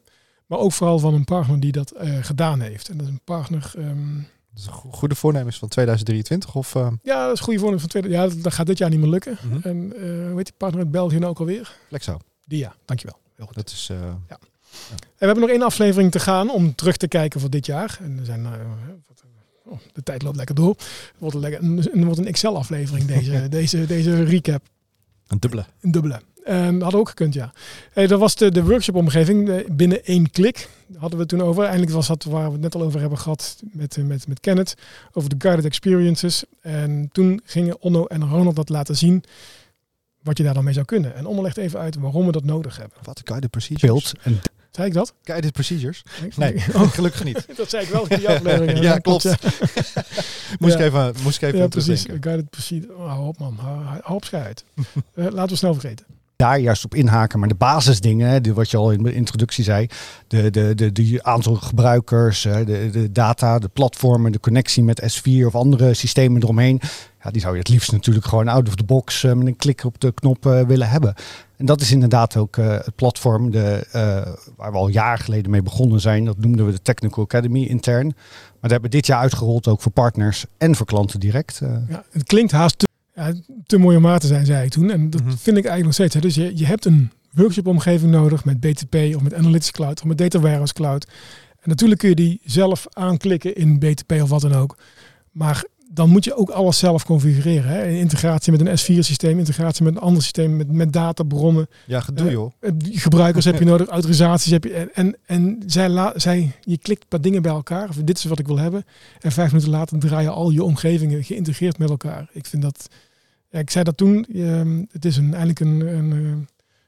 [0.46, 2.88] maar ook vooral van een partner die dat eh, gedaan heeft.
[2.88, 4.18] En dat is een partner, ehm,
[4.90, 6.74] Goede voornemens van 2023 of...
[6.74, 8.08] eh, ja, dat is een goede voornemen van tweede.
[8.08, 9.38] Ja, dat, dat gaat dit jaar niet meer lukken.
[9.42, 9.68] Mhm.
[9.68, 11.76] En eh, hoe heet die partner uit België nou ook alweer?
[11.88, 12.16] Flexo.
[12.44, 13.18] Die ja, dankjewel.
[13.36, 13.54] Heel goed.
[13.54, 13.88] Dat is...
[13.90, 13.96] eh,
[14.28, 14.38] Ja.
[14.90, 17.98] En we hebben nog één aflevering te gaan om terug te kijken voor dit jaar.
[18.02, 18.50] En er zijn, eh,
[19.06, 19.24] wat,
[19.64, 20.74] oh, de tijd loopt lekker door.
[20.78, 24.62] Het wordt een, lekker, een, wordt een Excel-aflevering, deze, deze, deze recap.
[25.26, 25.64] Een dubbele.
[25.80, 26.20] Een dubbele.
[26.44, 27.52] En dat had ook gekund, ja.
[27.92, 30.68] Hey, dat was de, de workshop-omgeving eh, binnen één klik.
[30.92, 31.64] Hadden we het toen over.
[31.64, 34.40] Eindelijk was dat waar we het net al over hebben gehad met, eh, met, met
[34.40, 34.74] Kenneth.
[35.12, 36.44] Over de guided experiences.
[36.60, 39.24] En toen gingen Onno en Ronald dat laten zien
[40.22, 41.14] wat je daar dan mee zou kunnen.
[41.14, 42.98] En Onno legt even uit waarom we dat nodig hebben.
[43.02, 43.90] Wat guided procedures?
[43.90, 44.40] Build en
[44.74, 45.14] Zei ik dat?
[45.22, 46.02] Guided procedures?
[46.36, 46.52] Nee.
[46.54, 46.88] Nee, Oh.
[46.90, 47.46] gelukkig niet.
[47.56, 48.78] Dat zei ik wel in die aflevering.
[48.88, 49.24] ja, klopt.
[50.58, 50.84] moest, Ja.
[50.84, 52.06] ik even, moest ik even ja, aan precies.
[52.20, 52.96] Guided procedure.
[52.96, 53.58] Oh, op man.
[54.06, 54.64] Op schijt.
[55.14, 56.06] Eh, laten we snel vergeten.
[56.36, 57.38] daar juist op inhaken.
[57.38, 59.86] Maar de basisdingen, hè, die- wat je al in de introductie zei,
[60.28, 65.02] de, de, de, de aantal gebruikers, hè, de, de data, de platformen, de connectie met
[65.20, 66.80] S4 of andere systemen eromheen.
[67.24, 69.56] Ja, die zou je het liefst natuurlijk gewoon out of the box eh, met een
[69.56, 71.14] klik op de knop eh, willen hebben.
[71.56, 74.00] En dat is inderdaad ook eh, het platform de, eh,
[74.56, 76.24] waar we al jaren geleden mee begonnen zijn.
[76.24, 78.06] Dat noemden we de Technical Academy intern.
[78.06, 81.60] Maar dat hebben we dit jaar uitgerold ook voor partners en voor klanten direct.
[81.62, 81.76] eh.
[81.88, 83.32] Ja, het klinkt haast te, ja,
[83.66, 84.90] te mooi om waar te zijn, zei ik toen.
[84.90, 85.30] En dat Mhm.
[85.30, 86.14] vind ik eigenlijk nog steeds.
[86.14, 86.20] Hè.
[86.20, 90.18] Dus je, je hebt een workshop-omgeving nodig met BTP of met Analytics Cloud of met
[90.18, 91.06] Data Warehouse Cloud.
[91.60, 94.78] En natuurlijk kun je die zelf aanklikken in BTP of wat dan ook.
[95.30, 95.64] Maar
[95.94, 97.70] dan moet je ook alles zelf configureren.
[97.70, 97.88] Hè.
[97.88, 101.66] Integratie met een S4-systeem, integratie met een ander systeem, met, met databronnen.
[101.86, 102.52] Ja, gedoe Eh, joh.
[102.60, 104.72] eh, gebruikers heb je nodig, autorisaties heb je.
[104.72, 107.88] En, en, en zij, la, zij, je klikt een paar dingen bij elkaar.
[107.88, 108.84] Of dit is wat ik wil hebben.
[109.20, 112.28] En vijf minuten later draaien al je omgevingen geïntegreerd met elkaar.
[112.32, 112.88] Ik vind dat.
[113.50, 114.26] Ja, ik zei dat toen.
[114.34, 116.32] ehm, het is een, eigenlijk een, een, eh,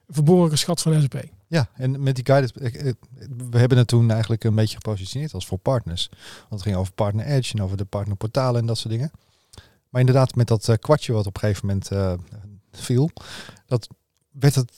[0.08, 1.24] verborgen schat van SAP.
[1.46, 2.94] Ja, en met die guided, eh, eh,
[3.50, 6.08] we hebben het toen eigenlijk een beetje gepositioneerd als voor partners.
[6.38, 9.10] Want het ging over partner edge en over de partnerportalen en dat soort dingen.
[9.88, 12.18] Maar inderdaad, met dat eh, kwartje wat op een gegeven moment
[12.72, 13.10] viel,
[13.66, 13.88] dat
[14.30, 14.72] werd het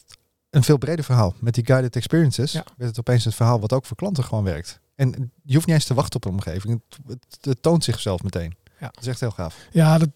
[0.50, 1.34] een veel breder verhaal.
[1.38, 4.80] Met die guided experiences werd het opeens het verhaal wat ook voor klanten gewoon werkt.
[4.94, 6.82] En je hoeft niet eens te wachten op een omgeving.
[6.88, 8.56] Het, het, het toont zichzelf meteen.
[8.80, 8.86] Ja.
[8.86, 9.56] Dat is echt heel gaaf.
[9.70, 10.08] Ja, dat,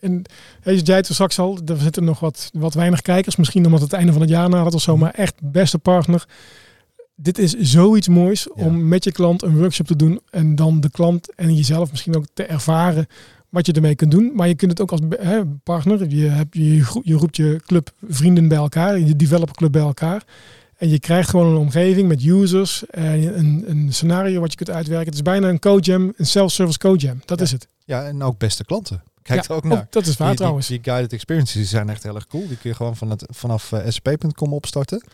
[0.00, 0.22] en
[0.62, 3.36] je zei het straks al, er zitten nog wat, wat weinig kijkers.
[3.36, 4.96] Misschien omdat het einde van het jaar nadert of zo.
[4.96, 6.28] Maar echt beste partner.
[7.14, 10.20] Dit is zoiets moois om met je klant een workshop te doen.
[10.30, 13.06] En dan de klant en jezelf misschien ook te ervaren
[13.48, 14.30] wat je ermee kunt doen.
[14.34, 16.10] Maar je kunt het ook als hè, partner.
[16.10, 18.98] Je, hebt, je, je roept je club vrienden bij elkaar.
[18.98, 20.24] Je developer club bij elkaar.
[20.76, 22.86] En je krijgt gewoon een omgeving met users.
[22.86, 25.06] En een, een scenario wat je kunt uitwerken.
[25.06, 27.20] Het is bijna een code-jam, een self-service code-jam.
[27.24, 27.44] Dat Ja.
[27.44, 27.68] is het.
[27.84, 29.02] Ja, en ook beste klanten.
[29.22, 29.86] Kijk Ja, ook ook naar.
[29.90, 30.66] dat is waar die, trouwens.
[30.66, 32.48] Die, die guided experiences die zijn echt heel erg cool.
[32.48, 35.04] Die kun je gewoon van het, vanaf eh, sp.com opstarten.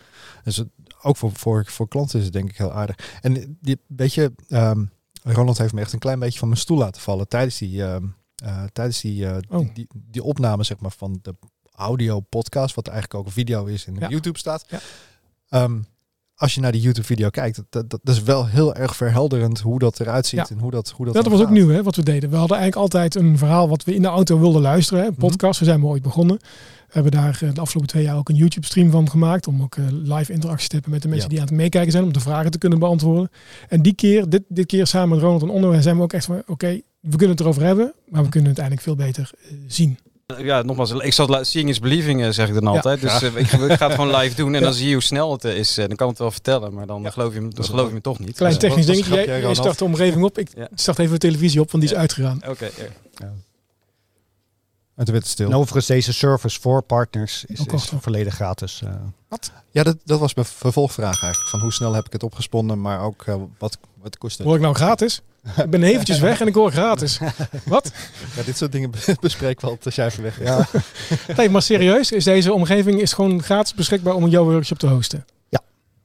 [0.45, 0.63] Dus
[1.03, 3.19] ook voor, voor, voor klanten is het denk ik heel aardig.
[3.21, 4.85] En die, weet je, ehm,
[5.23, 8.05] Ronald heeft me echt een klein beetje van mijn stoel laten vallen tijdens die, ehm,
[8.37, 9.69] eh, tijdens die, eh, Oh.
[9.75, 11.35] die, die, opname zeg maar, van de
[11.75, 14.09] audio podcast, wat eigenlijk ook een video is en op Ja.
[14.09, 14.65] YouTube staat.
[14.69, 14.81] Ja.
[15.49, 15.81] Ehm,
[16.37, 19.61] als je naar die YouTube video kijkt, dat, dat, dat is wel heel erg verhelderend
[19.61, 20.55] hoe dat eruit ziet Ja.
[20.55, 22.31] en hoe dat hoe dat, Dat, was ook nieuw, hè, wat we deden.
[22.31, 25.01] We hadden eigenlijk altijd een verhaal wat we in de auto wilden luisteren.
[25.03, 25.27] Hè, een Mhm.
[25.27, 26.37] podcast, we zijn we ooit begonnen.
[26.87, 29.47] We hebben daar eh, de afgelopen twee jaar ook een YouTube-stream van gemaakt.
[29.47, 31.35] Om ook eh, live interactie te hebben met de mensen Ja.
[31.35, 32.05] die aan het meekijken zijn.
[32.05, 33.31] Om de vragen te kunnen beantwoorden.
[33.69, 36.25] En die keer, dit, dit keer samen met Ronald en Onno, zijn we ook echt
[36.25, 36.43] van...
[36.47, 39.99] Oké, we kunnen het erover hebben, maar we kunnen het eigenlijk veel beter eh, zien.
[40.39, 43.01] Ja, nogmaals, ik la- seeing is believing, eh, zeg ik dan altijd.
[43.01, 44.65] dus eh, ik, ik ga het gewoon live doen en Ja.
[44.67, 45.75] dan zie je hoe snel het eh, is.
[45.75, 48.01] Dan kan ik het wel vertellen, maar dan geloof je, me- dan geloof je me
[48.01, 48.37] toch niet.
[48.37, 49.15] Klein Dus, technisch dingetje.
[49.15, 50.39] Jij, jij start de omgeving op.
[50.39, 50.69] Ik Ja.
[50.75, 52.41] start even de televisie op, want die is uitgegaan.
[52.49, 52.71] Oké,
[53.17, 53.33] ja.
[54.97, 55.47] En toen werd het stil.
[55.49, 57.61] En overigens, deze service voor partners is,
[58.01, 58.83] volledig gratis.
[58.83, 58.91] eh.
[59.29, 59.53] Wat?
[59.71, 61.51] Ja, dat, dat was mijn vervolgvraag eigenlijk.
[61.51, 64.47] Van hoe snel heb ik het opgesponnen, maar ook eh, wat, wat kost het?
[64.47, 65.21] Hoor ik nou gratis?
[65.57, 67.19] ik ben eventjes weg en ik hoor gratis.
[67.65, 67.93] Wat?
[68.37, 68.91] Ja, dit soort dingen
[69.21, 70.69] bespreken we al als jij even weg bent.
[71.37, 75.25] Nee, maar serieus, is deze omgeving is gewoon gratis beschikbaar om jouw workshop te hosten?
[75.49, 75.61] Ja.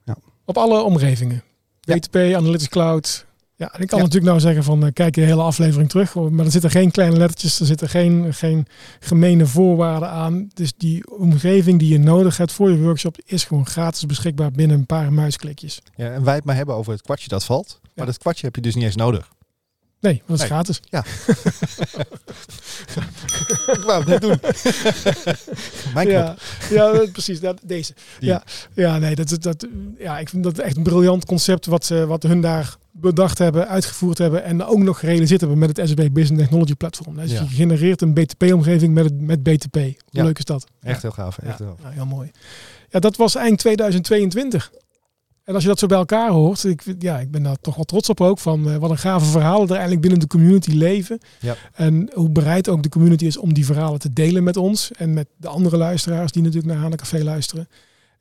[0.05, 0.15] ja.
[0.45, 1.43] Op alle omgevingen?
[1.81, 3.26] BTP, Analytics Cloud.
[3.61, 4.03] Ja, en ik kan Ja.
[4.03, 6.15] natuurlijk nou zeggen van eh, kijk de hele aflevering terug.
[6.15, 8.67] Maar er zitten geen kleine lettertjes, er zitten geen, geen
[8.99, 10.49] gemene voorwaarden aan.
[10.53, 14.77] Dus die omgeving die je nodig hebt voor je workshop is gewoon gratis beschikbaar binnen
[14.77, 15.81] een paar muisklikjes.
[15.95, 17.79] Ja, en wij het maar hebben over het kwartje dat valt.
[17.95, 19.31] Maar dat kwartje heb je dus niet eens nodig.
[20.01, 20.79] Nee, want dat is gratis.
[20.89, 21.03] Ja.
[23.73, 24.39] ik wou het net doen.
[25.93, 26.35] Mijn ja,
[26.69, 27.39] ja, precies.
[27.39, 27.93] Dat, deze.
[28.19, 28.29] Die.
[28.29, 29.67] Ja, ja, nee, dat, dat, dat,
[29.97, 33.67] ja, ik vind dat echt een briljant concept wat, ze, wat hun daar bedacht hebben,
[33.67, 37.15] uitgevoerd hebben en ook nog gerealiseerd hebben met het SAP Business Technology Platform.
[37.15, 37.41] Dus Ja.
[37.41, 39.75] je genereert een BTP-omgeving met, het- met BTP.
[39.75, 40.23] Hoe Ja.
[40.23, 40.65] leuk is dat?
[40.81, 41.37] Echt heel gaaf.
[41.37, 41.89] Echt Ja, heel gaaf.
[41.89, 42.31] ja, heel mooi.
[42.89, 44.71] Ja, dat was eind 2022.
[45.51, 47.85] En als je dat zo bij elkaar hoort, ik, ja, ik ben daar toch wel
[47.85, 51.19] trots op ook, van eh, wat een gave verhalen er eigenlijk binnen de community leven.
[51.39, 51.55] Ja.
[51.73, 55.13] En hoe bereid ook de community is om die verhalen te delen met ons en
[55.13, 57.67] met de andere luisteraars die natuurlijk naar Hana Café luisteren.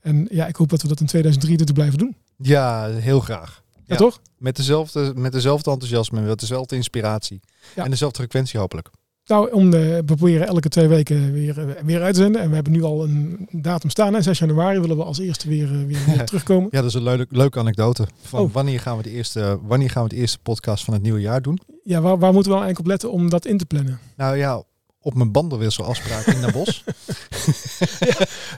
[0.00, 2.16] En ja, ik hoop dat we dat in 2023 blijven doen.
[2.36, 3.62] Ja, heel graag.
[3.84, 4.20] Ja, toch?
[4.38, 7.40] Met dezelfde, met dezelfde enthousiasme, met dezelfde inspiratie.
[7.74, 7.84] Ja.
[7.84, 8.90] En dezelfde frequentie hopelijk.
[9.30, 12.40] Nou, om de, we proberen elke twee weken weer, eh, weer uit te zenden.
[12.40, 14.14] En we hebben nu al een datum staan.
[14.14, 16.68] En 6 januari willen we als eerste weer, eh, weer, weer terugkomen.
[16.70, 18.06] Ja, dat is een leuke, leuke anekdote.
[18.22, 18.52] Van Oh.
[18.52, 21.42] wanneer, gaan we de eerste, wanneer gaan we de eerste podcast van het nieuwe jaar
[21.42, 21.58] doen?
[21.84, 23.98] Ja, waar, waar moeten we eigenlijk op letten om dat in te plannen?
[24.16, 24.62] Nou ja,
[25.00, 26.80] op mijn bandenwisselafspraak in Den Bosch.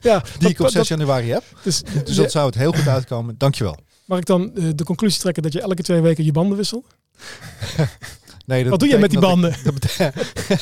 [0.01, 1.43] Ja, die dat- ik op 6 dat- januari heb.
[1.63, 3.35] Dus, Dus dat zou het heel goed uitkomen.
[3.39, 3.77] Dankjewel.
[4.05, 6.85] Mag ik dan eh, de conclusie trekken dat je elke twee weken je banden wisselt?
[8.53, 9.51] Nee, Wat doe je met die banden?
[9.51, 9.99] ik-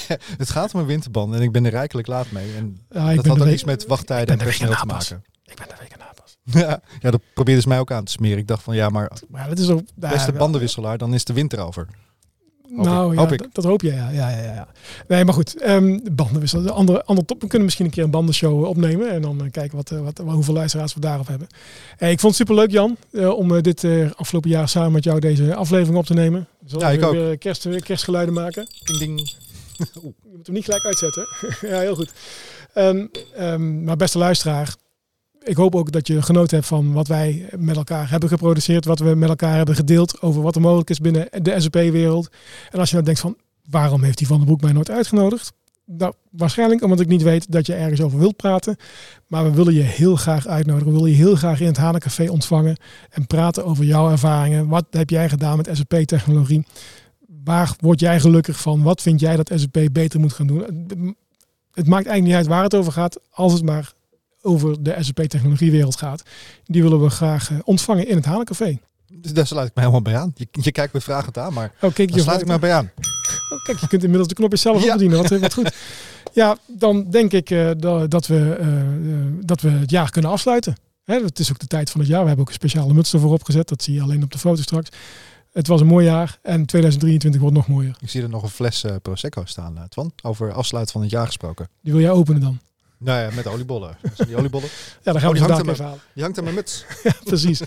[0.42, 2.54] het gaat om een winterband en ik ben er rijkelijk laat mee.
[2.56, 5.24] En dat had ook iets met wachttijden en personeel te maken.
[5.44, 6.38] Ik ben de week erna pas.
[6.62, 8.38] Ja, ja, dat probeerde ze mij ook aan te smeren.
[8.38, 9.82] Ik dacht van ja, maar Maar dat is ook...
[9.94, 11.88] beste bandenwisselaar, dan is de winter over.
[12.76, 13.14] Hoop nou ik.
[13.14, 13.48] ja, Hoop ik.
[13.52, 14.10] Dat, hoop je, ja.
[14.10, 14.68] ja, ja, ja.
[15.08, 15.56] Nee, maar goed.
[15.56, 16.62] ehm bandenwissel.
[16.62, 17.40] De andere, andere top.
[17.40, 19.10] We kunnen misschien een keer een bandenshow opnemen.
[19.10, 21.46] En dan eh, kijken wat, eh, wat, hoeveel luisteraars we daarop hebben.
[21.98, 25.04] Eh, ik vond het superleuk, Jan, eh, om eh, dit eh, afgelopen jaar samen met
[25.04, 26.48] jou deze aflevering op te nemen.
[26.64, 27.12] Zullen Ja, ik ook.
[27.12, 28.66] weer kerst, kerstgeluiden maken?
[28.84, 29.18] Ding ding.
[30.32, 31.26] Je moet hem niet gelijk uitzetten.
[31.70, 32.12] ja, heel goed.
[32.74, 33.06] Ehm,
[33.36, 34.74] ehm, maar beste luisteraar,
[35.42, 38.98] ik hoop ook dat je genoten hebt van wat wij met elkaar hebben geproduceerd, wat
[38.98, 42.28] we met elkaar hebben gedeeld over wat er mogelijk is binnen de SAP-wereld.
[42.70, 43.36] En als je nou denkt van,
[43.70, 45.52] waarom heeft die Van den Broek mij nooit uitgenodigd?
[45.84, 48.76] Nou, waarschijnlijk omdat ik niet weet dat je ergens over wilt praten.
[49.26, 50.86] Maar we willen je heel graag uitnodigen.
[50.86, 52.76] We willen je heel graag in het Hanencafé ontvangen.
[53.10, 54.68] En praten over jouw ervaringen.
[54.68, 56.66] Wat heb jij gedaan met SAP-technologie?
[57.44, 58.82] Waar word jij gelukkig van?
[58.82, 60.60] Wat vind jij dat SAP beter moet gaan doen?
[61.72, 63.20] Het maakt eigenlijk niet uit waar het over gaat.
[63.30, 63.92] Als het maar
[64.42, 66.22] over de SAP-technologiewereld gaat.
[66.64, 68.78] Die willen we graag eh, ontvangen in het Hanencafé.
[69.12, 70.32] Dus daar sluit ik me helemaal bij aan.
[70.36, 72.90] Je, je kijkt me vragend aan, maar Oh, kijk, daar sluit ik me bij aan.
[73.50, 75.08] Oh, kijk, je kunt inmiddels de knopjes zelf Ja.
[75.08, 75.74] Wat, eh, wat goed.
[76.32, 77.70] Ja, dan denk ik eh,
[78.08, 80.76] dat, we, dat we het jaar kunnen afsluiten.
[81.04, 82.20] Hè, het is ook de tijd van het jaar.
[82.20, 83.68] We hebben ook een speciale muts ervoor opgezet.
[83.68, 84.88] Dat zie je alleen op de foto straks.
[85.52, 87.96] Het was een mooi jaar en 2023 wordt nog mooier.
[88.00, 90.12] Ik zie er nog een fles Prosecco staan, Twan.
[90.22, 91.68] Over afsluit van het jaar gesproken.
[91.82, 92.60] Die wil jij openen dan?
[93.00, 93.96] Nou ja, met oliebollen.
[94.14, 94.68] Zijn die oliebollen?
[95.04, 96.00] Ja, dan gaan Oh, we die vandaag hangt, halen.
[96.14, 96.84] die hangt aan mijn muts.
[97.02, 97.60] Ja, precies.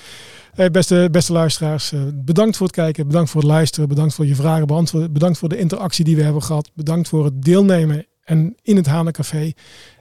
[0.53, 4.26] Hey, beste, beste luisteraars, eh, bedankt voor het kijken, bedankt voor het luisteren, bedankt voor
[4.26, 8.05] je vragen beantwoorden, bedankt voor de interactie die we hebben gehad, bedankt voor het deelnemen
[8.23, 9.51] en in het Hanencafé.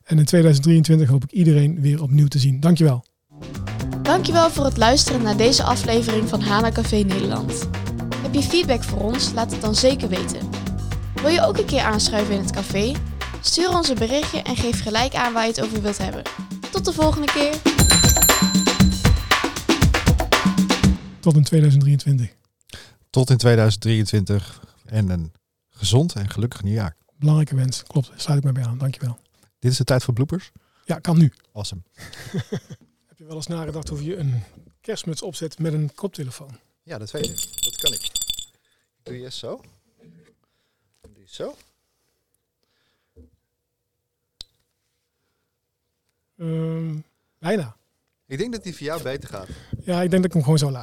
[0.05, 2.61] En in 2023 hoop ik iedereen weer opnieuw te zien.
[2.61, 3.05] Dankjewel.
[4.03, 7.69] Dankjewel voor het luisteren naar deze aflevering van Hana Café Nederland.
[8.23, 9.33] Heb je feedback voor ons?
[9.35, 10.49] Laat het dan zeker weten.
[11.15, 12.93] Wil je ook een keer aanschuiven in het café?
[13.45, 16.23] Stuur ons een berichtje en geef gelijk aan waar je het over wilt hebben.
[16.71, 17.61] Tot de volgende keer.
[21.21, 22.35] Tot in 2023.
[23.11, 25.33] Tot in 2023 en een
[25.69, 26.97] gezond en gelukkig nieuwjaar.
[27.17, 27.83] Belangrijke wens.
[27.83, 28.79] Klopt, sluit ik mij bij aan.
[28.79, 29.19] Dankjewel.
[29.59, 30.51] Dit is de tijd voor bloopers?
[30.85, 31.33] Ja, kan nu.
[31.53, 31.83] Awesome.
[33.09, 34.43] Heb je wel eens nagedacht of je een
[34.81, 36.59] kerstmuts opzet met een koptelefoon?
[36.83, 37.63] Ja, dat weet ik.
[37.63, 38.03] Dat kan ik.
[38.03, 39.61] Ik doe eerst zo.
[41.01, 41.55] Doe je zo.
[47.39, 47.77] Bijna.
[48.27, 49.49] Ik denk dat die voor jou beter gaat.
[49.85, 50.81] Ja, ik denk dat ik hem gewoon zou laten.